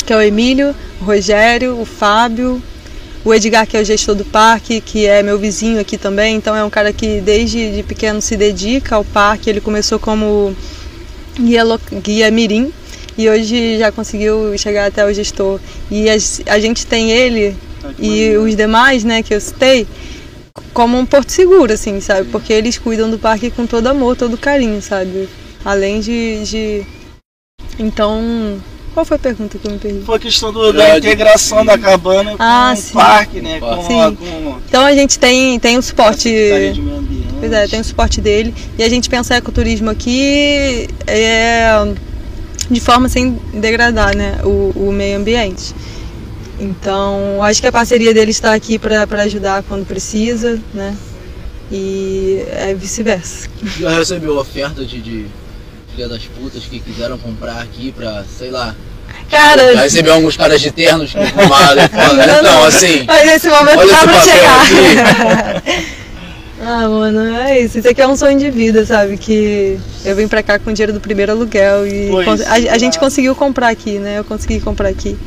Que 0.05 0.13
é 0.13 0.15
o 0.15 0.21
Emílio, 0.21 0.75
o 1.01 1.03
Rogério, 1.03 1.79
o 1.79 1.85
Fábio, 1.85 2.61
o 3.23 3.33
Edgar, 3.33 3.65
que 3.65 3.75
é 3.75 3.81
o 3.81 3.85
gestor 3.85 4.13
do 4.15 4.23
parque, 4.23 4.79
que 4.79 5.05
é 5.05 5.23
meu 5.23 5.39
vizinho 5.39 5.79
aqui 5.79 5.97
também. 5.97 6.35
Então 6.35 6.55
é 6.55 6.63
um 6.63 6.69
cara 6.69 6.93
que 6.93 7.21
desde 7.21 7.71
de 7.75 7.83
pequeno 7.83 8.21
se 8.21 8.37
dedica 8.37 8.95
ao 8.95 9.03
parque. 9.03 9.49
Ele 9.49 9.61
começou 9.61 9.97
como 9.97 10.55
guia, 11.39 11.63
guia 12.03 12.29
Mirim 12.31 12.71
e 13.17 13.29
hoje 13.29 13.79
já 13.79 13.91
conseguiu 13.91 14.57
chegar 14.57 14.85
até 14.85 15.05
o 15.05 15.13
gestor. 15.13 15.59
E 15.89 16.07
a 16.09 16.59
gente 16.59 16.85
tem 16.85 17.11
ele 17.11 17.55
e 17.99 18.35
os 18.37 18.55
demais, 18.55 19.03
né, 19.03 19.21
que 19.21 19.33
eu 19.33 19.39
citei, 19.41 19.87
como 20.73 20.97
um 20.97 21.05
porto 21.05 21.31
seguro, 21.31 21.73
assim, 21.73 21.99
sabe? 22.01 22.29
Porque 22.29 22.51
eles 22.51 22.77
cuidam 22.77 23.09
do 23.09 23.19
parque 23.19 23.49
com 23.49 23.65
todo 23.65 23.87
amor, 23.87 24.15
todo 24.15 24.37
carinho, 24.37 24.81
sabe? 24.81 25.29
Além 25.63 25.99
de. 25.99 26.43
de... 26.43 26.83
Então. 27.79 28.59
Qual 28.95 29.05
foi 29.05 29.17
a 29.17 29.19
pergunta 29.19 29.57
que 29.57 29.67
eu 29.67 29.71
me 29.73 29.77
perdi? 29.77 30.05
Foi 30.05 30.15
a 30.15 30.19
questão 30.19 30.53
do- 30.53 30.71
da 30.71 30.97
integração 30.97 31.65
da 31.65 31.77
cabana 31.77 32.31
com 32.31 32.37
Ah, 32.39 32.73
o 32.73 32.77
sim. 32.79 32.93
parque, 32.93 33.41
né? 33.41 33.59
Com, 33.59 33.83
Sim. 33.85 33.99
a- 34.01 34.11
com 34.13 34.57
Então 34.69 34.85
a 34.85 34.93
gente 34.95 35.19
tem, 35.19 35.59
tem 35.59 35.77
o 35.77 35.81
suporte. 35.81 36.33
Pois 37.37 37.51
é, 37.51 37.67
tem 37.67 37.81
o 37.81 37.83
suporte 37.83 38.21
dele. 38.21 38.55
E 38.79 38.83
a 38.83 38.87
gente 38.87 39.09
pensa 39.09 39.35
ecoturismo 39.35 39.89
aqui 39.89 40.87
é, 41.05 41.93
de 42.71 42.79
forma 42.79 43.09
sem 43.09 43.37
degradar 43.55 44.15
né, 44.15 44.37
o, 44.45 44.71
o 44.73 44.91
meio 44.93 45.17
ambiente. 45.17 45.75
Então, 46.57 47.43
acho 47.43 47.59
que 47.59 47.67
a 47.67 47.73
parceria 47.73 48.13
dele 48.13 48.31
está 48.31 48.53
aqui 48.53 48.79
para 48.79 49.03
ajudar 49.23 49.61
quando 49.63 49.85
precisa, 49.85 50.57
né? 50.73 50.95
E 51.69 52.45
é 52.47 52.73
vice-versa. 52.73 53.49
Já 53.77 53.89
recebeu 53.89 54.37
oferta 54.37 54.85
de, 54.85 55.01
de 55.01 55.25
filha 55.95 56.09
das 56.09 56.23
putas 56.25 56.63
que 56.65 56.79
quiseram 56.79 57.17
comprar 57.17 57.61
aqui 57.61 57.91
pra, 57.91 58.23
sei 58.37 58.51
lá... 58.51 58.75
Cara, 59.31 59.73
Já 59.73 59.81
recebeu 59.81 60.13
alguns 60.13 60.35
caras 60.35 60.61
de 60.61 60.69
ternos 60.71 61.11
que 61.11 61.25
fumaram 61.27 61.83
e 61.83 61.87
falando, 61.87 62.17
Não, 62.17 62.39
então, 62.39 62.43
não. 62.43 62.63
assim... 62.65 63.03
mas 63.07 63.31
esse 63.31 63.49
momento 63.49 63.79
Olha 63.79 63.89
tá 63.89 63.97
esse 63.97 64.05
pra 64.05 64.21
chegar. 64.21 65.63
ah, 66.61 66.89
mano, 66.89 67.35
é 67.37 67.61
isso. 67.61 67.79
Isso 67.79 67.89
aqui 67.89 68.01
é 68.01 68.07
um 68.07 68.15
sonho 68.15 68.37
de 68.37 68.51
vida, 68.51 68.85
sabe? 68.85 69.17
Que 69.17 69.79
eu 70.03 70.15
vim 70.15 70.27
pra 70.27 70.43
cá 70.43 70.59
com 70.59 70.69
o 70.69 70.73
dinheiro 70.73 70.93
do 70.93 70.99
primeiro 70.99 71.31
aluguel 71.31 71.87
e 71.87 72.09
Pois, 72.11 72.41
a, 72.41 72.53
a 72.53 72.77
gente 72.77 72.99
conseguiu 72.99 73.33
comprar 73.35 73.69
aqui, 73.69 73.97
né? 73.97 74.19
Eu 74.19 74.23
consegui 74.25 74.59
comprar 74.59 74.89
aqui. 74.89 75.17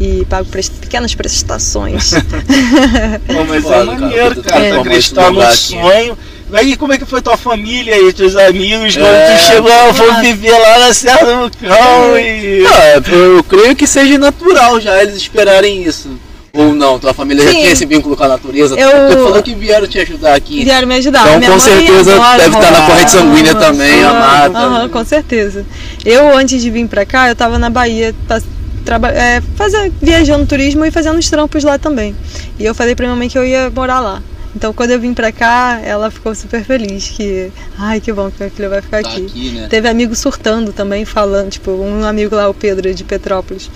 E 0.00 0.24
pago 0.24 0.48
pequenas 0.80 1.14
prestações. 1.14 2.12
Pô, 2.12 3.44
mas 3.46 3.64
é 3.64 3.68
cara, 3.68 3.84
maneiro, 3.84 4.42
cara, 4.42 4.80
acreditar 4.80 5.26
tomar 5.26 5.50
no 5.50 5.56
sonho. 5.56 6.18
Aí 6.52 6.76
como 6.76 6.92
é 6.92 6.98
que 6.98 7.04
foi 7.06 7.22
tua 7.22 7.36
família 7.36 7.94
aí, 7.94 8.12
teus 8.12 8.36
amigos, 8.36 8.94
quando 8.96 9.06
É. 9.06 9.36
tu 9.36 9.42
chegou, 9.44 9.72
ah, 9.72 9.90
vou 9.92 10.10
Ah. 10.10 10.20
viver 10.20 10.50
lá 10.52 10.78
na 10.80 10.92
Serra 10.94 11.24
do 11.24 11.36
Vulcão 11.38 12.18
e... 12.18 12.62
Não, 12.62 13.12
eu 13.36 13.44
creio 13.44 13.74
que 13.74 13.86
seja 13.86 14.18
natural 14.18 14.80
já 14.80 15.02
eles 15.02 15.16
esperarem 15.16 15.82
isso. 15.84 16.10
Ou 16.54 16.74
não, 16.74 16.98
tua 16.98 17.14
família 17.14 17.42
já 17.44 17.50
Sim. 17.50 17.62
tem 17.62 17.70
esse 17.70 17.86
vínculo 17.86 18.14
com 18.14 18.24
a 18.24 18.28
natureza. 18.28 18.78
Eu- 18.78 19.16
Tu 19.16 19.22
falou 19.24 19.42
que 19.42 19.54
vieram 19.54 19.86
te 19.86 19.98
ajudar 20.00 20.34
aqui. 20.34 20.62
Vieram 20.64 20.86
me 20.86 20.94
ajudar. 20.96 21.22
Então, 21.22 21.38
Minha 21.38 21.50
com 21.52 21.56
mãe 21.56 21.64
certeza, 21.66 22.20
deve 22.36 22.56
estar 22.56 22.70
na 22.70 22.82
corrente 22.86 23.10
sanguínea 23.10 23.54
também, 23.54 24.04
a 24.04 24.10
Aham, 24.10 24.20
mata. 24.20 24.58
aham, 24.58 24.88
com 24.90 25.04
certeza. 25.06 25.64
Eu, 26.04 26.36
antes 26.36 26.60
de 26.60 26.68
vir 26.70 26.86
pra 26.86 27.06
cá, 27.06 27.30
eu 27.30 27.34
tava 27.34 27.58
na 27.58 27.70
Bahia, 27.70 28.14
tá- 28.28 28.42
traba- 28.84 29.08
é, 29.12 29.40
fazer, 29.56 29.90
viajando 30.02 30.44
turismo 30.44 30.84
e 30.84 30.90
fazendo 30.90 31.18
os 31.18 31.30
trampos 31.30 31.64
lá 31.64 31.78
também. 31.78 32.14
E 32.58 32.64
eu 32.66 32.74
falei 32.74 32.94
pra 32.94 33.06
minha 33.06 33.16
mãe 33.16 33.30
que 33.30 33.38
eu 33.38 33.46
ia 33.46 33.70
morar 33.74 34.00
lá. 34.00 34.22
Então, 34.54 34.72
quando 34.72 34.90
eu 34.90 35.00
vim 35.00 35.14
pra 35.14 35.32
cá, 35.32 35.80
ela 35.82 36.10
ficou 36.10 36.34
super 36.34 36.62
feliz 36.62 37.08
que, 37.08 37.50
ai, 37.78 38.00
que 38.00 38.12
bom 38.12 38.30
que 38.30 38.36
minha 38.38 38.50
filha 38.50 38.68
vai 38.68 38.82
ficar 38.82 39.02
Tá 39.02 39.08
aqui. 39.08 39.26
aqui, 39.26 39.50
né? 39.50 39.66
Teve 39.68 39.88
amigo 39.88 40.14
surtando 40.14 40.72
também, 40.72 41.04
falando, 41.04 41.50
tipo, 41.50 41.70
um 41.70 42.04
amigo 42.04 42.36
lá, 42.36 42.48
o 42.48 42.54
Pedro, 42.54 42.94
de 42.94 43.02
Petrópolis, 43.02 43.70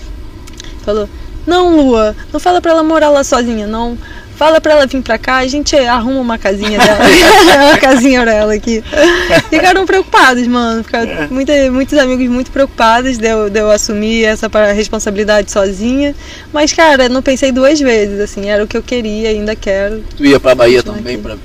falou: 0.83 1.09
Não, 1.47 1.75
Lua, 1.75 2.15
não 2.31 2.39
fala 2.39 2.61
pra 2.61 2.71
ela 2.71 2.83
morar 2.83 3.09
lá 3.09 3.23
sozinha, 3.23 3.65
não. 3.65 3.97
Fala 4.37 4.61
pra 4.61 4.73
ela 4.73 4.85
vir 4.85 5.01
pra 5.01 5.17
cá, 5.17 5.37
a 5.37 5.47
gente 5.47 5.75
arruma 5.75 6.19
uma 6.19 6.37
casinha 6.37 6.77
dela. 6.77 6.99
uma 7.69 7.77
casinha 7.79 8.21
pra 8.21 8.33
ela 8.33 8.53
aqui. 8.53 8.83
Ficaram 9.49 9.83
preocupados, 9.83 10.45
mano. 10.45 10.83
Ficaram 10.83 11.27
muita, 11.31 11.71
muitos 11.71 11.97
amigos 11.97 12.27
muito 12.29 12.51
preocupados 12.51 13.17
de 13.17 13.27
eu, 13.27 13.49
de 13.49 13.59
eu 13.59 13.71
assumir 13.71 14.25
essa 14.25 14.47
responsabilidade 14.75 15.51
sozinha. 15.51 16.13
Mas, 16.53 16.71
cara, 16.71 17.09
não 17.09 17.23
pensei 17.23 17.51
duas 17.51 17.79
vezes, 17.79 18.19
assim, 18.19 18.47
era 18.47 18.63
o 18.63 18.67
que 18.67 18.77
eu 18.77 18.83
queria, 18.83 19.29
ainda 19.29 19.55
quero. 19.55 20.03
Tu 20.15 20.25
ia 20.25 20.39
pra 20.39 20.53
Bahia 20.53 20.83
também 20.83 21.15
aqui. 21.15 21.23
pra 21.23 21.35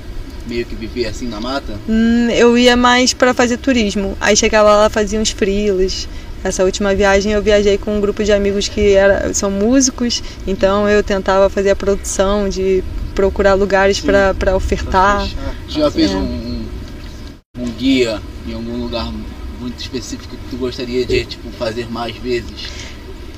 meio 0.45 0.65
que 0.65 0.75
viver 0.75 1.07
assim 1.07 1.27
na 1.27 1.39
mata? 1.39 1.73
Hum, 1.89 2.29
eu 2.29 2.55
ia 2.57 2.75
mais 2.75 3.13
pra 3.13 3.33
fazer 3.33 3.57
turismo. 3.57 4.15
Aí 4.21 4.35
chegava 4.35 4.69
lá, 4.75 4.89
fazia 4.89 5.19
uns 5.19 5.31
frilos. 5.31 6.07
Essa 6.43 6.63
última 6.63 6.93
viagem 6.93 7.31
eu 7.31 7.41
viajei 7.41 7.77
com 7.77 7.95
um 7.97 8.01
grupo 8.01 8.23
de 8.23 8.31
amigos 8.31 8.67
que 8.67 8.93
era, 8.93 9.33
são 9.33 9.49
músicos, 9.49 10.21
então 10.45 10.89
eu 10.89 11.01
tentava 11.01 11.49
fazer 11.49 11.71
a 11.71 11.75
produção 11.75 12.49
de 12.49 12.83
procurar 13.15 13.53
lugares 13.53 13.99
pra 13.99 14.55
ofertar. 14.55 15.27
Já 15.69 15.89
fez 15.89 16.11
É. 16.11 16.15
um, 16.15 16.19
um, 16.19 16.65
um 17.59 17.69
guia 17.71 18.21
em 18.47 18.53
algum 18.53 18.77
lugar 18.77 19.11
muito 19.59 19.79
específico 19.79 20.35
que 20.35 20.49
tu 20.49 20.57
gostaria 20.57 21.05
de 21.05 21.23
tipo, 21.25 21.49
fazer 21.51 21.89
mais 21.89 22.15
vezes? 22.17 22.67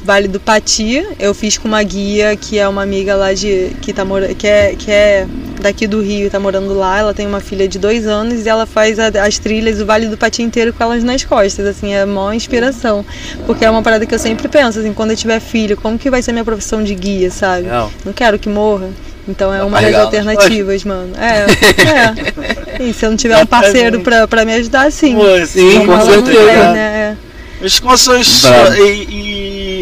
Vale 0.06 0.28
do 0.28 0.40
Pati, 0.40 1.04
eu 1.20 1.34
fiz 1.34 1.58
com 1.58 1.68
uma 1.68 1.82
guia 1.82 2.36
que 2.36 2.60
é 2.60 2.68
uma 2.68 2.84
amiga 2.84 3.16
lá 3.16 3.34
de 3.34 3.72
que 3.82 3.92
tá 3.92 4.06
mora, 4.06 4.36
que 4.36 4.46
é 4.46 4.76
que 4.78 4.92
é 4.92 5.26
daqui 5.60 5.88
do 5.88 6.00
Rio 6.00 6.28
e 6.28 6.30
tá 6.30 6.40
morando 6.40 6.76
lá. 6.76 7.00
Ela 7.00 7.12
tem 7.12 7.26
uma 7.26 7.40
filha 7.40 7.68
de 7.68 7.80
dois 7.80 8.06
anos 8.06 8.46
e 8.46 8.50
ela 8.50 8.68
faz 8.68 9.00
a- 9.00 9.08
as 9.26 9.40
trilhas, 9.40 9.82
o 9.82 9.86
Vale 9.86 10.06
do 10.06 10.16
Pati 10.16 10.44
inteiro 10.44 10.72
com 10.74 10.84
elas 10.84 11.04
nas 11.04 11.24
costas. 11.24 11.66
Assim, 11.66 11.94
é 11.94 12.02
a 12.02 12.06
maior 12.06 12.34
inspiração, 12.34 13.04
porque 13.48 13.66
é 13.66 13.70
uma 13.70 13.82
parada 13.82 14.06
que 14.06 14.14
eu 14.14 14.20
sempre 14.20 14.48
penso 14.48 14.78
assim, 14.80 14.94
quando 14.94 15.10
eu 15.10 15.18
tiver 15.18 15.40
filho, 15.40 15.76
como 15.76 15.98
que 15.98 16.10
vai 16.12 16.22
ser 16.22 16.34
minha 16.34 16.46
profissão 16.46 16.84
de 16.84 16.94
guia, 16.94 17.32
sabe? 17.32 17.66
Não 18.06 18.14
quero 18.14 18.38
que 18.38 18.48
morra. 18.48 18.90
Então 19.28 19.52
é 19.52 19.64
uma 19.64 19.82
das 19.82 19.96
alternativas, 20.06 20.84
mano. 20.84 21.14
É, 21.18 22.80
é. 22.80 22.84
E 22.84 22.94
se 22.94 23.04
eu 23.06 23.10
não 23.10 23.18
tiver 23.18 23.38
um 23.42 23.46
parceiro 23.48 24.02
pra, 24.02 24.28
pra 24.28 24.46
me 24.46 24.54
ajudar, 24.54 24.92
sim. 24.92 25.16
Pô, 25.16 25.46
Sim, 25.48 25.84
com 25.88 26.00
certeza. 26.02 26.32
loucura, 26.40 26.72
né? 26.74 27.18
Mas 27.60 27.80
quais 27.80 28.02
são 28.02 28.20
os 28.20 28.42
Bravo. 28.42 28.68
so- 28.76 28.86
e, 28.86 29.08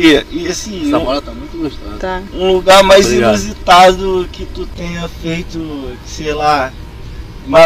e, 0.04 0.26
e 0.32 0.48
assim, 0.50 0.88
Essa 0.88 0.98
um, 0.98 1.06
mola 1.06 1.22
tá 1.22 1.32
muito 1.32 1.58
gostosa. 1.58 1.98
Tá. 1.98 2.22
um 2.34 2.52
lugar 2.52 2.84
mais 2.84 3.06
Obrigado. 3.06 3.30
inusitado 3.30 4.30
que 4.32 4.46
tu 4.46 4.66
tenha 4.68 5.08
feito, 5.08 5.98
sei 6.06 6.34
lá, 6.34 6.74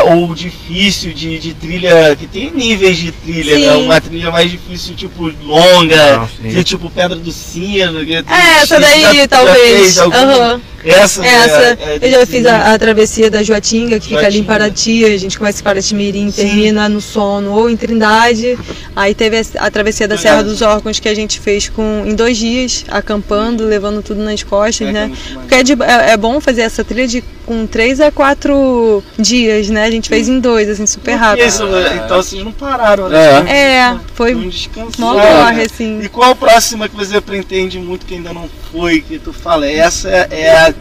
ou 0.10 0.34
difícil 0.34 1.14
de, 1.14 1.38
de 1.40 1.54
trilha, 1.54 2.16
que 2.16 2.26
tem 2.28 2.52
níveis 2.52 2.98
de 2.98 3.12
trilha, 3.12 3.56
Sim. 3.56 3.66
né? 3.66 3.74
Uma 3.76 4.02
trilha 4.02 4.32
mais 4.32 4.50
difícil, 4.50 4.96
tipo, 4.96 5.32
longa, 5.44 6.18
Não, 6.18 6.52
que 6.52 6.64
tipo 6.64 6.90
Pedra 6.90 7.16
do 7.16 7.32
Sino. 7.32 8.04
que 8.06 8.16
É, 8.16 8.24
essa 8.62 8.80
já- 8.80 8.80
daí, 8.80 9.02
já 9.18 9.28
talvez. 9.28 9.98
alguma? 9.98 10.22
Aham. 10.22 10.62
Essa, 10.86 11.26
Essa, 11.26 11.62
é- 11.62 11.78
é 11.82 12.00
eu 12.02 12.12
já 12.12 12.26
fiz 12.26 12.46
a, 12.46 12.74
a 12.74 12.80
travessia 12.80 13.30
da 13.30 13.44
Joatinga, 13.44 14.00
que 14.00 14.08
fica 14.10 14.20
ali 14.26 14.40
em 14.40 14.44
Joatinga. 14.44 14.54
Paraty, 14.54 15.06
a 15.06 15.18
gente 15.18 15.38
começa 15.38 15.60
em 15.60 15.64
Paraty-Mirim, 15.64 16.32
Sim. 16.32 16.42
termina 16.44 16.88
no 16.88 17.02
Sono 17.02 17.52
ou 17.52 17.70
em 17.70 17.76
Trindade. 17.76 18.58
Aí 18.96 19.14
teve 19.14 19.38
a, 19.38 19.66
a 19.66 19.72
travessia 19.72 20.08
da 20.08 20.18
Serra 20.18 20.44
dos 20.44 20.62
Órgãos 20.62 21.00
que 21.00 21.10
a 21.10 21.16
gente 21.16 21.40
fez 21.42 21.68
com, 21.68 22.04
em 22.06 22.16
dois 22.16 22.38
dias, 22.38 22.86
acampando, 22.88 23.66
levando 23.66 24.02
tudo 24.02 24.24
nas 24.24 24.44
costas, 24.44 24.88
É, 24.88 24.92
né? 24.94 25.12
é. 25.14 25.34
Porque 25.34 25.56
é, 25.56 25.64
de- 25.64 25.74
é- 25.84 26.12
é 26.12 26.18
bom 26.18 26.40
fazer 26.40 26.62
essa 26.62 26.84
trilha 26.86 27.08
de, 27.08 27.22
com 27.48 27.66
três 27.66 28.00
a 28.02 28.12
quatro 28.12 29.02
dias, 29.18 29.70
né? 29.70 29.86
A 29.86 29.90
gente 29.90 30.08
fez 30.10 30.28
em 30.28 30.40
dois, 30.40 30.70
assim, 30.70 30.86
super 30.86 31.16
rápido. 31.16 31.48
Isso, 31.48 31.64
então 32.06 32.22
vocês 32.22 32.44
não 32.44 32.52
pararam, 32.52 33.08
né? 33.10 33.50
É, 33.50 33.98
foi 34.14 34.36
Não 34.36 34.50
descansaram, 34.50 34.92
mó 35.00 35.14
né? 35.16 35.24
corre, 35.26 35.62
assim. 35.64 36.02
E 36.04 36.10
qual 36.10 36.32
a 36.32 36.36
próxima 36.36 36.88
que 36.90 36.96
você 36.96 37.20
pretende 37.22 37.80
muito 37.80 38.06
que 38.06 38.14
ainda 38.16 38.34
não 38.34 38.50
foi, 38.72 39.00
que 39.02 39.18
tu 39.18 39.32
fala? 39.34 39.66
Essa 39.66 40.10
é 40.10 40.52
a. 40.68 40.74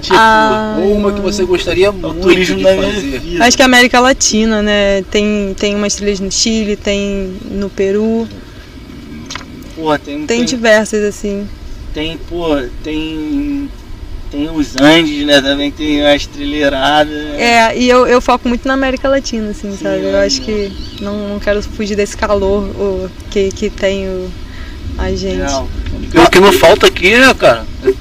Tipo, 0.00 0.16
Ah, 0.18 0.76
uma 0.80 1.12
que 1.12 1.20
você 1.20 1.44
gostaria 1.44 1.88
é 1.88 1.90
muito 1.90 2.20
turismo 2.22 2.56
de 2.56 2.64
fazer. 2.64 3.18
vida. 3.20 3.44
Acho 3.44 3.56
que 3.56 3.62
a 3.62 3.66
América 3.66 4.00
Latina, 4.00 4.62
né? 4.62 5.02
Tem, 5.10 5.54
tem 5.58 5.74
umas 5.76 5.94
trilhas 5.94 6.18
no 6.20 6.30
Chile, 6.30 6.74
tem 6.76 7.36
no 7.50 7.68
Peru, 7.70 8.26
Pô, 9.76 9.96
tem, 9.98 10.18
tem 10.18 10.26
tem, 10.26 10.44
diversas, 10.44 11.02
assim. 11.04 11.46
tem, 11.94 12.16
pô, 12.28 12.56
tem. 12.82 13.68
Tem 14.32 14.48
os 14.50 14.74
Andes, 14.80 15.26
né? 15.26 15.42
Também 15.42 15.70
tem 15.70 16.06
as 16.06 16.24
trilheiradas. 16.26 17.12
É, 17.38 17.76
e 17.76 17.86
eu, 17.86 18.06
eu 18.06 18.18
foco 18.18 18.48
muito 18.48 18.66
na 18.66 18.72
América 18.72 19.06
Latina, 19.06 19.50
assim, 19.50 19.72
Sim, 19.72 19.82
sabe? 19.82 20.04
Eu 20.04 20.16
é. 20.16 20.24
acho 20.24 20.40
que 20.40 20.72
não, 21.02 21.28
não 21.28 21.38
quero 21.38 21.62
fugir 21.62 21.94
desse 21.94 22.16
calor 22.16 22.62
o, 22.62 23.10
que, 23.30 23.50
que 23.50 23.68
tem 23.68 24.08
o, 24.08 24.30
a 24.96 25.10
gente. 25.10 25.36
Real. 25.36 25.68
O 26.14 26.30
que 26.30 26.40
não 26.40 26.50
falta 26.50 26.86
aqui, 26.86 27.14
né, 27.14 27.34
cara? 27.34 27.66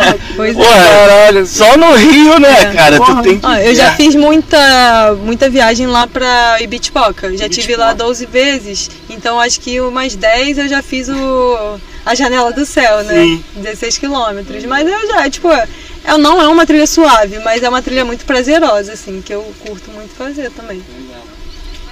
É. 0.00 0.18
Pois 0.36 0.54
Pô, 0.56 0.62
é. 0.62 0.66
caralho, 0.66 1.46
só 1.46 1.76
no 1.76 1.94
Rio, 1.94 2.38
né, 2.38 2.62
É. 2.62 2.64
cara? 2.72 2.96
Porra. 2.96 3.16
Tu 3.16 3.22
tem 3.22 3.38
que. 3.38 3.46
Ó, 3.46 3.54
eu 3.56 3.74
já 3.74 3.92
fiz 3.92 4.14
muita, 4.14 5.16
muita 5.22 5.50
viagem 5.50 5.86
lá 5.86 6.06
pra 6.06 6.58
Ibitipoca. 6.60 7.36
Já 7.36 7.48
tive 7.48 7.76
lá 7.76 7.90
Ibitipoca. 7.90 8.08
12 8.08 8.26
vezes. 8.26 8.90
Então 9.10 9.40
acho 9.40 9.60
que 9.60 9.80
umas 9.80 10.14
10 10.14 10.58
eu 10.58 10.68
já 10.68 10.82
fiz 10.82 11.08
o, 11.08 11.78
a 12.08 12.14
janela 12.14 12.50
do 12.52 12.64
céu, 12.64 13.04
né? 13.04 13.22
Sim. 13.22 13.44
16 13.56 13.98
quilômetros. 13.98 14.64
Mas 14.64 14.88
eu 14.88 15.08
já, 15.08 15.28
tipo, 15.28 15.52
é, 15.52 15.68
não 16.16 16.40
é 16.40 16.48
uma 16.48 16.64
trilha 16.64 16.86
suave, 16.86 17.38
mas 17.40 17.62
é 17.62 17.68
uma 17.68 17.82
trilha 17.82 18.02
muito 18.02 18.24
prazerosa, 18.24 18.94
assim, 18.94 19.20
que 19.20 19.32
eu 19.32 19.42
curto 19.66 19.90
muito 19.90 20.14
fazer 20.14 20.50
também. 20.50 20.82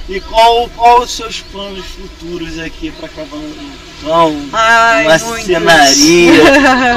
E 0.09 0.21
qual, 0.21 0.71
qual 0.75 1.01
os 1.01 1.15
seus 1.15 1.41
planos 1.41 1.85
futuros 1.85 2.59
aqui 2.61 2.93
Cabana 2.93 3.43
do 3.43 4.01
Vulcão? 4.01 4.41
Ai, 4.53 5.05
uma 5.05 5.19
muitos. 5.19 5.47
cenaria? 5.47 6.33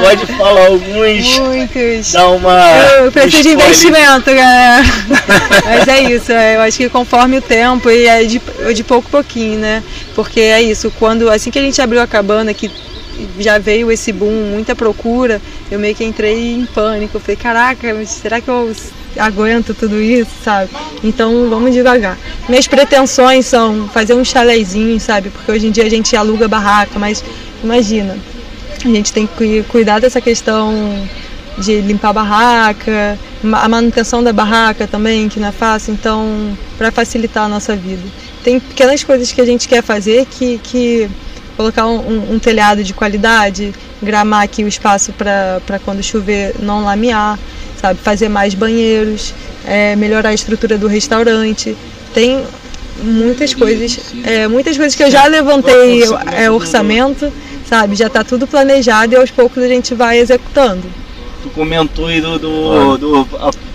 Pode 0.00 0.26
falar 0.26 0.66
alguns? 0.68 1.38
Muitos. 1.40 2.12
Dar 2.12 2.28
uma. 2.28 2.70
Eu 3.00 3.12
preciso 3.12 3.42
de 3.42 3.48
um 3.48 3.52
investimento, 3.52 4.26
galera. 4.26 4.84
Mas 5.66 5.88
é 5.88 6.02
isso, 6.02 6.32
é, 6.32 6.56
eu 6.56 6.60
acho 6.60 6.78
que 6.78 6.88
conforme 6.88 7.38
o 7.38 7.42
tempo 7.42 7.90
e 7.90 8.06
é 8.06 8.24
de, 8.24 8.40
de 8.72 8.84
pouco 8.84 9.08
a 9.08 9.10
pouquinho, 9.10 9.58
né? 9.58 9.82
Porque 10.14 10.40
é 10.40 10.62
isso, 10.62 10.90
quando 10.98 11.28
assim 11.28 11.50
que 11.50 11.58
a 11.58 11.62
gente 11.62 11.82
abriu 11.82 12.00
a 12.00 12.06
cabana, 12.06 12.54
que 12.54 12.70
já 13.38 13.58
veio 13.58 13.90
esse 13.90 14.12
boom, 14.12 14.50
muita 14.52 14.74
procura, 14.74 15.40
eu 15.70 15.78
meio 15.78 15.94
que 15.94 16.04
entrei 16.04 16.54
em 16.54 16.66
pânico. 16.66 17.18
Falei, 17.18 17.36
caraca, 17.36 18.06
será 18.06 18.40
que 18.40 18.48
eu 18.48 18.72
aguento 19.18 19.74
tudo 19.74 20.00
isso, 20.00 20.30
sabe? 20.44 20.70
Então 21.02 21.48
vamos 21.48 21.72
devagar. 21.74 22.18
Minhas 22.48 22.66
pretensões 22.68 23.46
são 23.46 23.88
fazer 23.88 24.14
um 24.14 24.24
chalezinho, 24.24 25.00
sabe? 25.00 25.30
Porque 25.30 25.50
hoje 25.50 25.66
em 25.66 25.70
dia 25.70 25.84
a 25.84 25.90
gente 25.90 26.14
aluga 26.16 26.46
barraca, 26.46 26.98
mas 26.98 27.22
imagina, 27.62 28.16
a 28.84 28.88
gente 28.88 29.12
tem 29.12 29.26
que 29.26 29.34
cui- 29.34 29.64
cuidar 29.68 30.00
dessa 30.00 30.20
questão 30.20 30.72
de 31.58 31.80
limpar 31.80 32.10
a 32.10 32.12
barraca, 32.12 33.18
a 33.52 33.68
manutenção 33.68 34.22
da 34.22 34.32
barraca 34.32 34.86
também, 34.86 35.28
que 35.28 35.38
não 35.40 35.48
é 35.48 35.52
fácil, 35.52 35.92
então, 35.92 36.56
para 36.78 36.90
facilitar 36.90 37.44
a 37.44 37.48
nossa 37.48 37.76
vida. 37.76 38.02
Tem 38.42 38.58
pequenas 38.58 39.04
coisas 39.04 39.30
que 39.32 39.40
a 39.40 39.44
gente 39.44 39.68
quer 39.68 39.82
fazer 39.82 40.26
que, 40.26 40.58
que 40.62 41.10
colocar 41.60 41.86
um, 41.86 42.32
um- 42.32 42.38
telhado 42.38 42.82
de 42.82 42.94
qualidade, 42.94 43.74
gramar 44.02 44.42
aqui 44.44 44.64
o 44.64 44.68
espaço 44.68 45.12
para 45.12 45.78
quando 45.84 46.02
chover 46.02 46.54
não 46.58 46.82
lamear, 46.82 47.38
sabe? 47.78 48.00
Fazer 48.00 48.30
mais 48.30 48.54
banheiros, 48.54 49.34
é, 49.66 49.94
melhorar 49.94 50.30
a 50.30 50.34
estrutura 50.34 50.78
do 50.78 50.86
restaurante. 50.86 51.76
Tem 52.14 52.42
muitas 53.02 53.52
coisas, 53.52 54.14
é, 54.24 54.48
muitas 54.48 54.74
coisas 54.78 54.94
que 54.94 55.02
eu 55.02 55.10
já 55.10 55.26
levantei 55.26 56.02
é, 56.32 56.50
orçamento, 56.50 57.30
sabe? 57.68 57.94
Já 57.94 58.06
está 58.06 58.24
tudo 58.24 58.46
planejado 58.46 59.12
e 59.12 59.16
aos 59.16 59.30
poucos 59.30 59.62
a 59.62 59.68
gente 59.68 59.94
vai 59.94 60.18
executando. 60.18 60.84
Tu 61.42 61.50
comentou 61.50 62.06
aí 62.06 62.22
do, 62.22 62.38
do, 62.38 62.96
do 62.96 63.28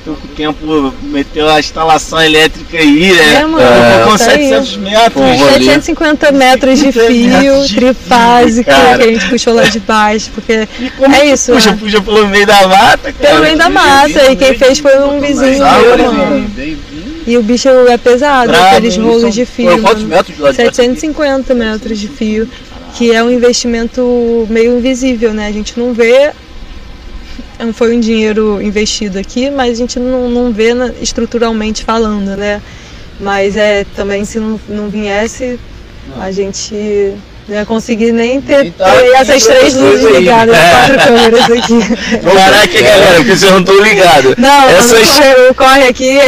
pouco 0.05 0.27
tempo 0.29 0.93
meteu 1.01 1.49
a 1.49 1.59
instalação 1.59 2.21
elétrica 2.21 2.77
aí, 2.77 3.11
né? 3.11 3.41
É, 3.41 3.45
mano, 3.45 3.59
É, 3.59 4.03
com 4.05 4.17
tá 4.17 4.31
aí. 4.31 4.49
700 4.49 4.77
metros. 4.77 5.13
Pô, 5.13 5.19
rolê. 5.21 5.65
750 5.65 6.31
metros 6.31 6.79
de 6.79 6.91
750 6.91 7.41
fio, 7.41 7.75
trifásico, 7.75 8.69
que 8.69 8.71
a 8.71 8.97
gente 9.07 9.29
puxou 9.29 9.53
lá 9.55 9.63
de 9.63 9.79
baixo, 9.79 10.29
porque 10.35 10.53
É 10.53 11.25
isso, 11.25 11.51
Puxa, 11.53 11.71
né? 11.71 11.77
puxa 11.79 12.01
pelo 12.01 12.27
meio 12.27 12.45
da 12.45 12.67
mata, 12.67 13.11
cara. 13.11 13.29
pelo 13.29 13.41
meio 13.41 13.57
da 13.57 13.69
mata, 13.69 14.31
e 14.31 14.35
quem 14.35 14.53
fez 14.57 14.79
foi 14.79 14.97
um 14.99 15.19
vizinho 15.19 15.57
meu. 15.57 16.49
Bem-vindo. 16.49 17.15
E 17.27 17.37
o 17.37 17.41
bicho 17.41 17.67
é 17.67 17.97
pesado, 17.97 18.51
Bravo, 18.51 18.65
aqueles 18.67 18.93
eles 18.93 19.05
rolos 19.05 19.33
de 19.33 19.45
fio. 19.45 19.81
Quantos 19.81 20.03
metros 20.03 20.35
de 20.35 20.41
lá 20.41 20.51
de 20.51 20.57
baixo? 20.57 20.75
750 20.75 21.55
metros 21.55 21.99
de 21.99 22.07
fio, 22.07 22.47
que 22.93 23.11
é 23.11 23.23
um 23.23 23.31
investimento 23.31 24.45
meio 24.49 24.77
invisível, 24.77 25.33
né? 25.33 25.47
A 25.47 25.51
gente 25.51 25.79
não 25.79 25.91
vê. 25.91 26.31
Não 27.59 27.73
foi 27.73 27.95
um 27.95 27.99
dinheiro 27.99 28.61
investido 28.61 29.17
aqui, 29.17 29.49
mas 29.49 29.71
a 29.71 29.75
gente 29.75 29.99
não, 29.99 30.29
não 30.29 30.51
vê 30.51 30.73
na- 30.73 30.91
estruturalmente 31.01 31.83
falando, 31.83 32.35
né? 32.37 32.61
Mas 33.19 33.55
é 33.55 33.85
também 33.95 34.25
se 34.25 34.39
não, 34.39 34.59
não 34.67 34.89
viesse, 34.89 35.57
a 36.19 36.31
gente 36.31 36.73
não 37.47 37.55
ia 37.55 37.65
conseguir 37.65 38.11
nem 38.11 38.41
ter 38.41 38.63
Nem 38.63 38.71
tá 38.71 38.91
aqui 38.91 39.07
essas 39.13 39.45
três 39.45 39.73
luzes 39.75 40.05
ligadas, 40.17 40.55
quatro 40.59 40.97
câmeras 41.07 41.43
aqui. 41.43 41.79
Caraca, 42.23 42.81
galera, 42.81 43.15
porque 43.17 43.35
vocês 43.37 43.51
não 43.51 43.59
estão 43.61 43.79
ligados. 43.81 44.35
Não, 44.37 44.69
Essas- 44.69 45.09
corre, 45.09 45.49
o 45.49 45.55
corre 45.55 45.87
aqui 45.87 46.09
é. 46.19 46.25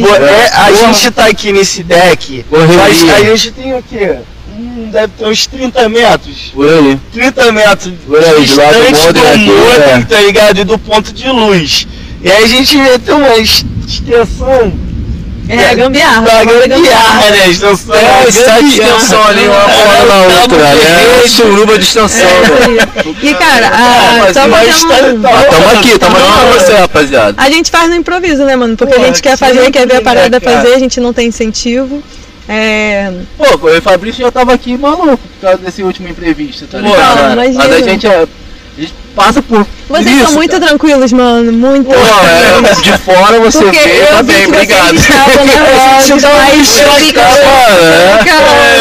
Pô, 0.00 0.14
é, 0.24 0.50
a 0.54 0.72
gente 0.72 1.10
tá 1.10 1.26
aqui 1.26 1.52
nesse 1.52 1.82
deck, 1.82 2.44
Correria. 2.48 2.76
mas 2.78 3.10
a 3.10 3.24
gente 3.24 3.50
tem 3.52 3.74
o 3.74 3.82
quê? 3.82 4.16
Hum, 4.58 4.90
deve 4.92 5.08
ter 5.18 5.26
uns 5.26 5.46
30 5.46 5.88
metros. 5.88 6.50
Por 6.54 6.68
aí. 6.68 6.98
30 7.12 7.52
metros 7.52 7.92
Por 8.06 8.22
aí, 8.22 8.44
de 8.44 8.54
lá 8.54 8.70
do 8.72 8.78
modem 8.78 9.26
aqui, 9.30 9.50
modem, 9.50 9.94
é. 9.94 10.06
tá 10.08 10.20
ligado? 10.20 10.58
E 10.60 10.64
do 10.64 10.78
ponto 10.78 11.12
de 11.12 11.28
luz. 11.28 11.86
E 12.22 12.30
aí 12.30 12.44
a 12.44 12.46
gente 12.46 12.76
meteu 12.76 13.16
uma 13.16 13.36
extensão 13.36 14.72
É, 15.48 15.74
gambiarra. 15.74 16.22
da 16.22 16.44
gambiarra, 16.44 17.30
né? 17.30 17.48
Extensão, 17.50 17.94
É, 17.94 18.30
sete 18.30 18.66
extensão 18.66 19.24
ali, 19.26 19.40
uma 19.46 19.68
fora 19.68 20.04
na 20.06 20.40
outra, 20.40 20.58
né? 20.58 21.22
É 21.24 21.28
suruba 21.28 21.78
de 21.78 21.84
extensão, 21.84 22.28
velho. 22.28 22.80
É, 22.80 23.26
E 23.26 23.34
cara, 23.34 23.68
a, 23.68 24.32
só 24.32 24.48
fazer 24.48 24.70
história 24.70 25.14
um, 25.14 25.20
tal. 25.22 25.32
Mas 25.32 25.46
tamo 25.46 25.68
aqui, 25.78 25.98
tamo 25.98 26.16
aqui 26.16 26.26
com 26.26 26.58
você, 26.60 26.72
rapaziada. 26.74 27.34
A 27.42 27.50
gente 27.50 27.70
faz 27.70 27.88
no 27.90 27.96
improviso, 27.96 28.44
né, 28.44 28.54
mano? 28.54 28.76
Porque 28.76 28.94
Pô, 28.94 29.02
a 29.02 29.06
gente 29.06 29.20
quer 29.22 29.36
fazer, 29.36 29.70
quer 29.70 29.86
ver 29.86 29.94
a 29.94 29.98
né, 29.98 30.04
parada 30.04 30.40
cara? 30.40 30.58
fazer, 30.58 30.74
a 30.74 30.78
gente 30.78 31.00
não 31.00 31.12
tem 31.12 31.28
incentivo. 31.28 32.02
É, 32.48 33.12
Pô, 33.38 33.44
o 33.44 33.82
Fabrício 33.82 34.24
já 34.24 34.32
tava 34.32 34.52
aqui 34.52 34.76
maluco 34.76 35.16
por 35.16 35.40
causa 35.40 35.58
desse 35.58 35.82
último 35.82 36.08
imprevisto, 36.08 36.66
tá 36.66 36.78
Pô, 36.78 36.84
ligado? 36.84 37.32
imagina. 37.32 37.64
Mas 37.64 37.72
a 37.72 37.80
gente, 37.88 38.06
é, 38.06 38.16
a 38.16 38.20
gente 38.20 38.30
passa 39.14 39.42
por 39.42 39.66
vocês 39.92 40.16
isso, 40.16 40.24
são 40.24 40.32
muito 40.32 40.52
cara. 40.52 40.66
tranquilos, 40.68 41.12
mano. 41.12 41.52
Muito. 41.52 41.86
Pô, 41.86 41.94
é, 41.94 42.74
de 42.80 42.98
fora 42.98 43.38
você 43.40 43.58
Porque 43.58 43.78
vê, 43.78 44.02
eu 44.02 44.06
tá 44.06 44.22
bem, 44.22 44.36
que 44.36 44.46
obrigado. 44.46 44.94
eu. 44.96 45.02
É, 47.20 48.12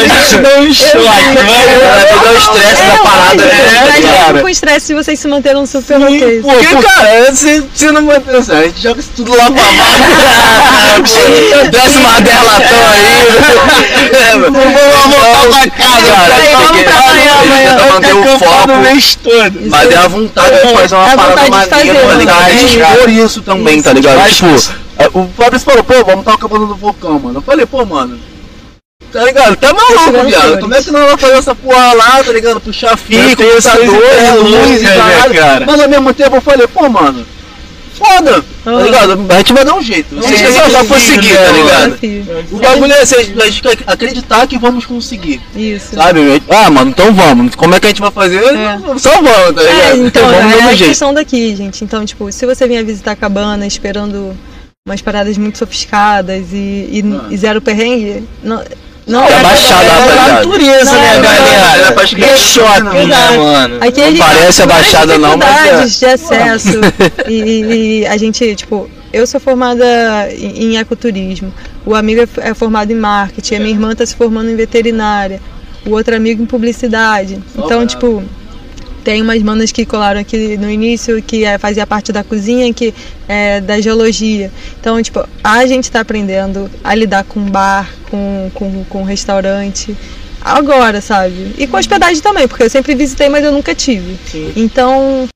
A 0.05 0.07
gente 0.07 0.37
deu 0.37 0.59
um 0.61 0.73
choque, 0.73 0.97
Vai 0.97 1.33
mas... 1.35 2.05
pegar 2.05 2.31
o 2.31 2.37
estresse 2.37 2.81
da 2.83 2.97
parada, 3.03 3.43
né, 3.43 3.91
mesmo 3.93 4.13
cara? 4.13 4.41
com 4.41 4.49
estresse 4.49 4.85
se 4.87 4.93
vocês 4.93 5.19
se 5.19 5.27
manteram 5.27 5.65
super 5.65 6.01
ok. 6.01 6.41
Pô, 6.41 6.49
Porque, 6.49 6.75
cara, 6.75 7.35
se, 7.35 7.91
não 7.91 8.01
manter 8.03 8.35
assim, 8.35 8.51
a 8.53 8.63
gente 8.63 8.81
joga 8.81 8.99
isso 9.01 9.09
tudo 9.15 9.35
lá 9.35 9.51
pra 9.51 9.63
baixo. 9.63 10.01
Desce 11.71 11.97
uma 11.97 12.21
derlatão 12.21 12.79
aí. 12.93 13.11
Vamos 14.31 14.51
voltar 14.53 15.45
pra 15.49 15.69
casa, 15.71 16.11
cara. 16.11 16.35
Vamos 16.57 16.83
trabalhar 16.83 17.39
amanhã. 17.41 17.77
Tenta 17.77 17.93
manter 17.93 18.13
o 18.13 18.39
foco. 18.39 18.71
o 18.71 18.77
mês 18.77 19.15
todo. 19.15 19.61
Mas 19.69 19.91
é 19.91 19.97
a 19.97 20.07
vontade 20.07 20.20
de 20.27 20.73
fazer 20.73 20.95
uma 20.95 21.11
É 21.11 21.15
parada 21.15 21.41
vontade 21.41 21.83
de 21.83 21.93
maneira, 21.93 21.99
fazer, 22.07 22.25
tá 22.25 22.43
ligado? 22.63 22.97
por 22.99 23.09
isso 23.09 23.41
também, 23.41 23.75
Isso. 23.75 23.83
tá 23.83 23.93
ligado? 23.93 24.17
Faz 24.19 24.35
Tipo, 24.35 24.81
é, 24.97 25.09
o 25.13 25.27
Fabrício 25.35 25.65
falou, 25.65 25.83
pô, 25.83 25.93
vamos 26.05 26.19
estar 26.19 26.33
acabando 26.33 26.67
do 26.67 26.75
vulcão, 26.75 27.19
mano. 27.19 27.37
Eu 27.39 27.41
falei, 27.41 27.65
pô, 27.65 27.85
mano. 27.85 28.19
Tá 29.11 29.23
ligado? 29.25 29.55
Tá 29.57 29.73
maluco, 29.73 30.25
viado. 30.25 30.59
Como 30.59 30.73
é 30.73 30.81
que 30.81 30.91
nós 30.91 31.05
vamos 31.05 31.21
fazer 31.21 31.33
essa 31.33 31.55
porra 31.55 31.93
lá, 31.93 32.23
tá 32.23 32.31
ligado? 32.31 32.61
Puxar 32.61 32.97
fio, 32.97 33.19
computador, 33.35 33.83
ideias 33.85 34.39
luz 34.39 34.81
e 34.81 34.85
caralho. 34.85 35.33
cara? 35.33 35.65
Mas 35.65 35.81
ao 35.81 35.89
mesmo 35.89 36.13
tempo 36.13 36.35
eu 36.37 36.41
falei, 36.41 36.67
pô, 36.67 36.87
mano. 36.87 37.25
Foda, 37.93 38.43
tá 38.63 38.71
Aham. 38.71 38.83
ligado? 38.83 39.25
A 39.29 39.37
gente 39.37 39.53
vai 39.53 39.65
dar 39.65 39.75
um 39.75 39.81
jeito. 39.81 40.17
A 40.17 40.21
gente 40.21 40.43
vai 40.43 40.69
sim, 40.83 40.87
conseguir, 40.87 41.33
tá 41.35 41.41
mano? 41.51 41.57
ligado? 41.57 42.45
O 42.51 42.57
bagulho 42.57 42.93
é 42.93 43.01
assim, 43.01 43.15
a 43.15 43.45
gente 43.45 43.61
tem 43.61 43.75
que 43.77 43.83
acreditar 43.87 44.47
que 44.47 44.57
vamos 44.57 44.85
conseguir. 44.85 45.41
Isso. 45.55 45.95
Sabe? 45.95 46.41
Ah, 46.49 46.69
mano, 46.69 46.91
então 46.91 47.13
vamos. 47.13 47.55
Como 47.55 47.75
é 47.75 47.79
que 47.79 47.87
a 47.87 47.89
gente 47.89 48.01
vai 48.01 48.11
fazer? 48.11 48.43
É. 48.43 48.79
Só 48.97 49.21
vamos, 49.21 49.55
tá 49.55 49.61
ligado? 49.63 49.81
É, 49.81 49.97
então, 49.97 50.27
vamos 50.29 50.53
é 50.55 50.73
a 50.73 50.77
questão 50.77 51.13
daqui, 51.13 51.55
gente. 51.55 51.83
Então, 51.83 52.05
tipo, 52.05 52.31
se 52.31 52.45
você 52.45 52.67
vier 52.67 52.83
visitar 52.83 53.11
a 53.11 53.15
cabana 53.15 53.65
esperando 53.67 54.35
umas 54.87 55.01
paradas 55.01 55.37
muito 55.37 55.57
sofisticadas 55.57 56.47
e, 56.53 56.55
e, 56.91 57.03
Ah. 57.05 57.27
e 57.29 57.37
zero 57.37 57.61
perrengue, 57.61 58.23
não. 58.43 58.63
Não, 59.07 59.23
É 59.23 59.31
é 59.31 59.43
baixada, 59.43 59.83
É 59.83 59.89
rapaziada. 59.89 60.45
natureza, 60.45 60.91
Não, 60.91 61.01
né, 61.01 61.21
galera? 61.21 61.95
é 62.33 62.37
shopping, 62.37 63.07
né, 63.07 63.37
mano? 63.37 63.77
Aqui 63.81 64.01
Não 64.01 64.17
parece 64.17 64.61
a 64.61 64.65
Baixada 64.65 65.17
não, 65.17 65.37
mas 65.37 65.65
é. 65.67 65.85
de 65.85 66.05
acesso. 66.05 66.79
e, 67.27 68.01
e 68.01 68.05
a 68.07 68.15
gente, 68.17 68.55
tipo, 68.55 68.89
eu 69.11 69.25
sou 69.27 69.39
formada 69.39 69.85
em, 70.33 70.77
ecoturismo. 70.77 71.53
O 71.85 71.95
amigo 71.95 72.21
é, 72.21 72.49
é 72.49 72.53
formado 72.53 72.91
em 72.91 72.95
marketing. 72.95 73.55
A 73.55 73.59
minha 73.59 73.71
irmã 73.71 73.91
está 73.91 74.05
se 74.05 74.15
formando 74.15 74.49
em 74.49 74.55
veterinária. 74.55 75.41
O 75.85 75.91
outro 75.91 76.15
amigo 76.15 76.43
em 76.43 76.45
publicidade. 76.45 77.41
Então, 77.57 77.85
tipo, 77.85 78.23
tem 79.03 79.21
umas 79.21 79.41
manas 79.41 79.71
que 79.71 79.85
colaram 79.85 80.19
aqui 80.19 80.57
no 80.57 80.69
início 80.69 81.21
que 81.21 81.43
é, 81.43 81.57
fazia 81.57 81.85
parte 81.85 82.11
da 82.11 82.23
cozinha, 82.23 82.73
que 82.73 82.93
é 83.27 83.59
da 83.61 83.79
geologia. 83.81 84.51
Então, 84.79 85.01
tipo, 85.01 85.27
a 85.43 85.65
gente 85.65 85.85
está 85.85 86.01
aprendendo 86.01 86.69
a 86.83 86.93
lidar 86.95 87.23
com 87.23 87.41
bar, 87.41 87.89
com, 88.09 88.51
com, 88.53 88.83
com 88.85 89.03
restaurante. 89.03 89.95
Agora, 90.41 91.01
sabe? 91.01 91.53
E 91.57 91.67
com 91.67 91.77
hospedagem 91.77 92.21
também, 92.21 92.47
porque 92.47 92.63
eu 92.63 92.69
sempre 92.69 92.95
visitei, 92.95 93.29
mas 93.29 93.43
eu 93.43 93.51
nunca 93.51 93.75
tive. 93.75 94.17
Sim. 94.25 94.51
Então. 94.55 95.27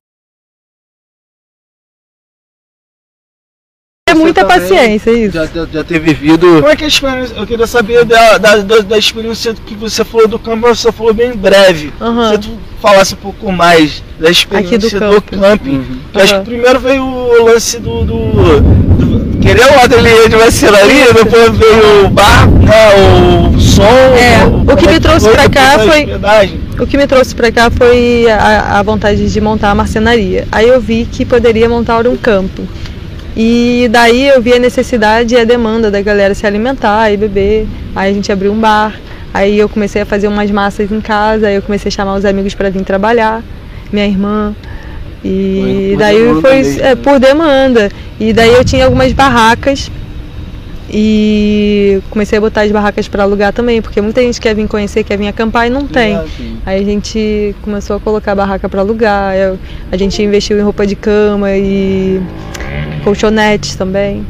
É 4.16 4.24
muita 4.24 4.41
também 4.41 4.59
paciência, 4.59 5.11
isso. 5.11 5.34
Já, 5.34 5.45
já, 5.45 5.66
já 5.72 5.84
ter 5.84 5.99
vivido. 5.99 6.47
Como 6.47 6.68
é 6.68 6.76
que 6.76 6.84
é 6.84 6.86
a 6.86 6.89
experiência? 6.89 7.36
Eu 7.36 7.45
queria 7.47 7.68
saber 7.68 8.05
da, 8.05 8.38
da, 8.38 8.57
da, 8.57 8.80
da 8.80 8.97
experiência 8.97 9.53
que 9.53 9.76
você 9.76 10.03
falou 10.03 10.28
do 10.28 10.39
campo, 10.39 10.68
você 10.68 10.91
falou 10.91 11.13
bem 11.13 11.34
breve. 11.34 11.93
Aham. 11.99 12.32
Se 12.32 12.38
tu 12.39 12.57
falasse 12.82 13.13
um 13.13 13.18
pouco 13.18 13.51
mais 13.51 14.03
da 14.20 14.30
experiência 14.30 14.78
do 14.78 14.89
do, 14.89 14.99
camping. 15.22 15.39
camping. 15.39 15.76
Uhum. 15.78 15.99
Eu 16.13 16.22
acho 16.22 16.39
que 16.39 16.45
primeiro 16.45 16.80
veio 16.80 17.03
o 17.03 17.45
lance 17.45 17.80
do. 17.80 18.03
do, 18.03 18.16
do 18.16 19.39
querer 19.39 19.66
um 19.72 19.80
ateliê 19.80 20.28
de 20.28 20.36
marcenaria, 20.36 21.13
depois 21.13 21.55
veio 21.55 22.05
o 22.05 22.09
bar, 22.09 22.49
né, 22.49 23.53
o 23.53 23.59
som. 23.59 23.84
É, 23.84 24.45
o 24.45 24.66
como 24.66 24.78
que 24.78 24.88
me 24.88 24.95
é 24.95 24.99
trouxe 24.99 25.26
foi, 25.26 25.34
pra 25.36 25.49
cá 25.49 25.80
foi-. 25.80 26.59
O 26.80 26.88
que 26.88 26.97
me 26.97 27.07
trouxe 27.07 27.36
pra 27.36 27.51
cá 27.51 27.70
foi 27.70 28.26
a, 28.30 28.80
a 28.80 28.84
vontade 28.84 29.32
de 29.32 29.41
montar 29.41 29.72
a 29.72 29.76
marcenaria. 29.76 30.47
Aí 30.51 30.68
eu 30.68 30.82
vi 30.82 31.07
que 31.09 31.24
poderia 31.26 31.70
montar 31.70 32.05
um 32.07 32.18
camping. 32.18 32.68
E 33.36 33.89
daí 33.91 34.27
eu 34.27 34.41
vi 34.41 34.53
a 34.53 34.59
necessidade 34.59 35.36
e 35.36 35.38
a 35.38 35.43
demanda 35.43 35.91
da 35.91 36.01
galera 36.01 36.33
se 36.33 36.47
alimentar 36.47 37.11
e 37.11 37.17
beber. 37.17 37.67
Aí 37.95 38.11
a 38.11 38.13
gente 38.13 38.31
abriu 38.31 38.51
um 38.51 38.59
bar. 38.59 38.97
Aí 39.33 39.57
eu 39.57 39.67
comecei 39.67 40.01
a 40.01 40.05
fazer 40.05 40.27
umas 40.27 40.49
massas 40.49 40.89
em 40.89 41.01
casa. 41.01 41.47
Aí 41.47 41.55
eu 41.55 41.61
comecei 41.61 41.89
a 41.89 41.91
chamar 41.91 42.15
os 42.15 42.23
amigos 42.23 42.55
para 42.55 42.69
vir 42.69 42.83
trabalhar. 42.83 43.43
Minha 43.91 44.07
irmã. 44.07 44.55
E 45.23 45.95
daí 45.97 46.39
foi 46.39 46.79
é, 46.79 46.95
por 46.95 47.19
demanda. 47.19 47.89
E 48.19 48.31
daí 48.31 48.53
eu 48.53 48.63
tinha 48.63 48.86
algumas 48.86 49.11
barracas. 49.11 49.91
E 50.89 51.99
comecei 52.09 52.38
a 52.38 52.41
botar 52.41 52.61
as 52.61 52.71
barracas 52.71 53.07
para 53.07 53.23
alugar 53.23 53.51
também, 53.51 53.81
porque 53.81 53.99
muita 54.01 54.21
gente 54.21 54.39
quer 54.39 54.53
vir 54.55 54.67
conhecer, 54.67 55.03
quer 55.03 55.17
vir 55.17 55.27
acampar 55.27 55.67
e 55.67 55.69
não 55.69 55.88
tem. 55.88 56.17
Sim. 56.38 56.57
Aí 56.65 56.81
a 56.81 56.86
gente 56.86 57.55
começou 57.63 57.95
a 57.95 57.99
colocar 57.99 58.33
a 58.33 58.36
barraca 58.36 58.69
para 58.69 58.81
alugar, 58.81 59.33
a 59.91 59.97
gente 59.97 60.21
investiu 60.21 60.57
em 60.59 60.61
roupa 60.61 60.86
de 60.86 60.95
cama 60.95 61.51
e 61.51 62.21
colchonetes 63.03 63.75
também. 63.75 64.25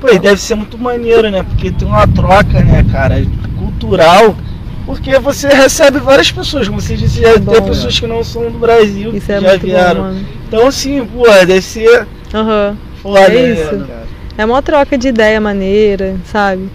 Pô, 0.00 0.08
e 0.10 0.18
deve 0.18 0.40
ser 0.40 0.54
muito 0.54 0.78
maneiro, 0.78 1.30
né? 1.30 1.42
Porque 1.42 1.70
tem 1.70 1.88
uma 1.88 2.06
troca, 2.06 2.62
né, 2.62 2.84
cara, 2.92 3.16
cultural. 3.58 4.36
Porque 4.86 5.18
você 5.18 5.48
recebe 5.48 5.98
várias 5.98 6.30
pessoas, 6.30 6.66
como 6.68 6.80
você 6.80 6.96
disse, 6.96 7.20
já 7.20 7.30
É 7.30 7.32
tem 7.34 7.42
bom, 7.42 7.60
pessoas 7.60 7.98
que 7.98 8.06
não 8.06 8.24
são 8.24 8.50
do 8.50 8.58
Brasil, 8.58 9.14
Isso 9.14 9.26
que 9.26 9.32
é 9.32 9.40
já 9.40 9.48
muito 9.50 9.66
vieram. 9.66 9.94
bom, 9.96 10.00
mano. 10.08 10.26
Então, 10.46 10.66
assim, 10.66 11.04
pô, 11.04 11.24
deve 11.24 11.60
ser 11.60 12.06
Aham. 12.32 12.74
foda, 13.02 13.20
É 13.20 13.28
né, 13.28 13.52
isso. 13.52 13.70
cara? 13.86 14.07
É 14.38 14.44
uma 14.44 14.62
troca 14.62 14.96
de 14.96 15.08
ideia 15.08 15.40
maneira, 15.40 16.16
sabe? 16.24 16.70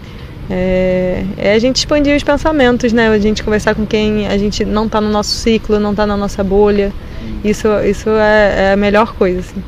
É, 0.49 1.23
é 1.37 1.53
a 1.53 1.59
gente 1.59 1.77
expandir 1.77 2.15
os 2.15 2.21
pensamentos, 2.21 2.91
né? 2.91 3.07
A 3.07 3.17
gente 3.17 3.41
conversar 3.41 3.73
com 3.73 3.85
quem 3.85 4.27
a 4.27 4.37
gente 4.37 4.65
não 4.65 4.89
tá 4.89 4.99
no 4.99 5.09
nosso 5.09 5.31
ciclo, 5.31 5.79
não 5.79 5.95
tá 5.95 6.05
na 6.05 6.17
nossa 6.17 6.43
bolha. 6.43 6.91
Isso, 7.41 7.67
isso 7.85 8.09
é, 8.09 8.65
é 8.69 8.73
a 8.73 8.77
melhor 8.77 9.13
coisa, 9.13 9.39
assim. 9.39 9.63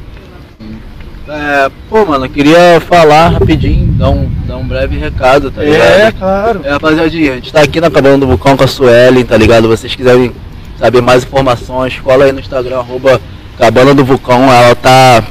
É, 1.27 1.71
pô, 1.89 2.05
mano, 2.05 2.25
eu 2.25 2.29
queria 2.29 2.79
falar 2.81 3.29
rapidinho, 3.29 3.87
dar 3.93 4.09
um, 4.09 4.29
dar 4.45 4.57
um 4.57 4.67
breve 4.67 4.97
recado, 4.97 5.49
tá 5.49 5.63
ligado? 5.63 5.81
É, 5.81 6.11
claro. 6.11 6.61
É, 6.63 6.71
rapaziadinha, 6.71 7.31
a 7.31 7.35
gente 7.35 7.51
tá 7.51 7.61
aqui 7.61 7.81
na 7.81 7.89
Cabana 7.89 8.17
do 8.17 8.27
Vulcão 8.27 8.55
com 8.55 8.63
a 8.63 8.67
Suelen, 8.67 9.25
tá 9.25 9.35
ligado? 9.35 9.67
Vocês 9.67 9.95
quiserem 9.95 10.31
saber 10.77 11.01
mais 11.01 11.23
informações, 11.23 11.99
cola 11.99 12.25
aí 12.25 12.31
no 12.31 12.39
Instagram, 12.39 12.77
arroba 12.77 13.19
Cabana 13.57 13.95
do 13.95 14.05
Vulcão, 14.05 14.43
ela 14.51 14.75
tá, 14.75 15.23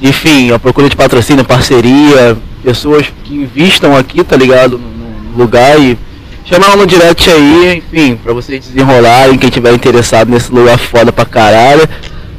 enfim, 0.00 0.50
a 0.52 0.58
procura 0.58 0.88
de 0.88 0.96
patrocínio, 0.96 1.44
parceria, 1.44 2.36
pessoas 2.64 3.06
que 3.24 3.34
investam 3.34 3.96
aqui, 3.96 4.24
tá 4.24 4.36
ligado? 4.36 4.78
No, 4.78 5.32
no 5.32 5.38
lugar 5.38 5.78
e 5.78 5.98
chama 6.44 6.66
ela 6.66 6.76
no 6.76 6.86
direct 6.86 7.30
aí, 7.30 7.76
enfim, 7.78 8.16
pra 8.16 8.32
vocês 8.32 8.64
desenrolarem, 8.66 9.38
quem 9.38 9.50
tiver 9.50 9.72
interessado 9.72 10.30
nesse 10.30 10.50
lugar 10.52 10.78
foda 10.78 11.12
pra 11.12 11.24
caralho. 11.24 11.88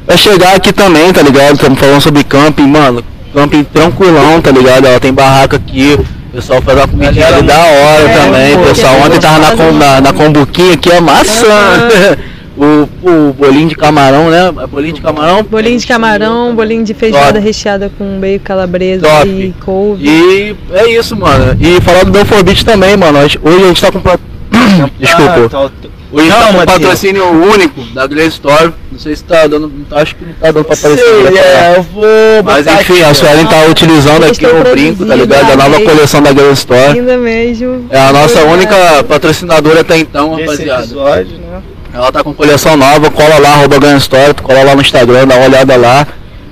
Vai 0.06 0.18
chegar 0.18 0.56
aqui 0.56 0.72
também, 0.72 1.12
tá 1.12 1.22
ligado? 1.22 1.54
Estamos 1.54 1.78
falando 1.78 2.00
sobre 2.00 2.24
camping, 2.24 2.66
mano. 2.66 3.04
Camping 3.32 3.64
tranquilão, 3.64 4.40
tá 4.40 4.50
ligado? 4.50 4.86
Ela 4.86 4.98
tem 4.98 5.12
barraca 5.12 5.56
aqui. 5.56 5.96
O 6.32 6.34
pessoal 6.34 6.60
faz 6.62 6.78
uma 6.78 6.88
comida 6.88 7.12
Galera, 7.12 7.42
da 7.42 7.58
hora 7.58 8.08
é, 8.08 8.18
também. 8.18 8.54
O 8.56 8.64
pessoal 8.64 9.00
ontem 9.00 9.20
tava 9.20 9.38
na, 9.38 9.50
com, 9.52 9.72
na, 9.72 10.00
na 10.00 10.12
combuquinha 10.12 10.74
aqui, 10.74 10.90
é 10.90 11.00
maçã. 11.00 11.88
o, 12.56 12.88
o 13.02 13.32
bolinho 13.32 13.68
de 13.68 13.74
camarão, 13.74 14.30
né? 14.30 14.50
Bolinho 14.70 14.94
de 14.94 15.00
camarão? 15.00 15.42
Bolinho 15.42 15.78
de 15.78 15.86
camarão, 15.86 16.54
bolinho 16.54 16.84
de 16.84 16.94
feijoada 16.94 17.34
Top. 17.34 17.44
recheada 17.44 17.90
com 17.96 18.18
bacon 18.20 18.44
calabresa 18.44 19.06
Top. 19.06 19.28
e 19.28 19.54
couve. 19.64 20.06
E 20.08 20.56
é 20.72 20.90
isso, 20.98 21.16
mano. 21.16 21.56
E 21.60 21.80
falar 21.80 22.04
do 22.04 22.10
Belfort 22.12 22.44
Beach 22.44 22.64
também, 22.64 22.96
mano. 22.96 23.18
Hoje 23.18 23.38
a 23.42 23.66
gente 23.68 23.80
tá 23.80 23.90
com. 23.92 24.00
pat- 24.00 24.20
Desculpa. 24.98 25.32
Ah, 25.34 25.48
tá, 25.48 25.58
tá. 25.68 25.70
Hoje 26.14 26.28
tá 26.28 26.40
Não, 26.40 26.46
com 26.48 26.52
Matheus. 26.58 26.78
patrocínio 26.78 27.24
único 27.50 27.80
da 27.94 28.06
Glaze 28.06 28.28
Store. 28.28 28.70
Não 28.92 28.98
sei 28.98 29.16
se 29.16 29.24
tá 29.24 29.46
dando. 29.46 29.72
Acho 29.92 30.14
que 30.14 30.26
não 30.26 30.34
tá 30.34 30.50
dando 30.52 30.64
pra 30.66 30.74
aparecer. 30.74 31.02
Sei, 31.02 31.30
né? 31.30 31.40
é, 31.40 31.74
eu 31.78 31.82
vou 31.84 32.04
Mas 32.44 32.66
enfim, 32.66 32.92
aqui, 32.92 33.02
a. 33.04 33.14
Suelen 33.14 33.46
tá 33.46 33.64
utilizando 33.70 34.24
aqui 34.24 34.44
o 34.44 34.62
brinco, 34.72 35.06
tá 35.06 35.14
ligado? 35.14 35.52
A 35.52 35.56
nova 35.56 35.80
coleção 35.80 36.20
da 36.20 36.32
Glaze 36.32 36.52
Store. 36.52 36.98
Ainda 36.98 37.16
mesmo. 37.16 37.86
É 37.88 37.98
a 37.98 38.12
nossa 38.12 38.42
única 38.44 39.02
patrocinadora 39.08 39.80
até 39.80 39.96
então, 39.96 40.34
Esse 40.34 40.42
rapaziada. 40.44 40.82
episódio, 40.84 41.38
né? 41.38 41.62
Ela 41.94 42.10
tá 42.10 42.24
com 42.24 42.32
coleção 42.32 42.74
nova, 42.74 43.10
cola 43.10 43.38
lá, 43.38 43.50
arroba 43.50 43.78
Ganha 43.78 43.98
Store, 43.98 44.32
tu 44.32 44.42
cola 44.42 44.62
lá 44.62 44.74
no 44.74 44.80
Instagram, 44.80 45.26
dá 45.26 45.36
uma 45.36 45.44
olhada 45.44 45.76
lá, 45.76 46.06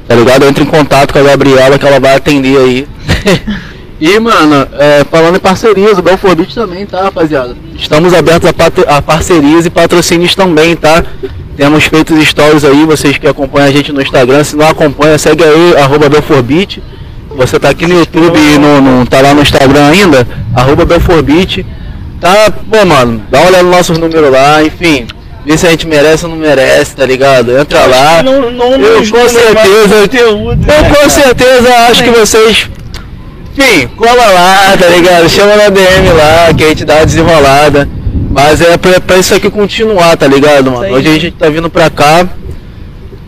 tá 0.07 0.15
ligado? 0.15 0.45
Entra 0.45 0.63
em 0.63 0.67
contato 0.67 1.13
com 1.13 1.19
a 1.19 1.23
Gabriela 1.23 1.79
que 1.79 1.87
ela 1.87 1.99
vai 1.99 2.15
atender 2.15 2.59
aí. 2.59 2.89
e, 3.99 4.19
mano, 4.21 4.69
é, 4.79 5.03
falando 5.11 5.37
em 5.37 5.41
parcerias, 5.41 5.97
o 5.97 6.03
Belfort 6.03 6.37
Beach 6.37 6.55
também, 6.55 6.85
tá, 6.85 7.05
rapaziada? 7.05 7.57
Estamos 7.75 8.13
abertos 8.13 8.51
a, 8.51 8.97
a 8.97 9.01
parcerias 9.01 9.65
e 9.65 9.71
patrocínios 9.71 10.35
também, 10.35 10.77
tá? 10.77 11.03
Temos 11.57 11.85
feito 11.85 12.15
stories 12.23 12.63
aí, 12.63 12.85
vocês 12.85 13.17
que 13.17 13.27
acompanham 13.27 13.69
a 13.69 13.73
gente 13.73 13.93
no 13.93 14.03
Instagram, 14.03 14.45
se 14.45 14.57
não 14.57 14.69
acompanha, 14.69 15.17
segue 15.17 15.43
aí, 15.43 15.77
arroba 15.79 16.11
Belfort 16.11 16.43
Beach. 16.43 16.83
Você 17.31 17.59
tá 17.59 17.71
aqui 17.71 17.87
no 17.87 17.99
YouTube 17.99 18.39
e 18.39 18.59
não, 18.59 18.81
não 18.81 19.07
tá 19.07 19.23
lá 19.23 19.33
no 19.33 19.41
Instagram 19.41 19.87
ainda, 19.87 20.29
arroba 20.55 20.85
Belfort 20.85 21.23
Beach. 21.23 21.65
Tá, 22.21 22.51
pô, 22.51 22.85
mano, 22.85 23.23
dá 23.31 23.39
uma 23.39 23.49
olhada 23.49 23.63
nos 23.63 23.77
nossos 23.77 23.97
números 23.97 24.31
lá, 24.31 24.63
enfim. 24.63 25.07
Vê 25.45 25.57
se 25.57 25.67
a 25.67 25.71
gente 25.71 25.87
merece 25.87 26.25
ou 26.27 26.31
não 26.31 26.37
merece, 26.39 26.95
tá 26.95 27.07
ligado? 27.07 27.57
Entra 27.59 27.87
lá. 27.87 28.23
Não, 28.23 28.51
não, 28.51 28.73
Eu 28.75 28.99
com 28.99 29.29
certeza- 29.29 29.97
conteúdo, 30.03 30.19
Eu 30.21 30.57
né, 30.57 30.89
com 30.89 30.95
cara? 30.95 31.09
certeza 31.09 31.75
acho 31.91 32.05
que 32.05 32.11
vocês. 32.11 32.69
Enfim, 33.57 33.89
cola 33.97 34.27
lá, 34.27 34.77
tá 34.79 34.87
ligado? 34.89 35.29
Chama 35.29 35.57
na 35.57 35.69
DM 35.71 36.09
lá, 36.13 36.53
que 36.57 36.63
a 36.65 36.69
gente 36.69 36.85
dá 36.85 36.97
uma 36.97 37.07
desenrolada. 37.07 37.89
Mas 38.31 38.61
é 38.61 38.77
pra, 38.77 39.01
pra 39.01 39.17
isso 39.17 39.35
aqui 39.35 39.51
continuar, 39.51 40.17
tá 40.17 40.27
ligado, 40.27 40.71
mano? 40.71 40.95
Hoje 40.95 41.09
a 41.09 41.13
gente 41.13 41.31
tá 41.33 41.49
vindo 41.49 41.69
pra 41.69 41.91
cá 41.91 42.27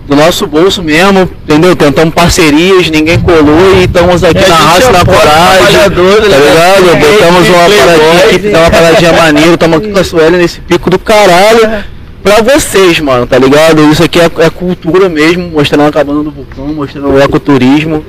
do 0.07 0.15
nosso 0.15 0.47
bolso 0.47 0.83
mesmo, 0.83 1.29
entendeu? 1.45 1.75
Tentamos 1.75 2.15
parcerias, 2.15 2.89
ninguém 2.91 3.19
colou 3.19 3.75
e 3.81 3.85
estamos 3.85 4.23
aqui 4.23 4.39
E 4.39 4.45
a 4.45 4.49
na 4.49 4.55
raça, 4.57 4.89
é 4.89 4.93
na 4.93 5.05
coragem, 5.05 5.67
trabalhador, 5.67 6.17
tá 6.21 6.37
ligado? 6.37 6.99
Botamos 7.01 7.49
uma 7.49 7.59
paradinha 7.59 8.25
aqui, 8.27 8.39
né? 8.49 8.59
uma 8.59 8.71
paradinha 8.71 9.13
maneira, 9.13 9.55
estamos 9.55 9.79
aqui 9.79 9.89
com 9.91 9.99
a 9.99 10.05
Sueli 10.05 10.37
nesse 10.37 10.61
pico 10.61 10.89
do 10.91 10.99
caralho. 10.99 11.85
Pra 12.23 12.41
vocês, 12.41 13.01
mano, 13.01 13.27
tá 13.27 13.39
ligado? 13.39 13.83
Isso 13.91 14.05
aqui 14.05 14.21
é, 14.21 14.25
é 14.25 14.51
cultura 14.51 15.09
mesmo, 15.09 15.51
mostrando 15.51 15.89
a 15.89 15.93
cabana 15.93 16.23
do 16.23 16.31
vulcão, 16.31 16.69
mostrando 16.69 17.09
o 17.09 17.21
ecoturismo. 17.21 18.05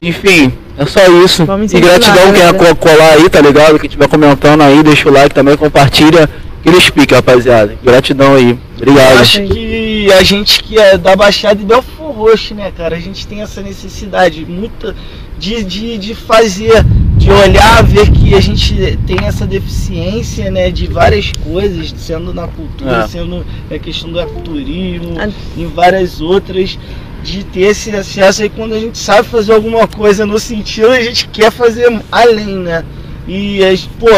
Enfim, 0.00 0.52
é 0.76 0.84
só 0.84 1.00
isso. 1.24 1.44
Vamos 1.46 1.72
E 1.72 1.80
gratidão 1.80 2.32
quem 2.32 2.42
é 2.42 2.74
colar 2.74 3.12
aí, 3.12 3.30
tá 3.30 3.40
ligado? 3.40 3.78
Quem 3.78 3.86
estiver 3.86 4.08
comentando 4.08 4.62
aí, 4.62 4.82
deixa 4.82 5.08
o 5.08 5.12
like 5.12 5.34
também, 5.34 5.56
compartilha. 5.56 6.28
Aquele 6.60 6.80
speak, 6.80 7.12
rapaziada. 7.12 7.76
Gratidão 7.82 8.34
aí. 8.36 8.50
Eu 8.50 8.88
Obrigado. 8.88 9.18
acho 9.18 9.42
que 9.42 10.12
a 10.12 10.22
gente 10.22 10.62
que 10.62 10.78
é 10.78 10.96
da 10.96 11.14
Baixada 11.16 11.60
e 11.60 11.64
Belfort 11.64 12.16
Roxo, 12.16 12.54
né, 12.54 12.72
cara? 12.76 12.96
A 12.96 13.00
gente 13.00 13.26
tem 13.26 13.42
essa 13.42 13.60
necessidade 13.60 14.44
muito 14.46 14.94
de, 15.38 15.64
de, 15.64 15.98
de 15.98 16.14
fazer, 16.14 16.84
de 17.22 17.30
olhar, 17.30 17.82
ver 17.84 18.10
que 18.10 18.34
a 18.34 18.40
gente 18.40 18.98
tem 19.06 19.16
essa 19.24 19.46
deficiência, 19.46 20.50
né, 20.50 20.70
de 20.70 20.86
várias 20.88 21.30
coisas, 21.44 21.94
sendo 21.96 22.34
na 22.34 22.48
cultura, 22.48 23.04
É. 23.04 23.08
sendo 23.08 23.46
na 23.70 23.78
questão 23.78 24.10
do 24.10 24.18
ecoturismo, 24.20 25.14
em 25.56 25.66
várias 25.68 26.20
outras, 26.20 26.76
de 27.22 27.44
ter 27.44 27.60
esse 27.70 27.90
acesso 27.94 28.42
aí 28.42 28.48
quando 28.48 28.74
a 28.74 28.80
gente 28.80 28.98
sabe 28.98 29.28
fazer 29.28 29.52
alguma 29.52 29.86
coisa 29.86 30.26
no 30.26 30.38
sentido, 30.40 30.88
a 30.88 31.00
gente 31.00 31.28
quer 31.28 31.52
fazer 31.52 31.86
além, 32.10 32.56
né? 32.56 32.84
E, 33.28 33.64
as- 33.64 33.88
pô, 34.00 34.08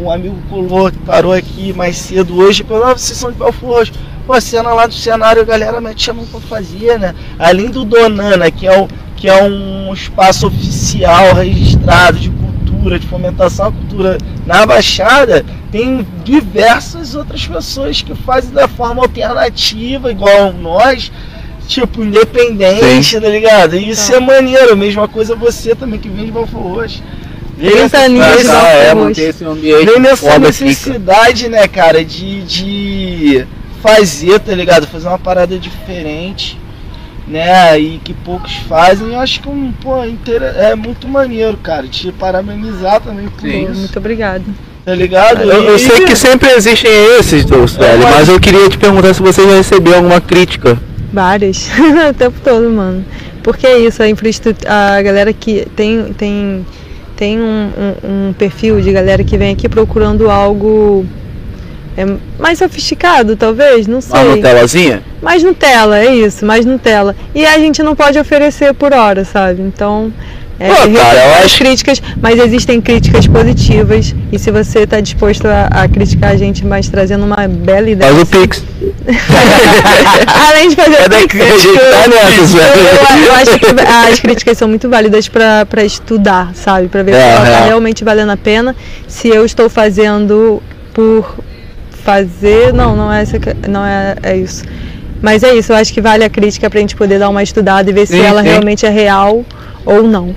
um 0.00 0.08
amigo 0.08 0.36
colou, 0.48 0.88
que 0.92 0.98
parou 0.98 1.32
aqui 1.32 1.72
mais 1.72 1.96
cedo 1.96 2.36
hoje, 2.38 2.62
falou, 2.62 2.84
ah, 2.84 2.92
vocês 2.96 3.18
são 3.18 3.32
de 3.32 3.38
Belfort. 3.38 3.90
Pô, 4.24 4.32
a 4.32 4.40
cena 4.40 4.70
lá 4.72 4.86
do 4.86 4.94
cenário, 4.94 5.42
a 5.42 5.44
galera 5.44 5.80
me 5.80 5.92
chamou 5.96 6.24
pra 6.26 6.38
fazer, 6.40 6.96
né? 6.98 7.12
Além 7.38 7.68
do 7.70 7.84
Donana, 7.84 8.48
que 8.52 8.66
é, 8.68 8.80
o, 8.80 8.86
que 9.16 9.28
é 9.28 9.42
um 9.42 9.92
espaço 9.92 10.46
oficial, 10.46 11.34
registrado 11.34 12.18
de 12.18 12.30
cultura, 12.30 12.98
de 12.98 13.06
fomentação 13.06 13.66
à 13.68 13.72
cultura 13.72 14.18
na 14.46 14.64
Baixada, 14.66 15.44
tem 15.72 16.06
diversas 16.24 17.14
outras 17.14 17.46
pessoas 17.46 18.02
que 18.02 18.14
fazem 18.14 18.50
da 18.52 18.68
forma 18.68 19.02
alternativa, 19.02 20.10
igual 20.10 20.52
nós, 20.52 21.10
tipo, 21.66 22.02
independente, 22.04 23.18
tá 23.20 23.28
ligado? 23.28 23.76
E 23.76 23.88
isso 23.90 24.10
Tá. 24.12 24.18
é 24.18 24.20
maneiro, 24.20 24.76
mesma 24.76 25.08
coisa 25.08 25.34
você 25.34 25.74
também 25.74 25.98
que 25.98 26.08
vem 26.08 26.26
de. 26.26 27.02
Vem 27.58 27.70
30 27.70 27.82
nessa- 27.82 28.04
aninhos 28.04 28.42
de 28.42 28.50
Ah, 28.50 28.68
é, 28.68 28.94
esse 29.28 29.44
ambiente 29.44 29.86
Vem 29.86 29.98
nessa 29.98 30.38
necessidade, 30.38 31.48
né, 31.48 31.66
cara, 31.66 32.04
de, 32.04 32.42
de 32.42 33.46
fazer, 33.82 34.38
tá 34.40 34.54
ligado? 34.54 34.86
Fazer 34.86 35.08
uma 35.08 35.18
parada 35.18 35.58
diferente, 35.58 36.58
né? 37.26 37.78
E 37.78 37.98
que 38.02 38.12
poucos 38.14 38.54
fazem. 38.68 39.12
Eu 39.12 39.20
acho 39.20 39.40
que 39.40 39.48
um, 39.48 39.72
pô, 39.72 40.04
inteira- 40.04 40.46
é 40.58 40.74
muito 40.74 41.08
maneiro, 41.08 41.56
cara. 41.56 41.86
Te 41.86 42.12
parabenizar 42.12 43.00
também 43.00 43.28
por 43.28 43.40
Sim. 43.48 43.64
isso, 43.70 43.80
Muito 43.80 43.98
obrigada. 43.98 44.44
tá 44.84 44.94
ligado? 44.94 45.42
Eu, 45.42 45.64
eu 45.64 45.76
E- 45.76 45.78
sei 45.78 46.04
que 46.04 46.14
sempre 46.14 46.48
existem 46.50 46.90
esses, 47.18 47.44
Dulceli, 47.44 47.84
É, 47.84 47.96
mas- 47.96 48.14
mas 48.16 48.28
eu 48.28 48.38
queria 48.40 48.68
te 48.68 48.78
perguntar 48.78 49.12
se 49.14 49.20
você 49.22 49.42
já 49.42 49.56
recebeu 49.56 49.94
alguma 49.96 50.20
crítica. 50.20 50.78
Várias. 51.12 51.68
o 52.10 52.14
tempo 52.14 52.36
todo, 52.44 52.70
mano. 52.70 53.04
Porque 53.42 53.66
é 53.66 53.78
isso, 53.78 54.02
a 54.02 54.08
infraestrutura. 54.08 54.70
A 54.70 55.02
galera 55.02 55.32
que 55.32 55.66
tem, 55.76 56.12
tem, 56.18 56.66
tem 57.16 57.38
um, 57.40 57.70
um- 58.04 58.28
um 58.28 58.32
perfil 58.32 58.80
de 58.80 58.92
galera 58.92 59.22
que 59.24 59.36
vem 59.38 59.52
aqui 59.52 59.68
procurando 59.68 60.28
algo 60.30 61.06
é, 61.96 62.04
mais 62.38 62.58
sofisticado, 62.58 63.36
talvez, 63.36 63.86
não 63.86 64.00
sei. 64.00 64.40
telazinha? 64.42 65.02
Mais 65.22 65.42
Nutella, 65.42 65.98
é 65.98 66.14
isso, 66.14 66.44
mais 66.44 66.64
Nutella. 66.66 67.16
E 67.34 67.44
a 67.46 67.58
gente 67.58 67.82
não 67.82 67.96
pode 67.96 68.18
oferecer 68.18 68.74
por 68.74 68.92
hora, 68.92 69.24
sabe? 69.24 69.62
Então. 69.62 70.12
É, 70.58 70.68
Pô, 70.68 70.74
cara, 70.74 70.88
eu 71.22 71.34
as 71.34 71.44
acho- 71.44 71.58
críticas, 71.58 72.02
mas 72.18 72.38
existem 72.40 72.80
críticas 72.80 73.26
positivas. 73.26 74.14
E 74.32 74.38
se 74.38 74.50
você 74.50 74.80
está 74.84 75.00
disposto 75.00 75.44
a, 75.46 75.66
a 75.66 75.86
criticar 75.86 76.30
a 76.30 76.36
gente, 76.36 76.64
mas 76.64 76.88
trazendo 76.88 77.26
uma 77.26 77.46
bela 77.46 77.90
ideia. 77.90 78.10
Faz 78.10 78.22
o 78.22 78.26
Pix. 78.26 78.64
Além 80.48 80.68
de 80.68 80.76
fazer 80.76 80.94
É 80.94 81.26
que 81.26 81.40
a 81.42 81.58
gente 81.58 81.78
tá 81.78 82.08
nessas, 82.08 82.54
eu, 82.54 82.60
eu- 82.60 83.26
eu 83.26 83.32
acho 83.34 83.58
que 83.58 83.66
as 84.12 84.20
críticas 84.20 84.56
são 84.58 84.68
muito 84.68 84.88
válidas 84.88 85.28
para 85.28 85.84
estudar, 85.84 86.50
sabe? 86.54 86.88
Para 86.88 87.02
ver 87.02 87.12
É, 87.14 87.20
se 87.20 87.28
ela 87.36 87.44
tá 87.44 87.60
é. 87.60 87.66
realmente 87.66 88.04
valendo 88.04 88.30
a 88.32 88.36
pena. 88.36 88.74
Se 89.06 89.28
eu 89.28 89.44
estou 89.44 89.68
fazendo 89.68 90.62
por 90.94 91.36
fazer. 92.06 92.72
Não, 92.72 92.94
não 92.96 93.12
é, 93.12 93.22
essa, 93.22 93.38
que- 93.38 93.68
não 93.68 93.84
é, 93.84 94.14
é 94.22 94.36
isso. 94.36 94.64
Mas 95.20 95.42
é 95.42 95.52
isso, 95.54 95.72
eu 95.72 95.76
acho 95.76 95.92
que 95.92 96.00
vale 96.00 96.22
a 96.24 96.30
crítica 96.30 96.70
pra 96.70 96.78
gente 96.80 96.94
poder 96.94 97.18
dar 97.18 97.28
uma 97.28 97.42
estudada 97.42 97.90
e 97.90 97.92
ver 97.92 98.06
se 98.06 98.12
Sim, 98.14 98.20
ela 98.24 98.42
sim. 98.42 98.48
realmente 98.48 98.86
é 98.86 98.90
real 98.90 99.44
ou 99.84 100.02
não. 100.04 100.34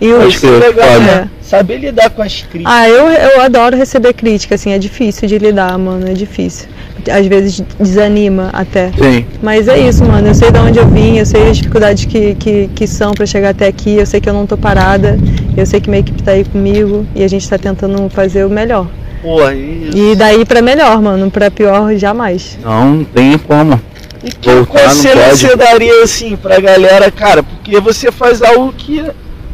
E 0.00 0.12
o, 0.12 0.20
Acho 0.26 0.46
é 0.46 0.50
legal, 0.58 0.88
É. 0.88 0.98
né? 0.98 1.30
Saber 1.42 1.78
lidar 1.78 2.10
com 2.10 2.20
as 2.22 2.42
críticas. 2.42 2.72
ah, 2.72 2.88
eu, 2.88 3.06
eu 3.08 3.40
adoro 3.40 3.74
receber 3.76 4.12
crítica, 4.12 4.54
assim, 4.54 4.72
é 4.72 4.78
difícil 4.78 5.26
de 5.26 5.38
lidar, 5.38 5.76
mano, 5.78 6.06
é 6.08 6.12
difícil. 6.12 6.68
Às 7.10 7.26
vezes 7.26 7.62
desanima 7.80 8.50
até. 8.52 8.90
Sim. 8.92 9.24
Mas 9.42 9.66
é 9.66 9.78
isso, 9.78 10.04
mano. 10.04 10.28
Eu 10.28 10.34
sei 10.34 10.50
de 10.50 10.58
onde 10.58 10.78
eu 10.78 10.86
vim, 10.86 11.16
eu 11.16 11.24
sei 11.26 11.48
as 11.50 11.56
dificuldades 11.56 12.04
que, 12.04 12.34
que, 12.34 12.68
que 12.74 12.86
são 12.86 13.12
pra 13.12 13.24
chegar 13.26 13.50
até 13.50 13.66
aqui, 13.66 13.94
eu 13.96 14.04
sei 14.06 14.20
que 14.20 14.28
eu 14.28 14.34
não 14.34 14.46
tô 14.46 14.56
parada, 14.58 15.18
eu 15.56 15.64
sei 15.64 15.80
que 15.80 15.88
minha 15.88 16.00
equipe 16.00 16.22
tá 16.22 16.32
aí 16.32 16.44
comigo 16.44 17.06
e 17.14 17.22
a 17.24 17.28
gente 17.28 17.48
tá 17.48 17.56
tentando 17.56 18.08
fazer 18.10 18.44
o 18.44 18.50
melhor. 18.50 18.86
Porra, 19.28 19.54
isso. 19.54 19.96
E 19.98 20.14
daí 20.16 20.44
pra 20.46 20.62
melhor, 20.62 21.02
mano. 21.02 21.30
Pra 21.30 21.50
pior, 21.50 21.94
jamais. 21.96 22.58
Não, 22.62 22.94
não 22.94 23.04
tem 23.04 23.36
como. 23.36 23.78
E 24.24 24.30
que 24.32 24.50
Voltar 24.50 24.84
conselho 24.84 25.20
você 25.30 25.54
daria 25.54 26.02
assim 26.02 26.34
pra 26.34 26.58
galera, 26.58 27.10
cara? 27.10 27.42
Porque 27.42 27.78
você 27.78 28.10
faz 28.10 28.40
algo 28.42 28.72
que 28.72 29.04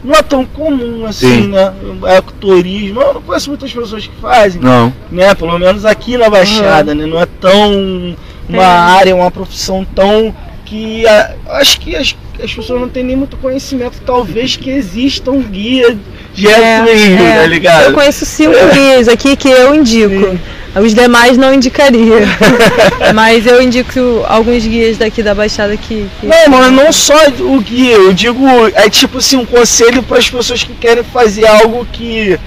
não 0.04 0.14
é 0.14 0.22
tão 0.22 0.44
comum 0.44 1.04
assim, 1.06 1.42
Sim. 1.42 1.48
né? 1.48 1.72
Ecoturismo, 2.18 3.00
eu 3.00 3.14
não 3.14 3.22
conheço 3.22 3.48
muitas 3.50 3.72
pessoas 3.72 4.06
que 4.06 4.14
fazem, 4.22 4.60
Não. 4.62 4.92
né? 5.10 5.34
Pelo 5.34 5.58
menos 5.58 5.84
aqui 5.84 6.16
na 6.16 6.30
Baixada, 6.30 6.94
né? 6.94 7.04
Não 7.04 7.20
é 7.20 7.26
tão 7.40 8.14
uma 8.48 8.62
É. 8.62 8.66
área, 8.66 9.14
uma 9.16 9.30
profissão 9.30 9.84
tão 9.94 10.34
que 10.64 11.06
a- 11.06 11.34
acho 11.48 11.80
que 11.80 11.94
as, 11.96 12.14
as 12.42 12.52
pessoas 12.52 12.80
não 12.80 12.88
têm 12.88 13.04
nem 13.04 13.16
muito 13.16 13.36
conhecimento, 13.36 14.00
talvez 14.04 14.56
que 14.56 14.70
existam 14.70 15.40
guia 15.40 15.96
de 16.34 16.46
ecoturismo, 16.48 17.22
é. 17.22 17.40
tá 17.40 17.46
ligado? 17.46 17.82
Eu 17.84 17.92
conheço 17.92 18.26
cinco 18.26 18.52
guias 18.72 19.08
aqui 19.08 19.36
que 19.36 19.48
eu 19.48 19.74
indico. 19.74 20.38
Os 20.74 20.92
demais 20.92 21.36
não 21.38 21.54
indicaria. 21.54 22.26
Mas 23.14 23.46
eu 23.46 23.62
indico 23.62 24.00
alguns 24.26 24.66
guias 24.66 24.98
daqui 24.98 25.22
da 25.22 25.32
Baixada 25.34 25.76
que. 25.76 26.06
que- 26.20 26.26
Não, 26.26 26.48
mano, 26.48 26.82
não 26.82 26.92
só 26.92 27.14
o 27.40 27.60
guia, 27.60 27.92
eu 27.94 28.12
digo, 28.12 28.44
é 28.74 28.90
tipo 28.90 29.18
assim, 29.18 29.36
um 29.36 29.44
conselho 29.46 30.02
para 30.02 30.18
as 30.18 30.28
pessoas 30.28 30.64
que 30.64 30.72
querem 30.74 31.04
fazer 31.04 31.46
algo 31.46 31.86
que 31.92 32.38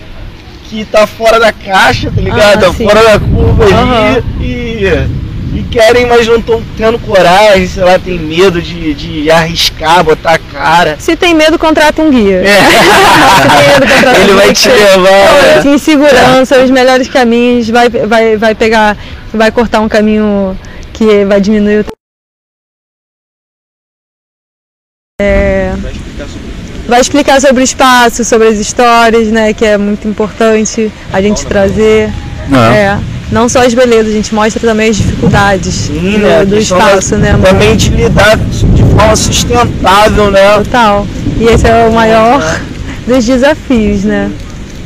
que 0.70 0.84
tá 0.84 1.08
fora 1.08 1.40
da 1.40 1.54
caixa, 1.54 2.12
tá 2.14 2.20
ligado? 2.22 2.56
Ah, 2.66 2.68
Tá 2.68 2.74
sim. 2.74 2.84
fora 2.84 3.02
da 3.02 3.18
curva 3.20 3.64
Aham. 3.64 4.16
ali 4.18 4.24
e, 4.42 5.27
e 5.54 5.64
querem, 5.64 6.06
mas 6.06 6.28
não 6.28 6.38
estão 6.38 6.62
tendo 6.76 7.00
coragem, 7.00 7.68
sei 7.68 7.84
lá, 7.84 7.98
tem 7.98 8.20
medo 8.20 8.62
de, 8.62 8.94
de 8.94 9.32
arriscar, 9.32 10.04
botar 10.04 10.34
a 10.34 10.40
cara. 10.40 10.98
Se 11.00 11.16
tem 11.16 11.34
medo, 11.34 11.58
contrata 11.58 12.02
um 12.02 12.10
guia. 12.10 12.44
É. 12.44 12.62
Se 13.42 13.50
tem 13.50 13.68
medo, 13.68 13.94
contrata 13.94 14.20
Ele 14.20 14.32
um 14.32 14.36
vai 14.36 14.46
guia. 14.46 14.54
te 14.54 14.70
levar. 14.70 15.66
Em 15.66 15.78
segurança, 15.78 16.64
os 16.64 16.70
melhores 16.70 17.08
caminhos, 17.08 17.70
vai, 17.70 17.90
vai, 17.90 18.38
vai 18.38 18.56
pegar, 18.56 18.98
vai 19.34 19.52
cortar 19.52 19.80
um 19.80 19.90
caminho 19.90 20.58
que 20.94 21.26
vai 21.26 21.40
diminuir 21.40 21.82
o 21.82 21.86
É, 25.20 25.74
vai 26.88 27.02
explicar 27.02 27.42
sobre 27.42 27.64
o 27.64 27.66
espaço, 27.66 28.24
sobre 28.24 28.48
as 28.48 28.60
histórias, 28.60 29.30
né? 29.30 29.52
Que 29.54 29.66
é 29.66 29.78
muito 29.78 30.08
importante 30.08 30.92
a 31.12 31.20
gente 31.22 31.46
trazer. 31.46 32.12
Não. 32.48 32.72
É, 32.72 33.00
não 33.32 33.50
só 33.50 33.66
as 33.66 33.74
belezas, 33.74 34.08
a 34.08 34.16
gente 34.16 34.34
mostra 34.34 34.62
também 34.62 34.90
as 34.90 34.96
dificuldades 34.98 35.74
Sim, 35.74 36.12
do, 36.12 36.18
né? 36.20 36.46
Do 36.46 36.58
espaço, 36.58 37.12
da- 37.12 37.18
né, 37.18 37.32
amor? 37.32 37.48
Também 37.50 37.76
de 37.76 37.90
lidar 37.90 38.38
de 38.38 38.84
forma 38.84 39.16
sustentável, 39.16 40.32
né? 40.32 40.54
Total. 40.60 41.08
E 41.40 41.44
esse 41.46 41.68
é 41.68 41.88
o 41.88 41.92
maior 41.92 42.42
dos 43.08 43.26
desafios, 43.26 44.04
né? 44.04 44.32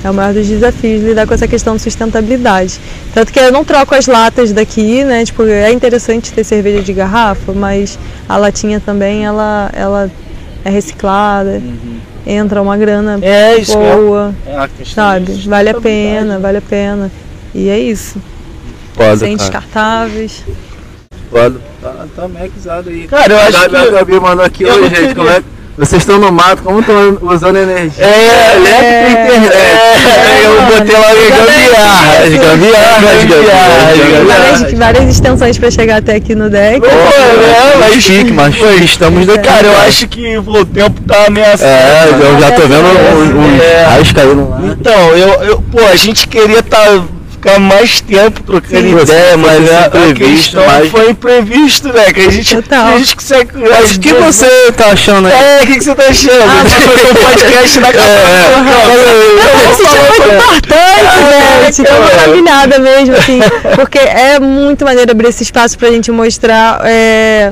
É 0.04 0.10
o 0.10 0.14
maior 0.14 0.34
dos 0.34 0.48
desafios 0.48 1.04
lidar 1.04 1.28
com 1.28 1.34
essa 1.36 1.48
questão 1.48 1.76
de 1.76 1.82
sustentabilidade. 1.84 2.80
Tanto 3.14 3.32
que 3.32 3.40
eu 3.40 3.52
não 3.52 3.64
troco 3.64 3.94
as 3.94 4.08
latas 4.08 4.52
daqui, 4.52 5.04
né? 5.04 5.24
Tipo, 5.24 5.44
é 5.44 5.72
interessante 5.72 6.32
ter 6.32 6.44
cerveja 6.44 6.82
de 6.82 6.92
garrafa, 6.92 7.54
mas 7.54 8.00
a 8.28 8.36
latinha 8.36 8.80
também 8.84 9.24
ela, 9.24 9.70
ela 9.74 10.10
é 10.66 10.70
reciclada, 10.72 11.62
entra 12.26 12.62
uma 12.62 12.76
grana 12.78 13.20
É 13.22 13.60
é- 13.62 13.66
boa, 13.66 14.34
é 14.48 14.58
a 14.58 14.68
questão 14.68 15.04
sabe? 15.04 15.34
Vale 15.48 15.70
a 15.70 15.74
pena, 15.76 16.40
vale 16.40 16.58
a 16.58 16.62
pena. 16.62 17.12
E 17.54 17.70
é 17.70 17.80
isso. 17.80 18.18
Foda, 18.96 19.18
Sem 19.18 19.38
cara. 19.38 19.50
descartáveis. 19.50 20.44
Foda. 21.30 21.60
Tá, 21.82 22.06
tá 22.16 22.28
maxado 22.28 22.90
aí. 22.90 23.08
Cara, 23.08 23.34
eu 23.34 23.40
acho 23.40 23.58
a, 23.66 23.70
que- 23.70 23.76
a 23.76 23.86
Gabi 23.92 24.20
mandou 24.20 24.46
aqui, 24.46 24.64
não 24.64 24.84
gente, 24.84 24.90
queria- 24.96 25.16
como 25.16 25.30
é 25.30 25.36
que... 25.42 25.46
Vocês 25.78 26.02
estão 26.02 26.20
no 26.20 26.32
mato, 26.32 26.62
como 26.64 26.82
estão 26.82 27.18
usando 27.22 27.56
energia? 27.56 28.06
É, 28.06 28.56
elétrica 28.56 29.34
e 29.34 29.38
internet. 29.38 29.56
É, 29.56 30.46
eu 30.46 30.62
botei 30.64 30.98
lá 30.98 31.14
gambiarras, 31.14 32.30
gambiarras, 32.30 33.24
gambiarras, 33.24 33.24
gambiarras. 33.24 34.28
Várias, 34.60 34.74
várias 34.78 35.10
extensões 35.16 35.58
para 35.58 35.72
chegar 35.72 35.96
até 35.98 36.16
aqui 36.16 36.36
no 36.36 36.50
deck. 36.50 36.82
Pô, 36.82 36.88
é, 36.88 37.78
mas 37.80 38.04
chique, 38.04 38.32
mas 38.32 38.54
estamos 38.84 39.26
daqui. 39.26 39.48
Cara, 39.48 39.66
eu 39.68 39.78
acho 39.88 40.08
que 40.10 40.40
pô, 40.42 40.60
o 40.60 40.66
tempo 40.66 41.02
tá 41.08 41.26
ameaçando. 41.28 41.70
É, 41.72 42.10
eu 42.20 42.40
já 42.40 42.52
tô 42.52 42.62
vendo 42.68 42.86
os, 42.86 43.56
os 43.56 43.62
É. 43.64 43.84
raios 43.86 44.12
caindo 44.12 44.50
lá. 44.50 44.62
Então, 44.78 45.10
eu, 45.16 45.30
eu, 45.44 45.62
pô, 45.72 45.80
a 45.80 45.96
gente 45.96 46.28
queria 46.28 46.62
tá, 46.62 47.02
ficar 47.42 47.60
mais 47.60 48.00
tempo 48.02 48.44
trocando 48.44 48.98
Sim, 48.98 49.02
ideia, 49.02 49.36
mas 49.38 49.68
é, 49.68 49.78
a 49.78 49.88
imprevisto, 49.88 50.52
questão 50.58 50.66
mas- 50.68 50.92
foi 50.92 51.10
imprevisto, 51.10 51.88
né? 51.92 52.14
Que 52.14 52.20
a 52.22 52.30
gente, 52.30 52.56
Total. 52.56 52.88
a 52.88 52.98
gente 53.00 53.16
consegue. 53.16 53.58
Mas 53.58 53.96
o 53.96 54.00
que 54.00 54.14
você 54.14 54.72
tá 54.74 54.92
achando 54.92 55.28
aí? 55.28 55.34
É, 55.34 55.64
o 55.64 55.68
que, 55.68 55.74
que 55.80 55.84
você 55.84 55.96
tá 55.96 56.04
achando? 56.08 56.44
Ah, 56.44 56.62
a 56.62 56.68
gente 56.70 56.88
vai 56.88 56.98
fazer 56.98 57.12
um 57.12 57.26
podcast 57.26 57.80
na 57.80 57.92
casa 57.94 58.58
Não, 58.62 59.72
isso 59.72 59.88
é 59.88 60.02
muito 60.02 60.36
importante, 60.36 61.76
gente. 61.76 61.84
Tô 61.90 62.00
maravilhada 62.00 62.80
mesmo, 62.80 63.16
assim, 63.16 63.40
porque 63.76 63.98
é 64.00 64.40
muito 64.40 64.86
maneiro 64.86 65.12
abrir 65.12 65.30
esse 65.30 65.42
espaço 65.44 65.78
pra 65.78 65.90
gente 65.90 66.12
mostrar 66.12 66.82
é, 66.86 67.52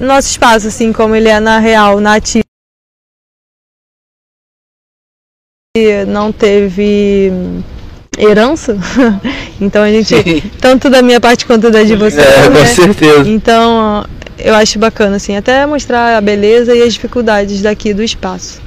nosso 0.00 0.30
espaço, 0.30 0.66
assim, 0.68 0.92
como 0.94 1.14
ele 1.14 1.28
é 1.28 1.38
na 1.38 1.58
real, 1.58 2.00
na 2.00 2.14
ativa. 2.14 2.42
Não 6.08 6.32
teve 6.32 7.30
herança, 8.18 8.76
então 9.60 9.82
a 9.82 9.90
gente, 9.90 10.08
Sim. 10.14 10.42
tanto 10.60 10.90
da 10.90 11.00
minha 11.02 11.20
parte 11.20 11.46
quanto 11.46 11.70
da 11.70 11.82
de 11.82 11.94
você, 11.96 12.20
É, 12.20 12.42
com 12.44 12.50
né? 12.50 12.64
certeza. 12.66 13.28
Então, 13.28 14.04
eu 14.38 14.54
acho 14.54 14.78
bacana, 14.78 15.16
assim, 15.16 15.36
até 15.36 15.64
mostrar 15.66 16.16
a 16.16 16.20
beleza 16.20 16.74
e 16.74 16.82
as 16.82 16.92
dificuldades 16.94 17.62
daqui 17.62 17.92
do 17.94 18.02
espaço. 18.02 18.60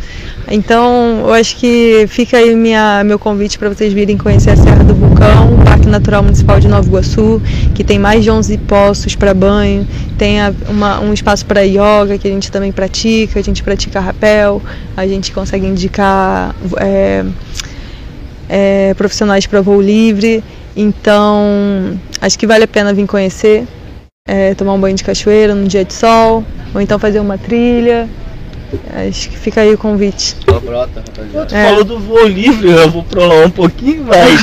Então, 0.49 1.21
eu 1.25 1.33
acho 1.33 1.55
que 1.57 2.05
fica 2.09 2.35
aí 2.37 2.53
minha, 2.55 3.03
meu 3.05 3.17
convite 3.17 3.57
para 3.57 3.69
vocês 3.69 3.93
virem 3.93 4.17
conhecer 4.17 4.49
a 4.49 4.55
Serra 4.57 4.83
do 4.83 4.93
Vulcão, 4.93 5.53
o 5.53 5.63
Parque 5.63 5.87
Natural 5.87 6.21
Municipal 6.23 6.59
de 6.59 6.67
Nova 6.67 6.85
Iguaçu, 6.85 7.41
que 7.73 7.83
tem 7.85 7.97
mais 7.97 8.21
de 8.23 8.29
11 8.31 8.57
poços 8.57 9.15
para 9.15 9.33
banho, 9.33 9.87
tem 10.17 10.41
a- 10.41 10.51
uma- 10.67 10.99
um 10.99 11.13
espaço 11.13 11.45
para 11.45 11.61
yoga, 11.61 12.17
que 12.19 12.27
a 12.27 12.31
gente 12.31 12.51
também 12.51 12.71
pratica, 12.71 13.39
a 13.39 13.43
gente 13.43 13.63
pratica 13.63 13.99
rapel, 14.01 14.61
a 14.97 15.07
gente 15.07 15.31
consegue 15.31 15.65
indicar 15.65 16.53
é, 16.77 17.23
é, 18.51 18.93
profissionais 18.95 19.47
para 19.47 19.61
voo 19.61 19.81
livre. 19.81 20.43
Então, 20.75 21.97
acho 22.19 22.37
que 22.37 22.45
vale 22.45 22.65
a 22.65 22.67
pena 22.67 22.93
vir 22.93 23.07
conhecer 23.07 23.65
é, 24.27 24.53
tomar 24.53 24.73
um 24.73 24.79
banho 24.79 24.95
de 24.95 25.03
cachoeira 25.03 25.55
num 25.55 25.65
dia 25.65 25.85
de 25.85 25.93
sol, 25.93 26.43
ou 26.75 26.81
então 26.81 26.99
fazer 26.99 27.19
uma 27.21 27.37
trilha. 27.37 28.09
Acho 29.07 29.29
que 29.29 29.37
fica 29.37 29.61
aí 29.61 29.73
o 29.73 29.77
convite. 29.77 30.35
Brota, 30.45 31.03
rapaziada. 31.05 31.45
Tu 31.47 31.55
É. 31.55 31.69
falou 31.69 31.83
do 31.83 31.99
voo 31.99 32.25
livre, 32.27 32.71
eu 32.71 32.89
vou 32.89 33.03
prolongar 33.03 33.47
um 33.47 33.51
pouquinho 33.51 34.03
mais. 34.03 34.39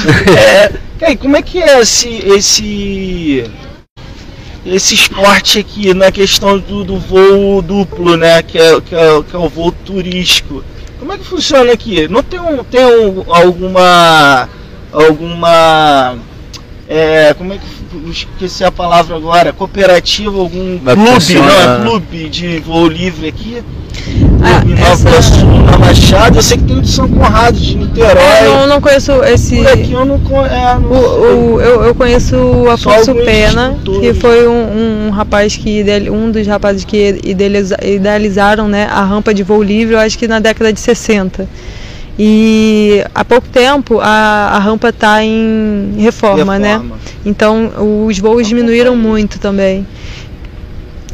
é, 1.01 1.17
como 1.17 1.37
é 1.37 1.43
que 1.43 1.63
é 1.63 1.81
esse, 1.81 2.09
esse, 2.27 3.45
esse 4.67 4.95
esporte 4.95 5.59
aqui 5.59 5.95
na 5.95 6.13
questão 6.13 6.59
do, 6.59 6.85
do 6.85 6.99
voo 6.99 7.63
duplo, 7.63 8.17
né? 8.19 8.43
Que 8.43 8.59
é, 8.59 8.81
que, 8.83 8.95
é, 8.95 9.23
que 9.23 9.35
é 9.35 9.39
o 9.39 9.49
voo 9.49 9.73
turístico. 9.73 10.63
Como 10.99 11.13
é 11.13 11.19
que 11.19 11.25
funciona 11.25 11.73
aqui? 11.73 12.09
Não 12.09 12.23
tem, 12.23 12.41
um, 12.41 12.65
tem 12.65 12.85
um, 12.85 13.25
alguma. 13.33 14.49
alguma. 14.93 16.17
É, 16.89 17.35
como 17.35 17.53
é 17.53 17.59
que. 17.59 18.11
Esqueci 18.11 18.65
a 18.65 18.71
palavra 18.71 19.17
agora. 19.17 19.53
Cooperativa, 19.53 20.39
algum 20.39 20.79
clube, 20.79 20.95
não, 20.97 21.49
é 21.49 21.81
clube 21.83 22.29
de 22.29 22.59
voo 22.59 22.87
livre 22.87 23.29
aqui? 23.29 23.63
Ah, 24.43 24.63
Nova 24.65 25.17
essa- 25.17 25.45
na 25.45 25.79
Machado, 25.79 26.39
eu 26.39 26.43
sei 26.43 26.59
que 26.59 26.65
tem 26.65 26.81
de 26.81 26.89
São 26.89 27.09
Conrado, 27.09 27.57
de 27.59 27.77
Niterói. 27.77 28.13
Eu 28.45 28.55
não, 28.61 28.67
não 28.67 28.81
conheço 28.81 29.13
esse. 29.25 29.67
Aqui 29.67 29.93
eu 29.93 30.05
não, 30.05 30.19
con- 30.21 30.45
é, 30.47 30.79
não 30.79 30.91
O, 30.91 31.55
o- 31.57 31.61
eu, 31.61 31.83
eu 31.85 31.95
conheço 31.95 32.37
o 32.37 32.71
Afonso 32.71 33.15
Pena, 33.15 33.77
que 33.85 34.15
foi 34.15 34.47
um, 34.49 35.07
um 35.07 35.11
rapaz 35.11 35.57
que 35.57 35.85
um 36.13 36.31
dos 36.31 36.47
rapazes 36.47 36.85
que 36.85 37.21
idealiza- 37.25 37.79
idealizaram 37.83 38.69
né, 38.69 38.87
a 38.91 39.03
rampa 39.05 39.35
de 39.35 39.43
voo 39.43 39.63
livre, 39.63 39.95
eu 39.95 39.99
acho 39.99 40.17
que 40.19 40.29
na 40.29 40.39
década 40.39 40.73
de 40.73 40.81
60. 40.81 41.49
E 42.21 43.05
há 43.15 43.25
pouco 43.25 43.47
tempo 43.49 44.01
a, 44.01 44.51
a 44.55 44.59
rampa 44.59 44.89
está 44.89 45.23
em 45.23 45.93
reforma, 45.99 46.59
né? 46.59 46.73
Reforma. 46.73 46.97
Então 47.25 47.71
os 48.07 48.19
voos 48.19 48.47
diminuíram 48.47 48.97
muito 48.97 49.39
também. 49.39 49.87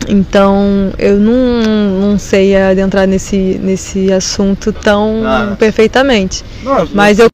Então 0.09 0.93
eu 0.99 1.19
não, 1.19 2.01
não 2.11 2.19
sei 2.19 2.57
adentrar 2.57 3.07
nesse, 3.07 3.59
nesse 3.63 4.13
assunto 4.13 4.73
tão 4.73 5.23
Ah. 5.25 5.57
perfeitamente. 5.59 6.45
Não, 6.63 6.87
Mas 6.93 7.19
eu 7.19 7.29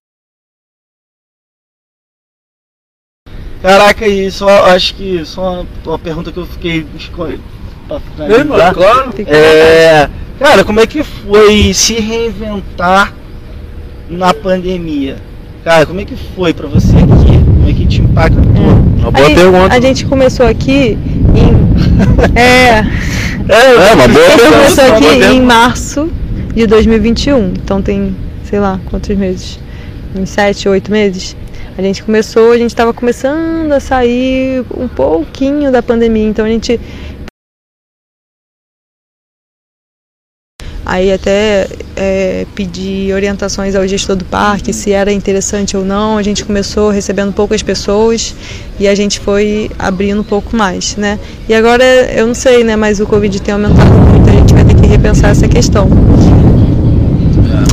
Caraca, 3.62 4.06
e 4.06 4.30
só 4.30 4.48
acho 4.66 4.94
que 4.94 5.22
só 5.24 5.52
uma, 5.60 5.66
uma 5.84 5.98
pergunta 5.98 6.32
que 6.32 6.38
eu 6.38 6.46
fiquei 6.46 6.86
pra 7.86 8.00
finalizar. 8.00 8.74
claro. 8.74 9.12
fico 9.12 9.30
É, 9.30 10.08
cara, 10.38 10.64
como 10.64 10.80
é 10.80 10.86
que 10.86 11.02
foi 11.04 11.74
se 11.74 11.94
reinventar 12.00 13.14
na 14.08 14.32
pandemia? 14.32 15.18
Cara, 15.62 15.84
como 15.84 16.00
é 16.00 16.06
que 16.06 16.16
foi 16.34 16.54
pra 16.54 16.68
você 16.68 16.96
aqui? 16.96 17.44
Como 17.44 17.68
é 17.68 17.72
que 17.74 17.86
te 17.86 18.00
impactou? 18.00 18.42
Uma 18.42 19.10
boa 19.10 19.24
a, 19.26 19.28
gente, 19.28 19.34
pergunta. 19.34 19.74
a 19.74 19.80
gente 19.80 20.06
começou 20.06 20.46
aqui 20.46 20.96
em. 21.34 21.69
É, 22.34 22.84
É, 23.48 23.94
uma 23.94 24.06
boa 24.08 24.26
pergunta. 24.26 24.52
começou 24.52 24.84
aqui 24.94 25.24
em 25.34 25.42
março 25.42 26.10
de 26.54 26.66
2021. 26.66 27.52
Então 27.62 27.82
tem, 27.82 28.14
sei 28.44 28.60
lá, 28.60 28.78
quantos 28.90 29.16
meses? 29.16 29.58
Uns 30.14 30.30
sete, 30.30 30.68
oito 30.68 30.90
meses. 30.90 31.36
A 31.76 31.82
gente 31.82 32.02
começou, 32.02 32.52
a 32.52 32.58
gente 32.58 32.70
estava 32.70 32.92
começando 32.92 33.72
a 33.72 33.80
sair 33.80 34.64
um 34.76 34.86
pouquinho 34.86 35.72
da 35.72 35.82
pandemia. 35.82 36.28
Então 36.28 36.44
a 36.44 36.48
gente 36.48 36.78
Aí 40.90 41.12
até 41.12 41.68
é, 41.94 42.44
pedi 42.52 43.12
orientações 43.14 43.76
ao 43.76 43.86
gestor 43.86 44.16
do 44.16 44.24
parque, 44.24 44.72
se 44.72 44.90
era 44.90 45.12
interessante 45.12 45.76
ou 45.76 45.84
não. 45.84 46.18
A 46.18 46.22
gente 46.24 46.44
começou 46.44 46.90
recebendo 46.90 47.32
poucas 47.32 47.62
pessoas 47.62 48.34
e 48.76 48.88
a 48.88 48.94
gente 48.96 49.20
foi 49.20 49.70
abrindo 49.78 50.20
um 50.20 50.24
pouco 50.24 50.56
mais, 50.56 50.96
né? 50.96 51.16
E 51.48 51.54
agora 51.54 51.84
eu 51.84 52.26
não 52.26 52.34
sei, 52.34 52.64
né? 52.64 52.74
Mas 52.74 52.98
o 52.98 53.06
Covid 53.06 53.40
tem 53.40 53.54
aumentado 53.54 53.88
muito, 53.88 54.30
a 54.30 54.32
gente 54.32 54.52
vai 54.52 54.64
ter 54.64 54.74
que 54.74 54.86
repensar 54.88 55.30
essa 55.30 55.46
questão. 55.46 55.88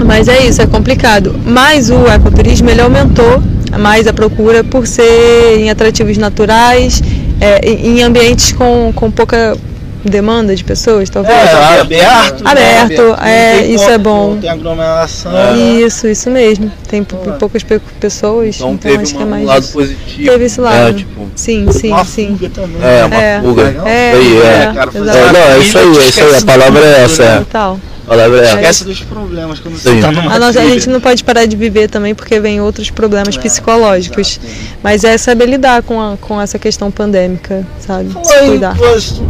Mas 0.06 0.28
é 0.28 0.46
isso, 0.46 0.62
é 0.62 0.68
complicado. 0.68 1.36
Mas 1.44 1.90
o 1.90 2.06
ecoturismo 2.06 2.70
ele 2.70 2.82
aumentou 2.82 3.42
mais 3.80 4.06
a 4.06 4.14
procura 4.14 4.64
por 4.64 4.86
ser 4.86 5.58
em 5.58 5.72
atrativos 5.72 6.20
naturais, 6.20 7.02
é, 7.42 7.68
em 7.68 8.04
ambientes 8.04 8.52
com, 8.52 8.94
com 8.94 9.10
pouca 9.10 9.58
demanda 10.04 10.56
de 10.56 10.64
pessoas, 10.64 11.10
talvez. 11.10 11.36
É, 11.38 11.80
aberto. 11.82 12.44
né? 12.44 12.52
Aberto, 12.52 13.18
é, 13.24 13.66
isso 13.66 13.86
co- 13.86 13.92
é 13.92 13.98
bom. 13.98 14.30
Não 14.32 14.38
tem 14.42 14.50
aglomeração. 14.50 15.32
Isso, 15.80 16.08
isso 16.08 16.30
mesmo. 16.30 16.72
Tem 16.88 17.04
pou- 17.04 17.20
poucas 17.34 17.64
pe- 17.64 17.80
pessoas, 18.00 18.56
Então, 18.56 18.70
então, 18.74 18.92
teve 18.92 19.04
acho 19.04 19.16
que 19.16 19.24
uma- 19.24 19.26
é 19.26 19.30
mais 19.30 19.44
um 19.44 19.48
lado 19.48 19.64
isso. 19.64 19.74
positivo. 19.74 20.32
Teve 20.32 20.46
esse 20.46 20.62
né, 20.62 20.70
lado. 20.70 20.94
tipo, 20.98 21.28
Sim, 21.36 21.68
sim, 21.72 21.90
Uma 21.90 22.04
sim. 22.06 22.30
fuga 22.38 22.50
também. 22.50 22.78
é, 22.82 23.06
uma 23.06 23.16
É. 23.16 23.42
fuga. 23.42 23.62
É, 23.86 24.12
Isso 24.18 24.22
aí, 24.22 24.38
é. 24.38 24.46
é, 24.70 24.74
cara. 24.74 24.92
É, 24.96 25.00
não, 25.34 25.40
é 25.54 25.60
isso 25.60 25.78
aí, 25.78 25.86
é 25.98 26.10
isso 26.10 26.22
aí. 26.24 26.36
A 26.36 26.42
palavra 26.46 26.86
é 26.86 27.04
essa, 27.04 27.24
é. 27.24 27.38
Total. 27.40 27.80
A 28.08 28.12
palavra 28.12 28.38
é 28.40 28.44
essa. 28.44 28.56
Esquece 28.56 28.84
dos 28.86 29.02
problemas 29.02 29.60
quando 29.60 29.76
Sim. 29.78 29.96
você 29.96 30.00
tá 30.02 30.12
numa 30.14 30.34
A, 30.34 30.40
nossa, 30.40 30.62
a 30.62 30.66
gente 30.66 30.88
não 30.88 31.02
pode 31.02 31.26
parar 31.26 31.46
de 31.46 31.58
viver 31.58 31.90
também 31.90 32.16
porque 32.16 32.40
vem 32.40 32.62
outros 32.62 32.90
problemas 32.90 33.36
É, 33.36 33.40
psicológicos. 33.42 34.40
exato. 34.42 34.78
Mas 34.82 35.04
é 35.04 35.18
saber 35.18 35.46
lidar 35.48 35.84
com, 35.84 36.00
a- 36.02 36.16
com 36.16 36.40
essa 36.42 36.58
questão 36.58 36.90
pandêmica, 36.90 37.68
sabe? 37.86 38.08
Se 38.08 38.14
Falando 38.14 38.44
em 38.46 38.48
cuidar. 38.48 38.76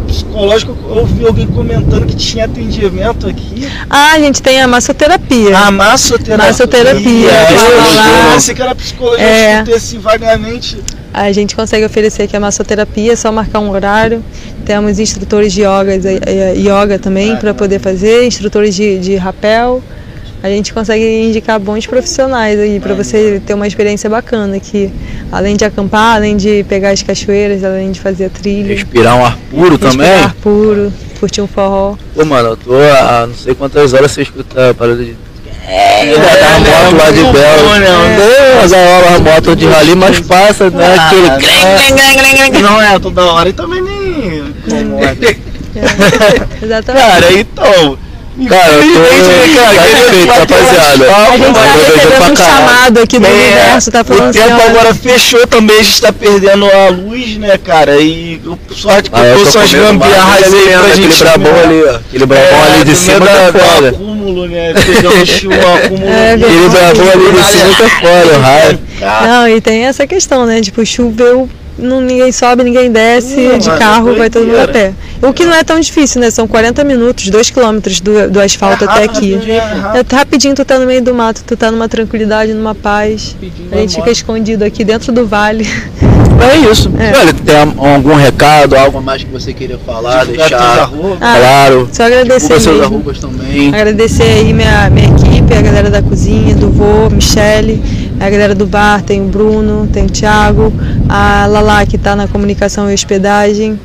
psicológico, 0.07 0.77
eu 0.89 0.95
ouvi 0.97 1.25
alguém 1.25 1.47
comentando 1.47 2.05
que 2.05 2.15
tinha 2.15 2.45
atendimento 2.45 3.27
aqui. 3.27 3.67
Ah, 3.89 4.11
a 4.13 4.19
gente 4.19 4.41
tem 4.43 4.61
a 4.61 4.67
massoterapia. 4.67 5.57
A 5.57 5.71
massoterapia. 5.71 6.37
massoterapia, 6.47 7.31
É, 7.31 8.27
eu 8.27 8.31
pensei 8.33 8.53
que 8.53 8.61
era 8.61 8.75
psicologia, 8.75 9.25
É. 9.25 9.47
eu 9.49 9.53
escutei 9.55 9.75
assim 9.75 9.97
vagamente. 9.99 10.77
A 11.13 11.31
gente 11.31 11.55
consegue 11.55 11.83
oferecer 11.83 12.23
aqui 12.23 12.35
a 12.37 12.39
massoterapia, 12.39 13.13
é 13.13 13.15
só 13.15 13.31
marcar 13.31 13.57
um 13.59 13.71
horário. 13.71 14.23
Temos 14.67 14.99
instrutores 14.99 15.53
de 15.53 15.61
yoga, 15.61 15.93
eh, 15.95 16.55
yoga 16.57 16.99
também 16.99 17.37
para 17.37 17.53
poder 17.53 17.79
fazer, 17.79 18.25
instrutores 18.25 18.75
de, 18.75 18.99
de 18.99 19.15
rapel. 19.15 19.81
A 20.43 20.49
gente 20.49 20.73
consegue 20.73 21.23
indicar 21.23 21.57
bons 21.57 21.87
profissionais 21.87 22.59
aí 22.59 22.77
para 22.77 22.93
você 22.93 23.41
ter 23.45 23.53
uma 23.53 23.65
experiência 23.65 24.09
bacana 24.09 24.57
aqui. 24.57 24.91
Além 25.31 25.55
de 25.55 25.63
acampar, 25.63 26.17
além 26.17 26.35
de 26.35 26.65
pegar 26.67 26.89
as 26.89 27.01
cachoeiras, 27.01 27.63
além 27.63 27.93
de 27.93 28.01
fazer 28.01 28.25
a 28.25 28.29
trilha. 28.29 28.67
Respirar 28.67 29.15
um 29.15 29.25
ar 29.25 29.37
puro 29.49 29.77
também. 29.77 30.05
respirar 30.05 30.23
ar 30.25 30.35
puro, 30.35 30.93
curtir 31.17 31.41
um 31.41 31.47
forró. 31.47 31.95
Pô, 32.13 32.25
mano, 32.25 32.49
eu 32.49 32.57
tô 32.57 32.73
há 32.75 33.25
não 33.25 33.35
sei 33.35 33.55
quantas 33.55 33.93
horas 33.93 34.11
você 34.11 34.23
escuta 34.23 34.71
a 34.71 34.73
parada 34.73 35.01
de. 35.01 35.15
É, 35.69 36.05
é, 36.05 36.15
a 36.15 36.59
moto 36.59 36.95
lá 36.97 37.11
de 37.11 37.19
muito 37.21 37.33
Belo. 37.33 37.63
bom, 37.63 37.73
né? 37.75 37.87
Não, 37.89 38.61
mas 38.61 38.71
a 38.73 38.77
hora 38.77 39.15
a 39.15 39.19
moto 39.19 39.55
de 39.55 39.65
rali, 39.67 39.95
mas 39.95 40.19
passa, 40.21 40.69
né? 40.69 40.95
Ah, 40.97 41.07
Aquele. 41.07 41.27
não, 41.27 42.43
é, 42.43 42.49
não 42.61 42.81
é 42.81 42.99
toda 42.99 43.25
hora 43.25 43.49
e 43.49 43.53
também 43.53 43.81
nem. 43.81 44.53
É, 44.71 46.65
exatamente. 46.65 47.05
Cara, 47.05 47.33
então. 47.33 47.97
Cara, 48.47 48.71
eu 48.71 48.81
tô 48.83 48.99
né, 48.99 49.73
satisfeito, 49.73 50.27
bater 50.27 50.57
rapaziada. 50.57 51.05
a 51.09 51.37
gente 51.37 51.53
tá 51.53 51.65
eu 51.65 51.73
recebendo 51.73 52.17
pra 52.17 52.31
um 52.31 52.35
chamado 52.35 52.99
aqui 52.99 53.17
do 53.17 53.25
É, 53.25 53.29
universo, 53.31 53.91
tá 53.91 54.03
falando 54.03 54.25
o 54.25 54.29
assim, 54.29 54.39
tempo 54.39 54.61
agora 54.61 54.93
fechou 54.93 55.47
também, 55.47 55.79
a 55.79 55.81
gente 55.81 56.01
tá 56.01 56.13
perdendo 56.13 56.65
a 56.69 56.89
luz, 56.89 57.35
né, 57.37 57.57
cara? 57.57 57.97
E 57.99 58.39
eu- 58.45 58.59
sorte 58.75 59.09
que 59.09 59.15
Ah, 59.19 59.23
eu 59.23 59.25
eu 59.25 59.37
tô 59.39 59.45
tô 59.45 59.51
suas 59.53 59.71
comendo 59.71 59.87
gambiarras 59.99 60.53
aí 60.53 60.61
pra 60.69 60.79
aquele 60.81 61.01
gente. 61.09 61.17
brabão 61.23 61.51
comer. 61.51 61.63
ali, 61.65 61.83
ó. 61.83 61.95
Aquele 61.95 62.25
brabão 62.27 62.63
ali 62.63 62.83
de 62.83 62.95
cima 62.95 63.25
tá 63.25 63.33
da- 63.51 63.59
foda. 63.59 63.91
Acúmulo, 64.27 64.47
né? 64.47 64.73
Um 64.73 64.75
acúmulo. 65.85 66.07
É, 66.09 66.37
de- 66.37 66.43
Aquele 66.45 66.69
brabão 66.69 67.09
ali 67.11 67.31
de 67.31 67.43
cima 67.47 67.73
tá 67.77 67.89
foda, 68.01 68.37
o 68.37 68.41
raio. 68.41 68.79
Ah, 69.01 69.27
Não, 69.27 69.47
e 69.47 69.61
tem 69.61 69.85
essa 69.85 70.05
questão, 70.05 70.45
né? 70.45 70.61
Tipo, 70.61 70.85
choveu, 70.85 71.49
não, 71.77 72.01
ninguém 72.01 72.31
sobe, 72.31 72.63
ninguém 72.63 72.91
desce, 72.91 73.35
Não, 73.39 73.57
de 73.57 73.69
carro, 73.77 74.15
vai 74.15 74.29
todo 74.29 74.45
mundo 74.45 74.59
a 74.59 74.67
pé. 74.67 74.93
O 75.21 75.33
que 75.33 75.45
não 75.45 75.53
é 75.55 75.63
tão 75.63 75.79
difícil, 75.79 76.21
né? 76.21 76.29
São 76.29 76.47
40 76.47 76.83
minutos, 76.83 77.29
2 77.29 77.49
quilômetros 77.49 77.99
do, 77.99 78.29
do 78.29 78.39
asfalto 78.39 78.83
É 78.83 78.87
até 78.87 79.03
aqui. 79.03 79.35
né? 79.35 79.55
É 79.55 79.59
rápido. 79.59 80.13
É 80.13 80.15
rapidinho 80.15 80.55
tu 80.55 80.63
tá 80.65 80.77
no 80.77 80.85
meio 80.85 81.01
do 81.01 81.13
mato, 81.13 81.43
tu 81.45 81.55
tá 81.57 81.71
numa 81.71 81.87
tranquilidade, 81.89 82.53
numa 82.53 82.75
paz. 82.75 83.35
A 83.71 83.77
gente 83.77 83.95
fica 83.95 84.11
escondido 84.11 84.63
aqui 84.63 84.83
dentro 84.83 85.11
do 85.11 85.25
vale. 85.25 85.67
É 86.39 86.71
isso. 86.71 86.91
É. 86.97 87.17
Olha, 87.17 87.33
tem 87.33 87.55
algum 87.77 88.15
recado, 88.15 88.75
algo 88.75 89.01
mais 89.01 89.23
que 89.23 89.31
você 89.31 89.53
queria 89.53 89.77
falar, 89.77 90.25
Divulgar 90.25 90.49
teus 90.49 90.59
deixar. 90.59 90.91
Ah, 91.21 91.37
claro. 91.39 91.89
Só 91.91 92.03
agradecer 92.03 92.59
seus 92.59 92.65
mesmo. 92.77 92.83
arrobas 92.83 93.19
também. 93.19 93.73
Agradecer 93.73 94.23
aí 94.23 94.53
minha, 94.53 94.89
minha 94.89 95.07
equipe, 95.07 95.53
a 95.53 95.61
galera 95.61 95.89
da 95.89 96.01
cozinha, 96.01 96.55
do 96.55 96.69
vô, 96.69 97.09
Michele, 97.09 97.81
a 98.19 98.29
galera 98.29 98.53
do 98.53 98.65
bar, 98.65 99.01
tem 99.01 99.21
o 99.21 99.25
Bruno, 99.25 99.87
tem 99.91 100.05
o 100.05 100.09
Thiago, 100.09 100.71
a 101.09 101.45
Lala 101.47 101.85
que 101.85 101.95
está 101.95 102.15
na 102.15 102.27
comunicação 102.27 102.89
e 102.89 102.93
hospedagem. 102.93 103.79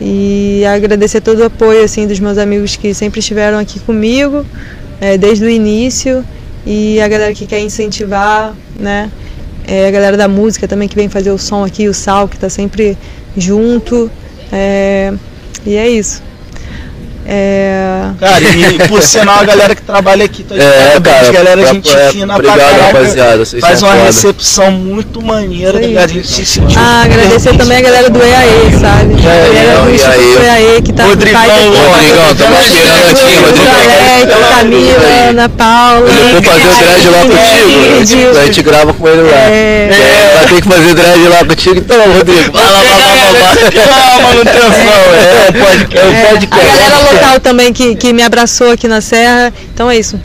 E 0.00 0.64
agradecer 0.64 1.20
todo 1.20 1.40
o 1.40 1.44
apoio 1.44 1.82
assim 1.82 2.06
dos 2.06 2.20
meus 2.20 2.38
amigos 2.38 2.76
que 2.76 2.94
sempre 2.94 3.18
estiveram 3.20 3.58
aqui 3.58 3.80
comigo, 3.80 4.46
eh, 5.00 5.18
desde 5.18 5.44
o 5.44 5.48
início, 5.48 6.24
e 6.64 7.00
a 7.00 7.08
galera 7.08 7.34
que 7.34 7.46
quer 7.46 7.60
incentivar, 7.60 8.54
né? 8.78 9.10
Eh, 9.68 9.86
a 9.86 9.90
galera 9.90 10.16
da 10.16 10.26
música 10.26 10.66
também 10.66 10.88
que 10.88 10.96
vem 10.96 11.10
fazer 11.10 11.30
o 11.30 11.36
som 11.36 11.62
aqui, 11.62 11.88
o 11.88 11.92
Sal, 11.94 12.26
que 12.26 12.36
está 12.36 12.48
sempre 12.48 12.96
junto. 13.36 14.10
eh, 14.50 15.12
e 15.66 15.76
é 15.76 15.86
isso. 15.88 16.22
É, 17.30 18.08
Cara, 18.18 18.40
e 18.40 18.88
por 18.88 19.02
sinal 19.02 19.40
a 19.40 19.44
galera 19.44 19.74
que 19.74 19.82
trabalha 19.82 20.24
aqui 20.24 20.42
tá 20.44 20.54
de 20.54 20.62
É, 20.62 20.64
parabéns, 20.98 21.16
cara, 21.20 21.32
galera, 21.32 21.60
pra- 21.62 21.72
gente 21.74 21.94
é, 21.94 22.08
fina 22.10 22.34
obrigado, 22.34 22.56
pra 22.56 22.64
caraca. 22.70 22.84
rapaziada, 22.86 23.44
vocês 23.44 23.60
Faz 23.60 23.82
uma 23.82 23.92
foda. 23.92 24.04
recepção 24.04 24.70
muito 24.70 25.20
maneira, 25.20 25.72
tá 25.74 25.78
aí. 25.80 25.98
A 25.98 26.06
gente 26.06 26.26
se 26.26 26.46
sentiu. 26.46 26.78
Ah, 26.80 27.02
agradecer 27.04 27.54
também 27.58 27.76
a 27.76 27.80
galera 27.82 28.08
do 28.08 28.18
EAE, 28.18 28.80
sabe? 28.80 29.14
A 29.14 29.20
galera 29.20 29.80
do 29.82 29.88
EAE. 29.90 29.94
Instituto 29.94 30.42
EAE 30.42 30.82
que 30.82 30.92
tá 30.94 31.04
Rodrigão. 31.04 31.40
Rodrigão, 31.42 32.34
tamo 32.34 32.60
esperando 32.62 33.10
aqui, 33.10 33.34
Rodrigão. 33.36 34.48
Camila, 34.58 35.28
Ana 35.28 35.48
Paula. 35.50 36.08
Ele 36.08 36.42
for 36.42 36.52
fazer 36.52 36.68
o 36.68 36.76
dread 36.78 37.08
lá 37.10 37.20
contigo, 37.20 38.00
a 38.00 38.04
gente- 38.04 38.38
a 38.38 38.44
gente 38.46 38.62
grava 38.62 38.94
com 38.94 39.06
ele 39.06 39.22
lá. 39.22 39.36
É. 39.36 39.90
É, 39.92 40.34
vai 40.38 40.46
ter 40.46 40.62
que 40.62 40.68
fazer 40.68 40.94
dread 40.94 41.28
lá 41.28 41.44
contigo, 41.44 41.76
então, 41.76 42.12
Rodrigo. 42.14 42.52
Vai 42.52 42.64
lá, 42.70 42.78
vai 42.82 42.98
lá, 42.98 43.14
vai 43.14 43.32
lá. 43.32 43.48
Ah, 43.92 44.22
manutenção, 44.22 45.02
é, 45.12 45.48
É 45.98 46.04
um 46.04 46.12
É, 46.12 46.22
a 46.22 46.28
podcast. 46.30 47.17
Local 47.18 47.40
também 47.40 47.72
que, 47.72 47.96
que 47.96 48.12
me 48.12 48.22
abraçou 48.22 48.70
aqui 48.70 48.86
na 48.88 49.00
Serra. 49.00 49.52
Então 49.72 49.90
é 49.90 49.98
isso. 49.98 50.18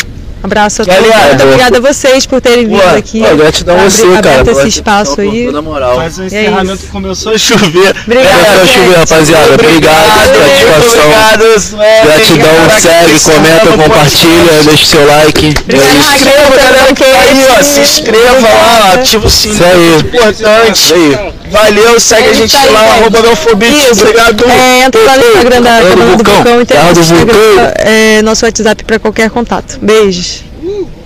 Abraço 0.43 0.81
a 0.81 0.85
todos. 0.85 0.99
Galera, 1.01 1.29
Muito 1.29 1.43
obrigada 1.45 1.77
a 1.77 1.81
vocês 1.81 2.25
por 2.25 2.41
terem 2.41 2.67
vindo 2.67 2.81
Pô, 2.81 2.97
aqui. 2.97 3.21
Gratidão 3.37 3.79
a 3.79 3.83
você, 3.89 4.03
cara. 4.03 4.17
aberto 4.19 4.47
esse 4.51 4.67
espaço 4.67 5.21
aí. 5.21 5.29
por 5.39 5.45
toda 5.47 5.59
a 5.59 5.61
moral. 5.61 5.95
Mas 5.97 6.17
o 6.17 6.23
É 6.23 6.25
encerramento 6.25 6.83
isso. 6.83 6.87
começou 6.91 7.33
a 7.33 7.37
chover. 7.37 7.95
Obrigada, 8.05 8.35
Começou 8.35 8.61
a 8.61 8.65
chover, 8.67 8.87
gente. 8.89 9.09
rapaziada. 9.09 9.53
Obrigado, 9.53 10.35
satisfação. 10.35 11.05
Obrigado. 11.05 12.03
Gratidão, 12.03 12.79
segue, 12.81 13.19
comenta, 13.21 13.83
compartilha, 13.83 14.63
deixa 14.65 14.83
o 14.83 14.87
seu 14.87 15.05
like. 15.07 15.45
É 15.47 15.49
Obrigada, 15.61 15.93
isso. 15.95 16.03
Se 16.09 16.15
inscreva, 16.15 16.55
galera, 16.57 16.93
que 16.93 17.03
aí, 17.03 17.45
ó, 17.59 17.63
se 17.63 17.79
inscreva 17.79 18.39
lá, 18.49 18.93
ativa 18.95 19.25
o 19.27 19.29
sininho. 19.29 19.55
Isso 19.55 19.63
aí. 19.63 19.99
Importante. 19.99 20.79
Isso 20.83 20.93
aí. 20.93 21.33
Valeu, 21.53 21.99
segue 21.99 22.27
a 22.29 22.31
É 22.31 22.33
gente 22.33 22.55
isso 22.55 22.57
aí, 22.65 22.73
lá, 22.73 22.79
gente. 22.81 22.91
arroba 22.99 23.21
Belfobit. 23.21 23.91
Obrigado. 23.91 24.45
É, 24.49 24.85
entra 24.85 25.01
lá 25.03 25.17
no 25.17 25.23
Instagram 25.27 25.61
da 25.61 25.77
Terra 25.79 25.95
do 25.95 26.05
Vulcão. 26.15 26.33
Vulcão 26.35 26.61
e 26.61 26.65
tem 26.65 26.77
Terra 26.77 26.83
do 26.93 26.99
nosso, 26.99 27.13
Instagram, 27.13 27.33
Vulcão. 27.37 27.71
é, 27.75 28.21
nosso 28.23 28.45
WhatsApp 28.45 28.83
para 28.83 28.99
qualquer 28.99 29.29
contato. 29.29 29.77
Beijos. 29.79 30.32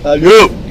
Valeu. 0.02 0.67